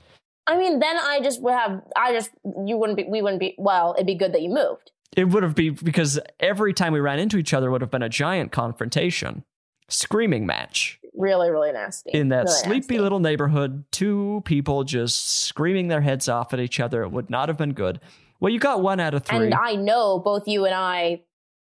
I 0.48 0.58
mean, 0.58 0.80
then 0.80 0.98
I 0.98 1.20
just 1.22 1.40
would 1.44 1.54
have. 1.54 1.84
I 1.96 2.12
just 2.12 2.32
you 2.66 2.78
wouldn't 2.78 2.98
be. 2.98 3.04
We 3.04 3.22
wouldn't 3.22 3.40
be. 3.40 3.54
Well, 3.60 3.94
it'd 3.96 4.08
be 4.08 4.16
good 4.16 4.34
that 4.34 4.42
you 4.42 4.50
moved. 4.50 4.92
it 5.16 5.26
would 5.26 5.44
have 5.44 5.54
been 5.54 5.76
because 5.76 6.20
every 6.40 6.74
time 6.74 6.94
we 6.94 7.00
ran 7.00 7.20
into 7.20 7.38
each 7.38 7.54
other 7.54 7.70
would 7.70 7.82
have 7.82 7.92
been 7.92 8.02
a 8.02 8.10
giant 8.10 8.52
confrontation, 8.52 9.44
screaming 9.88 10.48
match 10.48 11.00
Really, 11.18 11.50
really 11.50 11.72
nasty. 11.72 12.12
in 12.14 12.30
that 12.30 12.46
Really 12.46 12.58
sleepy 12.60 12.96
nasty. 12.96 13.00
little 13.00 13.20
neighborhood. 13.20 13.86
Two 13.92 14.42
people 14.46 14.84
just 14.84 15.42
screaming 15.42 15.88
their 15.88 16.02
heads 16.02 16.28
off 16.30 16.54
at 16.54 16.60
each 16.60 16.80
other. 16.80 17.04
It 17.04 17.12
would 17.12 17.30
not 17.30 17.50
have 17.50 17.58
been 17.58 17.74
good. 17.74 18.00
Well, 18.40 18.52
you 18.52 18.60
got 18.60 18.82
one 18.82 19.00
out 19.00 19.14
of 19.14 19.24
three. 19.24 19.46
And 19.46 19.54
I 19.54 19.76
know 19.76 20.20
both 20.20 20.48
you 20.48 20.66
and 20.66 20.76
I 20.76 21.22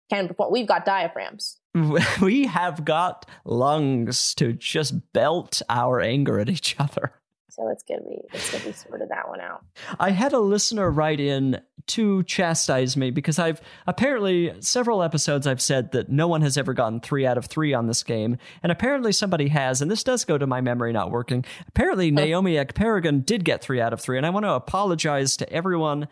can 0.09 0.27
perform. 0.27 0.51
We've 0.51 0.67
got 0.67 0.85
diaphragms. 0.85 1.59
we 2.21 2.45
have 2.47 2.83
got 2.83 3.25
lungs 3.45 4.33
to 4.35 4.53
just 4.53 5.13
belt 5.13 5.61
our 5.69 6.01
anger 6.01 6.39
at 6.39 6.49
each 6.49 6.75
other. 6.79 7.13
So 7.61 7.67
it's 7.69 7.83
gonna 7.83 8.01
be 8.01 8.21
it's 8.33 8.51
gonna 8.51 8.63
be 8.63 8.71
sorted 8.71 9.09
that 9.09 9.27
one 9.27 9.39
out. 9.39 9.63
I 9.99 10.11
had 10.11 10.33
a 10.33 10.39
listener 10.39 10.89
write 10.89 11.19
in 11.19 11.61
to 11.87 12.23
chastise 12.23 12.97
me 12.97 13.11
because 13.11 13.37
I've 13.37 13.61
apparently 13.85 14.53
several 14.61 15.03
episodes 15.03 15.45
I've 15.45 15.61
said 15.61 15.91
that 15.91 16.09
no 16.09 16.27
one 16.27 16.41
has 16.41 16.57
ever 16.57 16.73
gotten 16.73 16.99
three 17.01 17.25
out 17.25 17.37
of 17.37 17.45
three 17.45 17.73
on 17.73 17.87
this 17.87 18.01
game, 18.03 18.37
and 18.63 18.71
apparently 18.71 19.11
somebody 19.11 19.49
has, 19.49 19.81
and 19.81 19.91
this 19.91 20.03
does 20.03 20.25
go 20.25 20.37
to 20.37 20.47
my 20.47 20.61
memory 20.61 20.91
not 20.91 21.11
working. 21.11 21.45
Apparently, 21.67 22.09
Naomi 22.09 22.55
Ekparagon 22.55 23.25
did 23.25 23.45
get 23.45 23.61
three 23.61 23.79
out 23.79 23.93
of 23.93 24.01
three, 24.01 24.17
and 24.17 24.25
I 24.25 24.31
want 24.31 24.45
to 24.45 24.53
apologize 24.53 25.37
to 25.37 25.53
everyone 25.53 26.07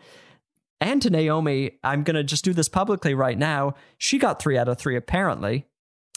and 0.80 1.02
to 1.02 1.10
Naomi. 1.10 1.78
I'm 1.82 2.04
going 2.04 2.16
to 2.16 2.24
just 2.24 2.44
do 2.44 2.52
this 2.52 2.68
publicly 2.68 3.14
right 3.14 3.38
now. 3.38 3.74
She 3.98 4.18
got 4.18 4.40
three 4.40 4.56
out 4.56 4.68
of 4.68 4.78
three, 4.78 4.96
apparently, 4.96 5.66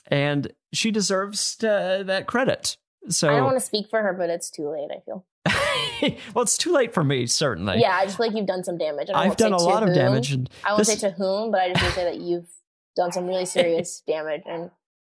and 0.07 0.53
she 0.73 0.91
deserves 0.91 1.63
uh, 1.63 2.03
that 2.05 2.27
credit. 2.27 2.77
So, 3.10 3.30
I 3.30 3.36
don't 3.36 3.45
want 3.45 3.58
to 3.58 3.66
speak 3.66 3.89
for 3.89 4.01
her, 4.01 4.14
but 4.14 4.30
it's 4.30 4.49
too 4.49 4.70
late. 4.70 4.89
I 4.91 4.99
feel. 5.06 5.26
well, 6.34 6.43
it's 6.43 6.58
too 6.58 6.72
late 6.72 6.93
for 6.93 7.04
me, 7.04 7.26
certainly. 7.28 7.80
Yeah, 7.80 7.95
I 7.95 8.06
just 8.06 8.18
feel 8.18 8.28
like 8.28 8.36
you've 8.36 8.47
done 8.47 8.64
some 8.64 8.78
damage. 8.78 9.10
I've 9.14 9.36
done 9.38 9.54
a 9.54 9.58
lot 9.58 9.84
of 9.84 9.93
damage, 9.93 10.32
and 10.32 10.49
I 10.64 10.70
won't 10.70 10.80
this- 10.80 10.88
say 10.88 11.10
to 11.10 11.12
whom, 11.12 11.51
but 11.51 11.62
I 11.62 11.70
just 11.74 11.82
want 11.82 11.93
to 11.95 11.99
say 11.99 12.06
that 12.06 12.20
you've 12.20 12.47
done 12.95 13.12
some 13.12 13.28
really 13.28 13.45
serious 13.45 14.01
damage, 14.08 14.43
and 14.45 14.72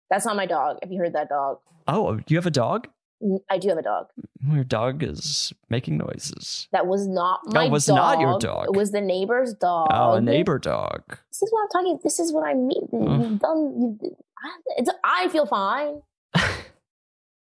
that's 0.10 0.26
not 0.26 0.36
my 0.36 0.46
dog. 0.46 0.78
If 0.82 0.92
you 0.92 1.00
heard 1.00 1.14
that 1.14 1.30
dog, 1.30 1.60
Oh, 1.88 2.16
do 2.16 2.24
you 2.34 2.38
have 2.38 2.46
a 2.46 2.52
dog? 2.52 2.88
Mm, 3.24 3.40
I 3.50 3.58
do 3.58 3.70
have 3.70 3.78
a 3.78 3.82
dog. 3.84 4.08
Your 4.50 4.64
dog 4.64 5.04
is 5.04 5.54
making 5.70 5.98
noises. 5.98 6.68
That 6.72 6.88
was 6.88 7.08
not 7.08 7.42
my 7.46 7.54
dog. 7.54 7.64
That 7.64 7.72
was 7.72 7.86
dog. 7.86 7.96
not 7.96 8.20
your 8.20 8.40
dog. 8.40 8.66
It 8.66 8.76
was 8.76 8.92
the 8.92 9.02
neighbor's 9.02 9.54
dog. 9.54 9.88
Oh, 9.92 10.14
a 10.14 10.22
neighbor 10.22 10.58
dog. 10.60 11.04
This 11.30 11.42
is 11.44 11.52
what 11.52 11.64
I'm 11.64 11.70
talking. 11.70 12.00
This 12.04 12.20
is 12.20 12.32
what 12.32 12.48
I 12.48 12.54
mean. 12.54 12.88
Mm. 12.92 13.30
You've 13.32 13.40
done. 13.40 14.00
You've, 14.02 14.14
I, 14.44 14.50
it's, 14.78 14.90
I 15.04 15.28
feel 15.30 15.46
fine, 15.46 16.02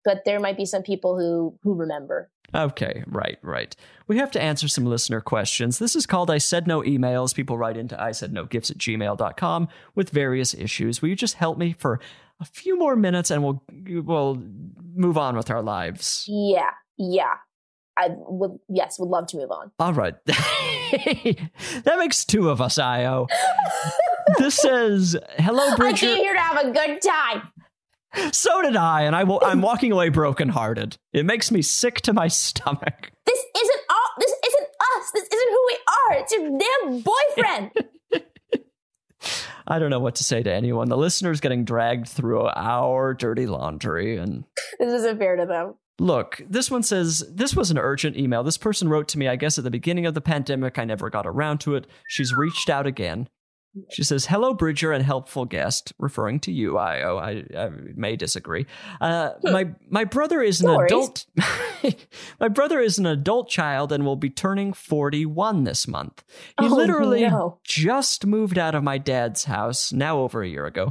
but 0.09 0.25
there 0.25 0.41
might 0.41 0.57
be 0.57 0.65
some 0.65 0.83
people 0.83 1.19
who 1.19 1.59
who 1.63 1.75
remember. 1.75 2.31
Okay, 2.55 3.05
right, 3.07 3.37
right. 3.43 3.77
We 4.07 4.17
have 4.17 4.31
to 4.31 4.41
answer 4.41 4.69
some 4.69 4.87
listener 4.87 5.21
questions. 5.21 5.79
This 5.79 5.95
is 5.95 6.07
called 6.07 6.31
I 6.31 6.39
Said 6.39 6.67
No 6.67 6.81
Emails. 6.81 7.35
People 7.35 7.59
write 7.59 7.77
into 7.77 8.01
I 8.03 8.13
Said 8.13 8.33
No 8.33 8.47
Gifts 8.47 8.71
at 8.71 8.79
gmail.com 8.79 9.69
with 9.95 10.09
various 10.09 10.55
issues. 10.55 11.03
Will 11.03 11.11
you 11.11 11.15
just 11.15 11.35
help 11.35 11.59
me 11.59 11.75
for 11.79 12.01
a 12.41 12.47
few 12.47 12.79
more 12.79 12.97
minutes 12.97 13.31
and 13.31 13.45
we'll 13.45 13.63
we'll 14.03 14.43
move 14.95 15.19
on 15.19 15.37
with 15.37 15.51
our 15.51 15.63
lives? 15.63 16.25
Yeah, 16.27 16.71
yeah. 16.97 17.35
I 17.99 18.09
would. 18.17 18.53
Yes, 18.71 18.99
would 18.99 19.11
love 19.11 19.27
to 19.27 19.37
move 19.37 19.51
on. 19.51 19.71
All 19.79 19.93
right. 19.93 20.15
that 20.25 21.97
makes 21.99 22.25
two 22.25 22.49
of 22.49 22.63
us, 22.63 22.79
Ayo. 22.79 23.29
This 24.39 24.57
says, 24.57 25.17
Hello, 25.39 25.73
I 25.73 25.77
Bridger. 25.77 26.07
came 26.07 26.19
here 26.19 26.35
to 26.35 26.39
have 26.41 26.67
a 26.67 26.71
good 26.71 27.01
time. 27.01 27.51
So 28.33 28.63
did 28.63 28.75
I, 28.77 29.03
and 29.03 29.15
I 29.15 29.25
will, 29.25 29.41
I'm 29.45 29.61
walking 29.61 29.93
away 29.93 30.09
brokenhearted. 30.09 30.97
It 31.13 31.27
makes 31.27 31.51
me 31.51 31.63
sick 31.63 32.01
to 32.03 32.13
my 32.13 32.29
stomach. 32.29 33.13
This 33.27 33.45
isn't 33.57 33.81
all. 33.91 34.11
This 34.19 34.35
isn't 34.47 34.69
us. 34.97 35.11
This 35.15 35.29
isn't 35.33 35.51
who 35.51 35.67
we 35.67 35.79
are. 35.87 36.15
It's 36.21 36.33
your 36.33 36.59
damn 36.59 37.01
boyfriend. 37.01 37.71
I 39.67 39.79
don't 39.79 39.91
know 39.91 40.01
what 40.01 40.15
to 40.17 40.25
say 40.25 40.43
to 40.43 40.51
anyone. 40.53 40.89
The 40.89 40.97
listener's 40.97 41.41
getting 41.41 41.65
dragged 41.65 42.09
through 42.09 42.49
our 42.49 43.13
dirty 43.13 43.47
laundry. 43.47 44.17
And 44.17 44.45
this 44.79 44.93
isn't 44.93 45.19
fair 45.19 45.37
to 45.37 45.45
them. 45.45 45.75
look, 45.99 46.41
this 46.49 46.71
one 46.71 46.83
says, 46.83 47.25
This 47.31 47.55
was 47.55 47.71
an 47.71 47.79
urgent 47.79 48.17
email. 48.17 48.43
This 48.43 48.57
person 48.57 48.89
wrote 48.89 49.09
to 49.09 49.19
me, 49.19 49.29
I 49.29 49.37
guess, 49.37 49.59
at 49.59 49.65
the 49.65 49.71
beginning 49.71 50.07
of 50.07 50.15
the 50.15 50.23
pandemic. 50.23 50.79
I 50.79 50.85
never 50.85 51.11
got 51.11 51.27
around 51.27 51.59
to 51.61 51.75
it. 51.75 51.87
She's 52.09 52.33
reached 52.33 52.71
out 52.71 52.87
again. 52.87 53.29
She 53.91 54.03
says, 54.03 54.27
Hello, 54.27 54.55
Bridger 54.55 54.93
and 54.93 55.05
helpful 55.05 55.45
guest, 55.45 55.93
referring 55.99 56.41
to 56.41 56.53
you, 56.53 56.73
Ayo. 56.73 57.21
I, 57.21 57.59
I 57.59 57.71
may 57.95 58.17
disagree. 58.17 58.67
Uh, 59.01 59.31
my, 59.43 59.69
my 59.89 60.05
brother 60.05 60.41
is 60.43 60.61
an 60.61 60.69
worries. 60.69 60.91
adult. 60.91 61.27
my 62.41 62.49
brother 62.49 62.81
is 62.81 62.99
an 62.99 63.07
adult 63.07 63.49
child 63.49 63.93
and 63.93 64.05
will 64.05 64.17
be 64.17 64.31
turning 64.31 64.73
41 64.73 65.65
this 65.65 65.87
month. 65.89 66.23
He 66.61 66.67
Oh, 66.67 66.75
literally 66.75 67.23
no. 67.23 67.59
just 67.65 68.27
moved 68.27 68.59
out 68.59 68.75
of 68.75 68.83
my 68.83 68.99
dad's 68.99 69.45
house 69.45 69.93
now 69.93 70.19
over 70.19 70.43
a 70.43 70.49
year 70.49 70.67
ago. 70.67 70.91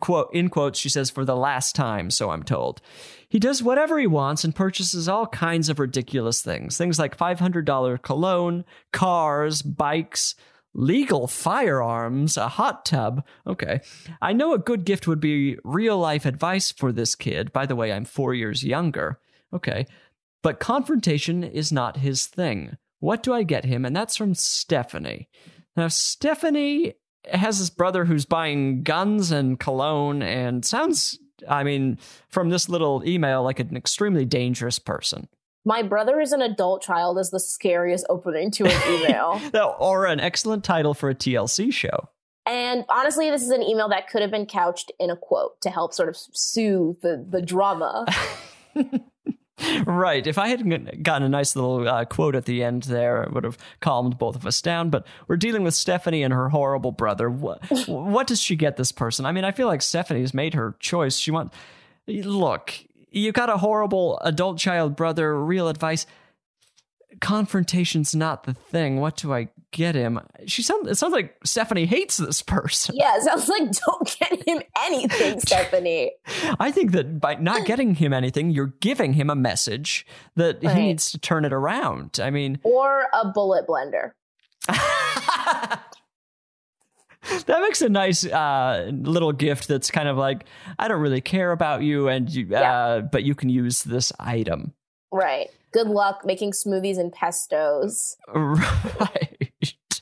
Quote, 0.00 0.30
in 0.32 0.48
quotes, 0.48 0.78
she 0.78 0.88
says, 0.88 1.10
for 1.10 1.24
the 1.26 1.36
last 1.36 1.74
time, 1.76 2.10
so 2.10 2.30
I'm 2.30 2.42
told. 2.42 2.80
He 3.28 3.38
does 3.38 3.62
whatever 3.62 3.98
he 3.98 4.06
wants 4.06 4.42
and 4.42 4.54
purchases 4.54 5.06
all 5.06 5.26
kinds 5.26 5.68
of 5.68 5.78
ridiculous 5.78 6.40
things. 6.40 6.78
Things 6.78 6.98
like 6.98 7.18
$500 7.18 8.00
cologne, 8.00 8.64
cars, 8.92 9.60
bikes, 9.60 10.34
legal 10.76 11.26
firearms, 11.26 12.36
a 12.36 12.48
hot 12.48 12.84
tub. 12.84 13.24
Okay. 13.46 13.80
I 14.20 14.32
know 14.32 14.52
a 14.52 14.58
good 14.58 14.84
gift 14.84 15.08
would 15.08 15.20
be 15.20 15.56
real 15.64 15.98
life 15.98 16.26
advice 16.26 16.70
for 16.70 16.92
this 16.92 17.14
kid. 17.14 17.52
By 17.52 17.66
the 17.66 17.74
way, 17.74 17.92
I'm 17.92 18.04
four 18.04 18.34
years 18.34 18.62
younger. 18.62 19.18
Okay. 19.52 19.86
But 20.42 20.60
confrontation 20.60 21.42
is 21.42 21.72
not 21.72 21.96
his 21.96 22.26
thing. 22.26 22.76
What 23.00 23.22
do 23.22 23.32
I 23.32 23.42
get 23.42 23.64
him? 23.64 23.84
And 23.84 23.96
that's 23.96 24.16
from 24.16 24.34
Stephanie. 24.34 25.28
Now, 25.76 25.88
Stephanie 25.88 26.94
has 27.32 27.58
this 27.58 27.70
brother 27.70 28.04
who's 28.04 28.24
buying 28.24 28.82
guns 28.82 29.32
and 29.32 29.58
cologne 29.58 30.22
and 30.22 30.64
sounds, 30.64 31.18
I 31.48 31.64
mean, 31.64 31.98
from 32.28 32.50
this 32.50 32.68
little 32.68 33.02
email, 33.06 33.42
like 33.42 33.60
an 33.60 33.76
extremely 33.76 34.24
dangerous 34.24 34.78
person. 34.78 35.28
My 35.66 35.82
brother 35.82 36.20
is 36.20 36.30
an 36.32 36.40
adult 36.40 36.80
child 36.80 37.18
is 37.18 37.30
the 37.30 37.40
scariest 37.40 38.06
opening 38.08 38.52
to 38.52 38.66
an 38.66 38.94
email. 38.94 39.40
or 39.80 40.06
an 40.06 40.20
excellent 40.20 40.62
title 40.62 40.94
for 40.94 41.10
a 41.10 41.14
TLC 41.14 41.72
show. 41.72 42.08
and 42.46 42.84
honestly, 42.88 43.30
this 43.30 43.42
is 43.42 43.50
an 43.50 43.62
email 43.62 43.88
that 43.88 44.08
could 44.08 44.22
have 44.22 44.30
been 44.30 44.46
couched 44.46 44.92
in 45.00 45.10
a 45.10 45.16
quote 45.16 45.60
to 45.62 45.70
help 45.70 45.92
sort 45.92 46.08
of 46.08 46.16
soothe 46.16 47.00
the, 47.02 47.26
the 47.28 47.42
drama. 47.42 48.06
Right. 49.86 50.26
If 50.26 50.36
I 50.36 50.48
had 50.48 51.02
gotten 51.02 51.22
a 51.22 51.28
nice 51.30 51.56
little 51.56 51.88
uh, 51.88 52.04
quote 52.04 52.34
at 52.34 52.44
the 52.44 52.62
end 52.62 52.84
there, 52.84 53.22
it 53.22 53.32
would 53.32 53.44
have 53.44 53.56
calmed 53.80 54.18
both 54.18 54.36
of 54.36 54.46
us 54.46 54.60
down. 54.60 54.90
But 54.90 55.06
we're 55.28 55.38
dealing 55.38 55.62
with 55.62 55.74
Stephanie 55.74 56.22
and 56.22 56.32
her 56.32 56.50
horrible 56.50 56.92
brother. 56.92 57.30
What, 57.30 57.64
what 57.86 58.26
does 58.26 58.40
she 58.40 58.54
get 58.54 58.76
this 58.76 58.92
person? 58.92 59.24
I 59.24 59.32
mean, 59.32 59.44
I 59.44 59.52
feel 59.52 59.66
like 59.66 59.80
Stephanie's 59.80 60.34
made 60.34 60.52
her 60.54 60.76
choice. 60.78 61.16
She 61.16 61.30
want 61.30 61.54
look. 62.06 62.74
You 63.10 63.32
got 63.32 63.48
a 63.48 63.56
horrible 63.58 64.18
adult 64.22 64.58
child 64.58 64.96
brother. 64.96 65.38
Real 65.42 65.68
advice. 65.68 66.06
Confrontation's 67.20 68.14
not 68.14 68.44
the 68.44 68.52
thing. 68.52 69.00
What 69.00 69.16
do 69.16 69.32
I 69.32 69.48
get 69.70 69.94
him? 69.94 70.20
She 70.46 70.62
sounds. 70.62 70.86
It 70.88 70.96
sounds 70.96 71.12
like 71.14 71.34
Stephanie 71.44 71.86
hates 71.86 72.18
this 72.18 72.42
person. 72.42 72.94
yeah, 72.96 73.16
it 73.16 73.22
sounds 73.22 73.48
like 73.48 73.70
don't 73.72 74.16
get 74.18 74.46
him 74.46 74.60
anything, 74.84 75.40
Stephanie. 75.46 76.12
I 76.60 76.70
think 76.70 76.92
that 76.92 77.18
by 77.18 77.36
not 77.36 77.64
getting 77.64 77.94
him 77.94 78.12
anything, 78.12 78.50
you're 78.50 78.74
giving 78.80 79.14
him 79.14 79.30
a 79.30 79.34
message 79.36 80.06
that 80.34 80.62
Right. 80.62 80.76
he 80.76 80.82
needs 80.82 81.10
to 81.12 81.18
turn 81.18 81.46
it 81.46 81.54
around. 81.54 82.20
I 82.22 82.28
mean, 82.30 82.58
Or 82.64 83.06
a 83.14 83.28
bullet 83.32 83.66
blender. 83.66 84.10
that 87.46 87.60
makes 87.62 87.82
a 87.82 87.88
nice 87.88 88.24
uh, 88.26 88.90
little 88.92 89.32
gift 89.32 89.68
that's 89.68 89.90
kind 89.90 90.08
of 90.08 90.16
like 90.16 90.44
I 90.78 90.88
don't 90.88 91.00
really 91.00 91.20
care 91.20 91.52
about 91.52 91.82
you, 91.82 92.08
and 92.08 92.28
you, 92.30 92.54
uh, 92.54 93.00
but 93.02 93.24
you 93.24 93.34
can 93.34 93.48
use 93.48 93.82
this 93.84 94.12
item. 94.18 94.72
Right. 95.12 95.48
Good 95.72 95.88
luck 95.88 96.24
making 96.24 96.52
smoothies 96.52 96.98
and 96.98 97.12
pestos 97.12 98.16
Right. 98.34 99.52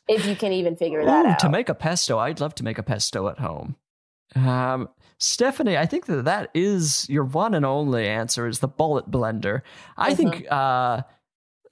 if 0.09 0.25
you 0.27 0.37
can 0.37 0.53
even 0.53 0.77
figure 0.77 1.05
that 1.05 1.25
Ooh, 1.25 1.29
out. 1.31 1.39
to 1.41 1.49
make 1.49 1.69
a 1.69 1.75
pesto, 1.75 2.19
I'd 2.19 2.41
love 2.41 2.55
to 2.57 2.65
make 2.65 2.79
a 2.79 2.83
pesto 2.83 3.29
at 3.29 3.39
home. 3.39 3.77
Um, 4.37 4.89
Stephanie, 5.19 5.77
I 5.77 5.87
think 5.87 6.07
that 6.07 6.25
that 6.25 6.51
is 6.55 7.09
your 7.09 7.25
one 7.25 7.55
and 7.55 7.65
only 7.65 8.07
answer 8.09 8.47
is 8.47 8.59
the 8.61 8.69
bullet 8.69 9.11
blender. 9.11 9.63
I 9.97 10.13
Mm-hmm. 10.13 10.17
think 10.31 10.47
uh, 10.53 11.03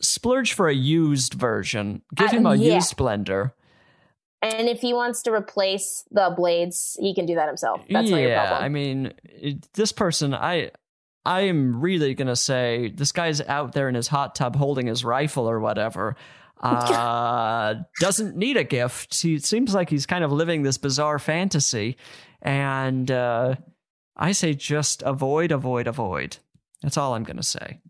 splurge 0.00 0.52
for 0.52 0.68
a 0.68 0.74
used 0.74 1.34
version. 1.34 2.02
Give 2.14 2.28
Uh, 2.28 2.30
him 2.32 2.46
a 2.46 2.54
yeah. 2.54 2.74
used 2.76 2.96
blender. 2.96 3.52
And 4.42 4.68
if 4.68 4.80
he 4.80 4.92
wants 4.92 5.22
to 5.22 5.32
replace 5.32 6.04
the 6.10 6.32
blades, 6.36 6.96
he 7.00 7.14
can 7.14 7.26
do 7.26 7.36
that 7.36 7.46
himself. 7.46 7.80
That's 7.88 8.10
not 8.10 8.20
your 8.20 8.30
yeah, 8.30 8.48
problem. 8.48 8.64
I 8.64 8.68
mean, 8.68 9.12
it, 9.24 9.72
this 9.74 9.92
person, 9.92 10.34
I, 10.34 10.72
I 11.24 11.42
am 11.42 11.80
really 11.80 12.14
gonna 12.14 12.36
say 12.36 12.92
this 12.94 13.12
guy's 13.12 13.40
out 13.40 13.72
there 13.72 13.88
in 13.88 13.94
his 13.94 14.08
hot 14.08 14.34
tub 14.34 14.56
holding 14.56 14.88
his 14.88 15.04
rifle 15.04 15.48
or 15.48 15.60
whatever. 15.60 16.16
Uh, 16.62 17.74
doesn't 17.98 18.36
need 18.36 18.56
a 18.56 18.62
gift. 18.62 19.20
He 19.20 19.34
it 19.34 19.44
seems 19.44 19.74
like 19.74 19.90
he's 19.90 20.06
kind 20.06 20.22
of 20.22 20.30
living 20.30 20.62
this 20.62 20.78
bizarre 20.78 21.18
fantasy, 21.18 21.96
and 22.40 23.10
uh, 23.10 23.56
I 24.16 24.30
say 24.30 24.54
just 24.54 25.02
avoid, 25.02 25.50
avoid, 25.50 25.88
avoid. 25.88 26.36
That's 26.80 26.96
all 26.96 27.14
I'm 27.14 27.24
gonna 27.24 27.42
say. 27.42 27.80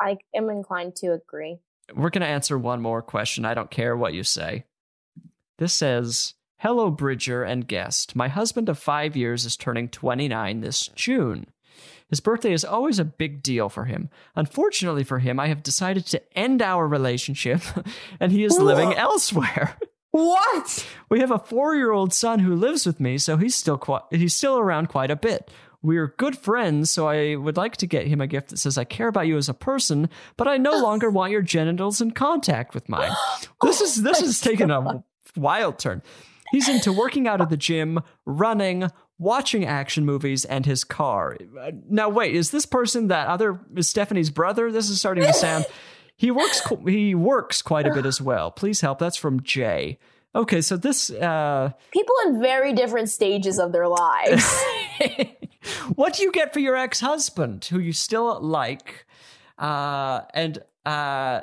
I 0.00 0.16
am 0.34 0.48
inclined 0.48 0.96
to 0.96 1.08
agree. 1.08 1.58
We're 1.94 2.08
gonna 2.08 2.24
answer 2.24 2.56
one 2.56 2.80
more 2.80 3.02
question. 3.02 3.44
I 3.44 3.52
don't 3.52 3.70
care 3.70 3.94
what 3.94 4.14
you 4.14 4.22
say. 4.22 4.64
This 5.58 5.72
says, 5.72 6.34
Hello, 6.58 6.90
Bridger 6.90 7.42
and 7.42 7.66
guest. 7.66 8.16
My 8.16 8.28
husband 8.28 8.68
of 8.68 8.78
five 8.78 9.16
years 9.16 9.44
is 9.44 9.56
turning 9.56 9.88
29 9.88 10.60
this 10.60 10.88
June. 10.94 11.46
His 12.08 12.20
birthday 12.20 12.52
is 12.52 12.64
always 12.64 12.98
a 12.98 13.04
big 13.04 13.42
deal 13.42 13.68
for 13.68 13.84
him. 13.84 14.10
Unfortunately 14.36 15.02
for 15.02 15.18
him, 15.18 15.40
I 15.40 15.48
have 15.48 15.62
decided 15.62 16.06
to 16.06 16.38
end 16.38 16.62
our 16.62 16.86
relationship 16.86 17.60
and 18.20 18.32
he 18.32 18.44
is 18.44 18.58
living 18.58 18.94
elsewhere. 18.94 19.76
What? 20.12 20.86
We 21.10 21.20
have 21.20 21.30
a 21.30 21.38
four-year-old 21.38 22.14
son 22.14 22.38
who 22.38 22.54
lives 22.54 22.86
with 22.86 23.00
me, 23.00 23.18
so 23.18 23.36
he's 23.36 23.54
still 23.54 23.76
quite, 23.76 24.00
he's 24.08 24.34
still 24.34 24.56
around 24.56 24.88
quite 24.88 25.10
a 25.10 25.16
bit. 25.16 25.50
We're 25.82 26.14
good 26.16 26.38
friends, 26.38 26.90
so 26.90 27.06
I 27.06 27.36
would 27.36 27.58
like 27.58 27.76
to 27.78 27.86
get 27.86 28.06
him 28.06 28.22
a 28.22 28.26
gift 28.26 28.48
that 28.48 28.56
says 28.56 28.78
I 28.78 28.84
care 28.84 29.08
about 29.08 29.26
you 29.26 29.36
as 29.36 29.50
a 29.50 29.54
person, 29.54 30.08
but 30.38 30.48
I 30.48 30.56
no 30.56 30.78
longer 30.78 31.10
want 31.10 31.32
your 31.32 31.42
genitals 31.42 32.00
in 32.00 32.12
contact 32.12 32.74
with 32.74 32.88
mine. 32.88 33.12
This 33.62 33.82
is 33.82 34.02
this 34.02 34.22
is 34.22 34.40
taking 34.40 34.70
a 34.70 35.04
wild 35.36 35.78
turn. 35.78 36.02
He's 36.52 36.68
into 36.68 36.92
working 36.92 37.26
out 37.26 37.40
at 37.40 37.50
the 37.50 37.56
gym, 37.56 38.00
running, 38.24 38.88
watching 39.18 39.64
action 39.64 40.04
movies, 40.04 40.44
and 40.44 40.64
his 40.64 40.84
car. 40.84 41.36
Now, 41.88 42.08
wait, 42.08 42.34
is 42.34 42.50
this 42.50 42.66
person 42.66 43.08
that 43.08 43.26
other 43.26 43.60
is 43.74 43.88
Stephanie's 43.88 44.30
brother? 44.30 44.70
This 44.70 44.88
is 44.88 44.98
starting 44.98 45.24
to 45.24 45.32
sound. 45.32 45.66
He 46.18 46.30
works. 46.30 46.62
He 46.86 47.14
works 47.14 47.60
quite 47.60 47.86
a 47.86 47.92
bit 47.92 48.06
as 48.06 48.22
well. 48.22 48.50
Please 48.50 48.80
help. 48.80 48.98
That's 48.98 49.18
from 49.18 49.42
Jay. 49.42 49.98
Okay, 50.34 50.62
so 50.62 50.78
this. 50.78 51.10
Uh, 51.10 51.72
People 51.90 52.14
in 52.24 52.40
very 52.40 52.72
different 52.72 53.10
stages 53.10 53.58
of 53.58 53.72
their 53.72 53.86
lives. 53.86 54.64
what 55.94 56.14
do 56.14 56.22
you 56.22 56.32
get 56.32 56.54
for 56.54 56.60
your 56.60 56.74
ex-husband, 56.74 57.66
who 57.66 57.78
you 57.78 57.92
still 57.92 58.40
like, 58.40 59.04
uh, 59.58 60.22
and 60.32 60.58
uh, 60.86 61.40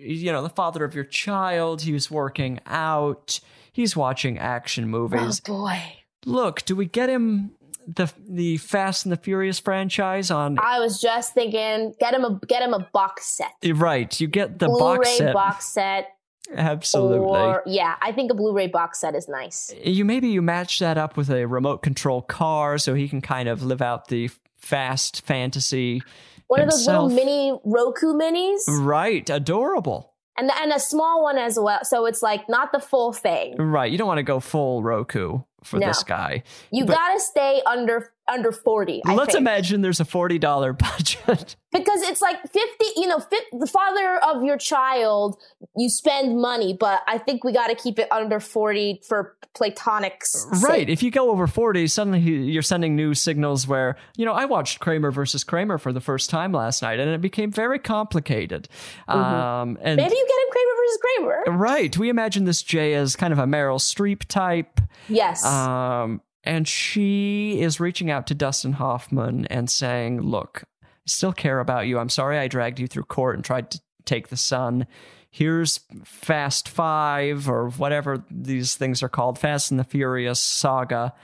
you 0.00 0.32
know 0.32 0.42
the 0.42 0.48
father 0.48 0.84
of 0.84 0.94
your 0.94 1.04
child? 1.04 1.82
He's 1.82 2.10
working 2.10 2.60
out. 2.66 3.40
He's 3.72 3.96
watching 3.96 4.38
action 4.38 4.88
movies. 4.88 5.40
oh 5.48 5.52
boy. 5.52 5.80
Look, 6.26 6.64
do 6.64 6.76
we 6.76 6.86
get 6.86 7.08
him 7.08 7.52
the 7.86 8.12
the 8.28 8.56
Fast 8.58 9.04
and 9.06 9.12
the 9.12 9.16
Furious 9.16 9.58
franchise 9.58 10.30
on? 10.30 10.58
I 10.58 10.78
was 10.80 11.00
just 11.00 11.34
thinking, 11.34 11.94
get 11.98 12.14
him 12.14 12.24
a 12.24 12.40
get 12.46 12.62
him 12.62 12.74
a 12.74 12.88
box 12.92 13.26
set. 13.26 13.52
Eh, 13.62 13.72
right, 13.74 14.20
you 14.20 14.26
get 14.26 14.58
the 14.58 14.66
Blu-ray 14.66 14.96
box 14.96 15.16
set. 15.16 15.34
box 15.34 15.66
set. 15.66 16.08
Absolutely. 16.54 17.18
Or 17.28 17.62
yeah, 17.66 17.94
I 18.02 18.12
think 18.12 18.30
a 18.30 18.34
Blu-ray 18.34 18.66
box 18.66 19.00
set 19.00 19.14
is 19.14 19.28
nice. 19.28 19.72
Eh, 19.84 19.90
you 19.90 20.04
maybe 20.04 20.28
you 20.28 20.42
match 20.42 20.78
that 20.80 20.98
up 20.98 21.16
with 21.16 21.30
a 21.30 21.46
remote 21.46 21.82
control 21.82 22.22
car 22.22 22.76
so 22.78 22.94
he 22.94 23.08
can 23.08 23.20
kind 23.20 23.48
of 23.48 23.62
live 23.62 23.80
out 23.80 24.08
the 24.08 24.30
fast 24.58 25.22
fantasy. 25.24 26.02
One 26.50 26.60
of 26.62 26.68
those 26.70 26.84
little 26.84 27.08
mini 27.08 27.56
Roku 27.64 28.12
minis, 28.12 28.62
Right, 28.66 29.28
adorable. 29.30 30.12
and 30.36 30.50
and 30.50 30.72
a 30.72 30.80
small 30.80 31.22
one 31.22 31.38
as 31.38 31.56
well. 31.60 31.78
So 31.84 32.06
it's 32.06 32.22
like 32.22 32.48
not 32.48 32.72
the 32.72 32.80
full 32.80 33.12
thing. 33.12 33.56
Right, 33.56 33.90
you 33.90 33.96
don't 33.98 34.08
want 34.08 34.18
to 34.18 34.24
go 34.24 34.40
full 34.40 34.82
Roku 34.82 35.42
for 35.62 35.78
No. 35.78 35.86
this 35.86 36.02
guy. 36.02 36.42
You 36.72 36.86
But- 36.86 36.96
gotta 36.96 37.20
stay 37.20 37.62
under 37.66 38.12
under 38.30 38.52
forty. 38.52 39.02
I 39.04 39.14
Let's 39.14 39.32
think. 39.32 39.40
imagine 39.42 39.82
there's 39.82 40.00
a 40.00 40.04
forty 40.04 40.38
dollar 40.38 40.72
budget. 40.72 41.56
because 41.72 42.02
it's 42.02 42.20
like 42.20 42.42
50 42.42 42.58
you 42.96 43.06
know 43.06 43.24
the 43.52 43.66
father 43.66 44.18
of 44.24 44.42
your 44.42 44.58
child 44.58 45.40
you 45.76 45.88
spend 45.88 46.36
money 46.40 46.76
but 46.78 47.02
i 47.06 47.16
think 47.16 47.44
we 47.44 47.52
got 47.52 47.68
to 47.68 47.76
keep 47.76 48.00
it 48.00 48.10
under 48.10 48.40
40 48.40 49.02
for 49.06 49.36
platonics 49.54 50.44
right, 50.62 50.88
if 50.88 51.02
you 51.02 51.10
go 51.10 51.30
over 51.30 51.46
forty, 51.46 51.86
suddenly 51.86 52.20
you're 52.20 52.62
sending 52.62 52.94
new 52.96 53.14
signals. 53.14 53.66
Where 53.66 53.96
you 54.16 54.24
know, 54.24 54.32
I 54.32 54.44
watched 54.44 54.80
Kramer 54.80 55.10
versus 55.10 55.44
Kramer 55.44 55.78
for 55.78 55.92
the 55.92 56.00
first 56.00 56.30
time 56.30 56.52
last 56.52 56.82
night, 56.82 57.00
and 57.00 57.10
it 57.10 57.20
became 57.20 57.50
very 57.50 57.78
complicated. 57.78 58.68
Um, 59.08 59.76
and 59.82 59.96
maybe 59.96 60.14
you 60.14 60.26
get 60.26 60.38
him 60.38 60.50
kramer 60.50 60.76
versus 60.76 60.98
kramer 61.02 61.58
right, 61.58 61.98
we 61.98 62.08
imagine 62.08 62.44
this 62.44 62.62
Jay 62.62 62.94
as 62.94 63.16
kind 63.16 63.32
of 63.32 63.38
a 63.38 63.44
Meryl 63.44 63.78
Streep 63.78 64.24
type. 64.26 64.80
yes 65.08 65.44
Um, 65.44 66.20
and 66.44 66.66
she 66.66 67.60
is 67.60 67.80
reaching 67.80 68.10
out 68.10 68.26
to 68.28 68.34
Dustin 68.34 68.74
Hoffman 68.74 69.46
and 69.46 69.68
saying, 69.70 70.20
Look, 70.22 70.64
I 70.82 70.86
still 71.06 71.32
care 71.32 71.60
about 71.60 71.86
you. 71.86 71.98
I'm 71.98 72.08
sorry 72.08 72.38
I 72.38 72.48
dragged 72.48 72.78
you 72.80 72.86
through 72.86 73.04
court 73.04 73.36
and 73.36 73.44
tried 73.44 73.70
to 73.72 73.80
take 74.04 74.28
the 74.28 74.36
son. 74.36 74.86
Here's 75.30 75.80
Fast 76.04 76.68
Five 76.68 77.48
or 77.48 77.68
whatever 77.70 78.24
these 78.30 78.74
things 78.74 79.02
are 79.02 79.08
called 79.08 79.38
Fast 79.38 79.70
and 79.70 79.78
the 79.78 79.84
Furious 79.84 80.40
saga. 80.40 81.14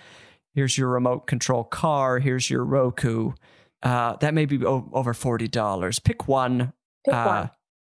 Here's 0.54 0.78
your 0.78 0.88
remote 0.88 1.26
control 1.26 1.64
car. 1.64 2.18
Here's 2.18 2.48
your 2.48 2.64
Roku. 2.64 3.32
Uh, 3.82 4.16
that 4.16 4.32
may 4.32 4.46
be 4.46 4.64
o- 4.64 4.88
over 4.92 5.12
$40. 5.12 6.02
Pick 6.04 6.28
one. 6.28 6.72
Pick 7.04 7.14
uh, 7.14 7.24
one. 7.24 7.50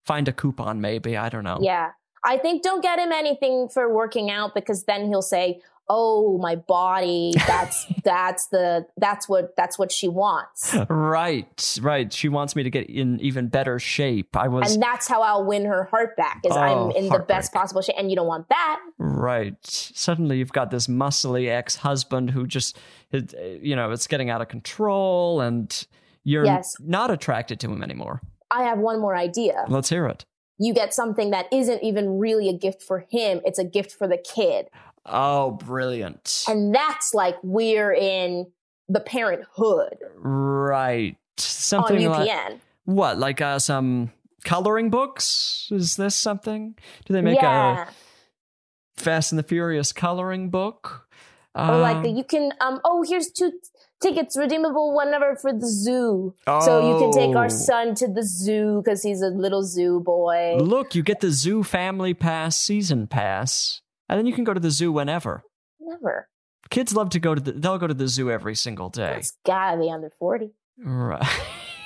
Find 0.05 0.29
a 0.29 0.33
coupon, 0.33 0.81
maybe. 0.81 1.17
I 1.17 1.29
don't 1.29 1.45
know. 1.45 1.59
yeah 1.61 1.91
i 2.25 2.37
think 2.37 2.63
don't 2.63 2.83
get 2.83 2.99
him 2.99 3.13
anything 3.13 3.67
for 3.69 3.93
working 3.93 4.31
out 4.31 4.55
because 4.55 4.85
then 4.85 5.07
he'll 5.09 5.23
say 5.23 5.59
oh 5.93 6.39
my 6.39 6.55
body 6.55 7.33
that's 7.49 7.85
that's 8.05 8.47
the 8.49 8.87
that's 8.97 9.29
what 9.29 9.57
that's 9.57 9.77
what 9.79 9.91
she 9.91 10.07
wants 10.07 10.75
Right, 10.89 11.79
right. 11.83 12.13
She 12.13 12.29
wants 12.29 12.55
me 12.55 12.63
to 12.63 12.71
get 12.71 12.89
in 12.89 13.19
even 13.21 13.49
better 13.49 13.79
shape. 13.81 14.37
I 14.37 14.47
was 14.49 14.73
and 14.73 14.81
that's 14.83 15.09
how 15.09 15.23
i'll 15.23 15.45
win 15.45 15.65
her 15.65 15.85
heart 15.85 16.17
back 16.17 16.41
is 16.45 16.57
Oh, 16.57 16.61
i'm 16.61 16.91
in 16.97 17.09
the 17.09 17.19
best 17.19 17.53
possible 17.53 17.83
shape 17.83 17.97
and 17.99 18.09
you 18.11 18.17
don't 18.17 18.27
want 18.29 18.49
that 18.51 18.81
right. 18.99 19.57
Suddenly, 19.65 20.39
you've 20.39 20.53
got 20.53 20.71
this 20.71 20.87
muscly 20.87 21.49
ex-husband 21.49 22.31
who 22.31 22.47
just, 22.47 22.79
it, 23.13 23.35
uh, 23.35 23.43
you 23.61 23.75
know, 23.77 23.91
it's 23.91 24.07
getting 24.07 24.31
out 24.31 24.41
of 24.41 24.49
control, 24.49 25.41
and 25.41 25.87
you're 26.25 26.45
Yes. 26.45 26.73
not 26.81 27.11
attracted 27.11 27.59
to 27.61 27.71
him 27.71 27.83
anymore. 27.83 28.23
i 28.51 28.63
have 28.63 28.79
one 28.79 29.01
more 29.01 29.17
idea 29.17 29.65
Let's 29.69 29.89
hear 29.91 30.07
it. 30.07 30.25
you 30.59 30.73
get 30.75 30.93
something 30.95 31.31
that 31.31 31.47
isn't 31.53 31.83
even 31.83 32.19
really 32.19 32.49
a 32.49 32.57
gift 32.67 32.83
for 32.83 33.07
him 33.11 33.41
it's 33.45 33.59
a 33.59 33.65
gift 33.65 33.93
for 33.93 34.07
the 34.09 34.19
kid 34.19 34.69
Oh, 35.11 35.53
brilliant! 35.53 36.45
and 36.49 36.75
that's 36.75 37.13
like 37.15 37.37
we're 37.43 37.93
in 37.93 38.47
the 38.89 39.01
parenthood 39.01 39.99
right, 40.17 41.13
on 41.13 41.17
something 41.39 41.97
UPN. 41.99 42.11
like 42.27 42.59
what, 42.85 43.19
like 43.19 43.41
uh, 43.41 43.59
some 43.59 44.11
coloring 44.45 44.91
books? 44.91 45.69
Is 45.71 45.97
this 45.97 46.17
something? 46.17 46.75
Do 47.05 47.13
they 47.13 47.21
make 47.23 47.41
yeah, 47.41 47.87
a 47.89 49.01
Fast 49.01 49.33
and 49.33 49.39
the 49.39 49.43
Furious 49.43 49.93
coloring 49.93 50.51
book? 50.51 51.07
or 51.55 51.79
like 51.79 51.97
Um, 51.97 52.03
the, 52.05 52.11
you 52.11 52.23
can 52.25 52.53
um 52.61 52.81
oh 52.85 53.03
here's 53.03 53.29
two 53.33 53.51
t- 53.51 53.59
tickets 54.01 54.37
redeemable 54.39 54.95
whenever 54.97 55.35
for 55.35 55.53
the 55.53 55.67
zoo, 55.67 56.33
so 56.47 56.89
you 56.93 56.99
can 57.01 57.13
take 57.13 57.35
Oh. 57.35 57.39
our 57.41 57.49
son 57.51 57.95
to 57.97 58.07
the 58.07 58.23
zoo 58.25 58.81
because 58.85 59.03
he's 59.03 59.21
a 59.21 59.29
little 59.29 59.65
zoo 59.65 59.99
boy. 60.01 60.57
Look, 60.61 60.95
you 60.95 61.03
get 61.03 61.19
the 61.21 61.31
Zoo 61.33 61.65
Family 61.65 62.15
Pass 62.15 62.57
season 62.57 63.09
pass, 63.09 63.81
and 64.11 64.19
then 64.19 64.27
you 64.27 64.33
can 64.33 64.45
go 64.45 64.53
to 64.53 64.61
the 64.61 64.73
zoo 64.73 64.91
whenever. 64.91 65.45
Never. 65.81 66.29
Kids 66.69 66.95
love 66.95 67.11
to 67.11 67.21
go 67.21 67.35
to 67.35 67.41
the. 67.41 67.53
They'll 67.53 67.79
go 67.79 67.87
to 67.87 67.95
the 67.95 68.09
zoo 68.09 68.31
every 68.31 68.57
single 68.57 68.91
day. 68.91 69.15
That's 69.15 69.37
gotta 69.47 69.81
be 69.81 69.89
under 69.89 70.11
forty. 70.11 70.51
Right. 70.79 71.25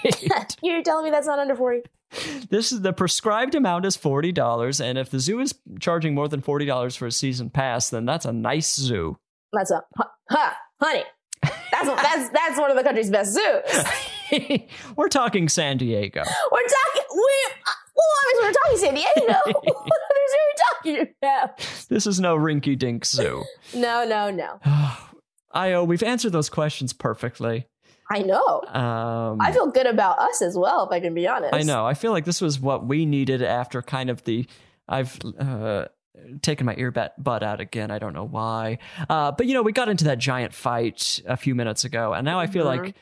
You're 0.62 0.82
telling 0.82 1.04
me 1.04 1.10
that's 1.10 1.26
not 1.26 1.38
under 1.38 1.54
forty? 1.54 1.82
this 2.50 2.72
is 2.72 2.80
the 2.80 2.92
prescribed 2.92 3.54
amount 3.54 3.84
is 3.84 3.96
forty 3.96 4.32
dollars, 4.32 4.80
and 4.80 4.98
if 4.98 5.10
the 5.10 5.20
zoo 5.20 5.38
is 5.40 5.54
charging 5.80 6.14
more 6.14 6.28
than 6.28 6.40
forty 6.40 6.64
dollars 6.64 6.96
for 6.96 7.06
a 7.06 7.12
season 7.12 7.50
pass, 7.50 7.90
then 7.90 8.06
that's 8.06 8.24
a 8.24 8.32
nice 8.32 8.74
zoo. 8.74 9.18
That's 9.52 9.70
a 9.70 9.82
huh, 9.96 10.08
huh 10.30 10.52
honey. 10.80 11.04
That's 11.42 11.86
that's 11.88 12.28
that's 12.30 12.58
one 12.58 12.70
of 12.70 12.76
the 12.76 12.82
country's 12.82 13.10
best 13.10 13.34
zoos. 13.34 14.60
We're 14.96 15.08
talking 15.08 15.48
San 15.48 15.76
Diego. 15.76 16.22
We're 16.50 16.62
talking. 16.62 17.02
We 17.14 17.30
uh, 17.66 17.72
well, 17.94 18.06
obviously 18.20 18.42
we're 18.42 18.52
talking 18.52 18.78
San 18.78 18.94
Diego. 18.94 19.88
zoo 20.84 20.90
you 20.90 21.06
have. 21.22 21.50
This 21.88 22.06
is 22.06 22.20
no 22.20 22.36
rinky 22.36 22.78
dink 22.78 23.04
zoo. 23.04 23.44
No, 23.74 24.04
no, 24.04 24.30
no. 24.30 24.58
Ayo, 25.54 25.86
we've 25.86 26.02
answered 26.02 26.32
those 26.32 26.48
questions 26.50 26.92
perfectly. 26.92 27.66
I 28.10 28.20
know. 28.20 28.62
Um, 28.68 29.40
I 29.40 29.50
feel 29.52 29.68
good 29.68 29.86
about 29.86 30.18
us 30.18 30.42
as 30.42 30.56
well, 30.56 30.86
if 30.86 30.92
I 30.92 31.00
can 31.00 31.14
be 31.14 31.26
honest. 31.26 31.54
I 31.54 31.62
know. 31.62 31.86
I 31.86 31.94
feel 31.94 32.12
like 32.12 32.24
this 32.24 32.40
was 32.40 32.60
what 32.60 32.86
we 32.86 33.06
needed 33.06 33.42
after 33.42 33.80
kind 33.80 34.10
of 34.10 34.22
the. 34.24 34.46
I've 34.88 35.18
uh, 35.38 35.86
taken 36.42 36.66
my 36.66 36.74
earbud 36.74 37.10
butt 37.18 37.42
out 37.42 37.60
again. 37.60 37.90
I 37.90 37.98
don't 37.98 38.12
know 38.12 38.26
why. 38.26 38.78
Uh, 39.08 39.32
but, 39.32 39.46
you 39.46 39.54
know, 39.54 39.62
we 39.62 39.72
got 39.72 39.88
into 39.88 40.04
that 40.04 40.18
giant 40.18 40.52
fight 40.52 41.20
a 41.26 41.36
few 41.36 41.54
minutes 41.54 41.84
ago, 41.84 42.12
and 42.12 42.24
now 42.24 42.38
I 42.38 42.46
feel 42.46 42.64
Mhm. 42.66 42.84
like 42.84 42.94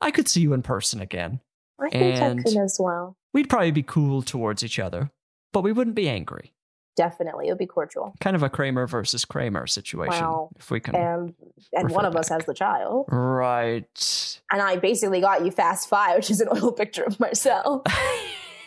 I 0.00 0.10
could 0.10 0.28
see 0.28 0.40
you 0.40 0.52
in 0.54 0.62
person 0.62 1.00
again. 1.00 1.40
I 1.80 1.90
think 1.90 2.16
and- 2.20 2.40
I 2.40 2.42
could 2.42 2.56
as 2.56 2.78
well. 2.80 3.16
We'd 3.32 3.48
probably 3.48 3.70
be 3.70 3.82
cool 3.84 4.22
towards 4.22 4.64
each 4.64 4.78
other, 4.78 5.10
but 5.52 5.62
we 5.62 5.70
wouldn't 5.72 5.94
be 5.94 6.08
angry. 6.08 6.52
Definitely, 6.98 7.46
it 7.46 7.50
would 7.52 7.58
be 7.58 7.66
cordial. 7.66 8.12
Kind 8.20 8.34
of 8.34 8.42
a 8.42 8.50
Kramer 8.50 8.88
versus 8.88 9.24
Kramer 9.24 9.68
situation, 9.68 10.20
Wow. 10.24 10.50
if 10.58 10.68
we 10.72 10.80
can. 10.80 10.96
And 10.96 11.34
and 11.72 11.90
one 11.92 12.04
of 12.04 12.16
us 12.16 12.28
has 12.28 12.44
the 12.44 12.54
child. 12.54 13.06
Right. 13.08 14.40
And 14.50 14.60
I 14.60 14.76
basically 14.76 15.20
got 15.20 15.44
you 15.44 15.52
Fast 15.52 15.88
Five, 15.88 16.16
which 16.16 16.30
is 16.30 16.40
an 16.40 16.48
oil 16.52 16.72
picture 16.72 17.04
of 17.04 17.20
myself. 17.20 17.82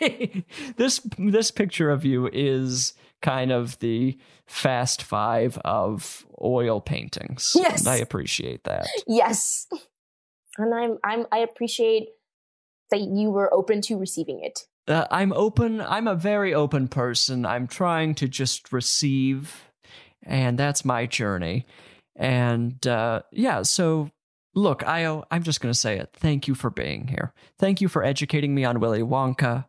this 0.78 1.00
this 1.18 1.50
picture 1.50 1.90
of 1.90 2.04
you 2.06 2.28
is 2.32 2.94
kind 3.20 3.52
of 3.52 3.78
the 3.80 4.18
fast 4.46 5.02
five 5.02 5.58
of 5.58 6.26
oil 6.42 6.80
paintings. 6.80 7.52
Yes. 7.54 7.80
And 7.80 7.88
I 7.88 7.96
appreciate 7.96 8.64
that. 8.64 8.86
yes. 9.06 9.66
And 10.58 10.74
I'm 10.74 10.98
I'm 11.04 11.26
I 11.30 11.38
appreciate 11.38 12.08
that 12.90 13.00
you 13.00 13.30
were 13.30 13.52
open 13.54 13.80
to 13.82 13.96
receiving 13.98 14.40
it. 14.42 14.60
Uh, 14.88 15.06
I'm 15.10 15.32
open. 15.32 15.80
I'm 15.80 16.08
a 16.08 16.14
very 16.14 16.52
open 16.54 16.88
person. 16.88 17.46
I'm 17.46 17.66
trying 17.66 18.14
to 18.16 18.28
just 18.28 18.72
receive, 18.72 19.64
and 20.22 20.58
that's 20.58 20.84
my 20.84 21.06
journey. 21.06 21.66
And 22.16 22.84
uh, 22.86 23.22
yeah, 23.30 23.62
so 23.62 24.10
look, 24.54 24.80
Ayo, 24.80 25.24
I'm 25.30 25.42
just 25.42 25.60
going 25.60 25.72
to 25.72 25.78
say 25.78 25.98
it. 25.98 26.10
Thank 26.14 26.48
you 26.48 26.54
for 26.54 26.70
being 26.70 27.08
here. 27.08 27.32
Thank 27.58 27.80
you 27.80 27.88
for 27.88 28.04
educating 28.04 28.54
me 28.54 28.64
on 28.64 28.80
Willy 28.80 29.02
Wonka. 29.02 29.66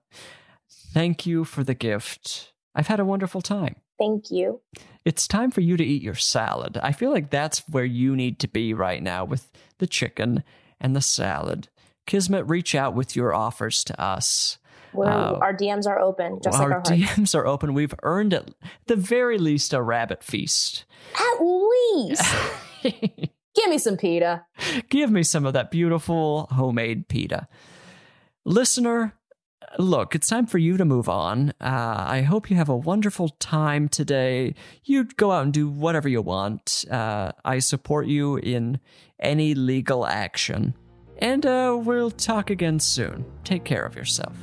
Thank 0.94 1.26
you 1.26 1.44
for 1.44 1.64
the 1.64 1.74
gift. 1.74 2.54
I've 2.76 2.88
had 2.88 3.00
a 3.00 3.06
wonderful 3.06 3.42
time. 3.42 3.76
Thank 4.00 4.32
you. 4.32 4.62
It's 5.06 5.28
time 5.28 5.52
for 5.52 5.62
you 5.62 5.78
to 5.78 5.84
eat 5.84 6.02
your 6.02 6.16
salad. 6.16 6.78
I 6.78 6.92
feel 6.92 7.12
like 7.12 7.30
that's 7.30 7.68
where 7.70 7.86
you 7.86 8.16
need 8.16 8.40
to 8.40 8.48
be 8.48 8.74
right 8.74 9.02
now 9.02 9.26
with 9.26 9.52
the 9.78 9.88
chicken 9.88 10.44
and 10.80 10.96
the 10.96 11.02
salad. 11.02 11.70
Kismet, 12.08 12.48
reach 12.48 12.76
out 12.76 12.96
with 12.96 13.16
your 13.16 13.34
offers 13.34 13.84
to 13.86 14.02
us. 14.02 14.58
Uh, 14.96 15.40
our 15.42 15.56
DMs 15.56 15.88
are 15.88 16.00
open, 16.00 16.40
just 16.44 16.60
our 16.60 16.70
like 16.70 16.78
our. 16.78 16.84
DMs 16.84 17.36
are 17.36 17.46
open. 17.46 17.74
We've 17.74 17.94
earned 18.04 18.34
at 18.34 18.52
the 18.88 18.96
very 18.96 19.38
least 19.38 19.74
a 19.74 19.82
rabbit 19.82 20.24
feast. 20.24 20.86
At 21.16 21.44
least, 21.44 22.36
give 22.84 23.70
me 23.70 23.78
some 23.78 23.98
pita. 23.98 24.46
Give 24.90 25.12
me 25.12 25.24
some 25.24 25.46
of 25.46 25.54
that 25.54 25.72
beautiful 25.72 26.48
homemade 26.52 27.08
pita. 27.08 27.48
Listener, 28.46 29.14
look, 29.78 30.16
it's 30.16 30.28
time 30.28 30.46
for 30.46 30.58
you 30.58 30.78
to 30.78 30.86
move 30.86 31.10
on. 31.10 31.54
Uh, 31.62 32.06
I 32.08 32.22
hope 32.22 32.50
you 32.50 32.56
have 32.58 32.70
a 32.70 32.76
wonderful 32.76 33.30
time 33.30 33.88
today. 33.90 34.56
You 34.84 35.06
go 35.06 35.32
out 35.32 35.44
and 35.44 35.54
do 35.54 35.70
whatever 35.70 36.10
you 36.10 36.22
want. 36.22 36.86
Uh, 36.90 37.32
I 37.46 37.60
support 37.60 38.08
you 38.08 38.38
in 38.38 38.80
any 39.20 39.54
legal 39.56 40.06
action. 40.06 40.76
And 41.20 41.46
uh, 41.46 41.80
we'll 41.82 42.12
talk 42.12 42.50
again 42.50 42.80
soon. 42.80 43.26
Take 43.44 43.64
care 43.64 43.86
of 43.86 43.96
yourself. 43.96 44.36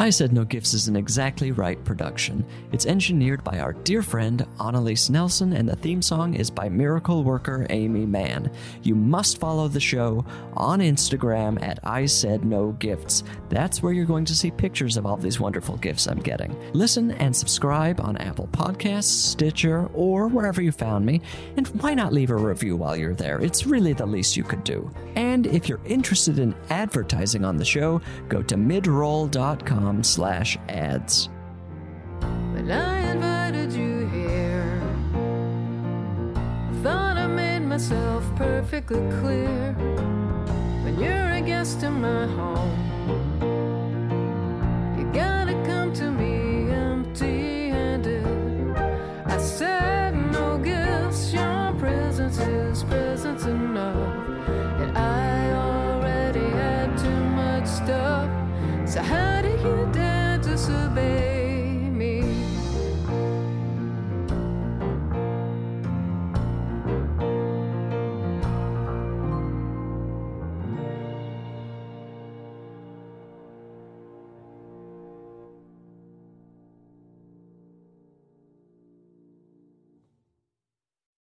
I 0.00 0.10
Said 0.10 0.32
No 0.32 0.44
Gifts 0.44 0.74
is 0.74 0.86
an 0.86 0.94
exactly 0.94 1.50
right 1.50 1.84
production. 1.84 2.46
It's 2.70 2.86
engineered 2.86 3.42
by 3.42 3.58
our 3.58 3.72
dear 3.72 4.00
friend 4.00 4.46
Annalise 4.60 5.10
Nelson, 5.10 5.54
and 5.54 5.68
the 5.68 5.74
theme 5.74 6.02
song 6.02 6.34
is 6.34 6.52
by 6.52 6.68
miracle 6.68 7.24
worker 7.24 7.66
Aimee 7.68 8.06
Mann. 8.06 8.48
You 8.84 8.94
must 8.94 9.40
follow 9.40 9.66
the 9.66 9.80
show 9.80 10.24
on 10.52 10.78
Instagram 10.78 11.60
at 11.64 11.80
I 11.82 12.06
Said 12.06 12.44
No 12.44 12.70
Gifts. 12.78 13.24
That's 13.48 13.82
where 13.82 13.92
you're 13.92 14.04
going 14.04 14.24
to 14.26 14.36
see 14.36 14.52
pictures 14.52 14.96
of 14.96 15.04
all 15.04 15.16
these 15.16 15.40
wonderful 15.40 15.76
gifts 15.78 16.06
I'm 16.06 16.20
getting. 16.20 16.56
Listen 16.74 17.10
and 17.10 17.34
subscribe 17.34 18.00
on 18.00 18.18
Apple 18.18 18.48
Podcasts, 18.52 19.02
Stitcher, 19.06 19.88
or 19.94 20.28
wherever 20.28 20.62
you 20.62 20.70
found 20.70 21.06
me. 21.06 21.20
And 21.56 21.66
why 21.82 21.94
not 21.94 22.12
leave 22.12 22.30
a 22.30 22.36
review 22.36 22.76
while 22.76 22.96
you're 22.96 23.14
there? 23.16 23.40
It's 23.40 23.66
really 23.66 23.94
the 23.94 24.06
least 24.06 24.36
you 24.36 24.44
could 24.44 24.62
do. 24.62 24.88
And 25.16 25.48
if 25.48 25.68
you're 25.68 25.84
interested 25.84 26.38
in 26.38 26.54
advertising 26.70 27.44
on 27.44 27.56
the 27.56 27.64
show, 27.64 28.00
go 28.28 28.42
to 28.44 28.54
midroll.com 28.54 29.87
slash 30.02 30.58
ads. 30.68 31.28
When 32.52 32.70
I 32.70 33.10
invited 33.10 33.72
you 33.72 34.06
here, 34.08 34.80
thought 36.82 37.16
I 37.16 37.26
made 37.26 37.60
myself 37.60 38.24
perfectly 38.36 39.00
clear. 39.20 39.72
When 40.84 40.98
you're 41.00 41.30
a 41.30 41.40
guest 41.40 41.82
in 41.82 42.00
my 42.00 42.26
home, 42.38 42.78
you 44.98 45.04
gotta 45.12 45.54
come 45.66 45.92
to 45.94 46.10
me 46.10 46.70
empty 46.70 47.70
handed. 47.70 48.26
I 49.26 49.38
said 49.38 50.14
no 50.32 50.58
gifts, 50.58 51.32
your 51.32 51.72
presence 51.78 52.38
is 52.38 52.84
presence 52.84 53.44
enough. 53.44 54.28
And 54.82 54.96
I 54.96 55.52
already 55.52 56.48
had 56.62 56.96
too 56.98 57.20
much 57.42 57.66
stuff. 57.66 58.28
So 58.86 59.02
how 59.02 59.27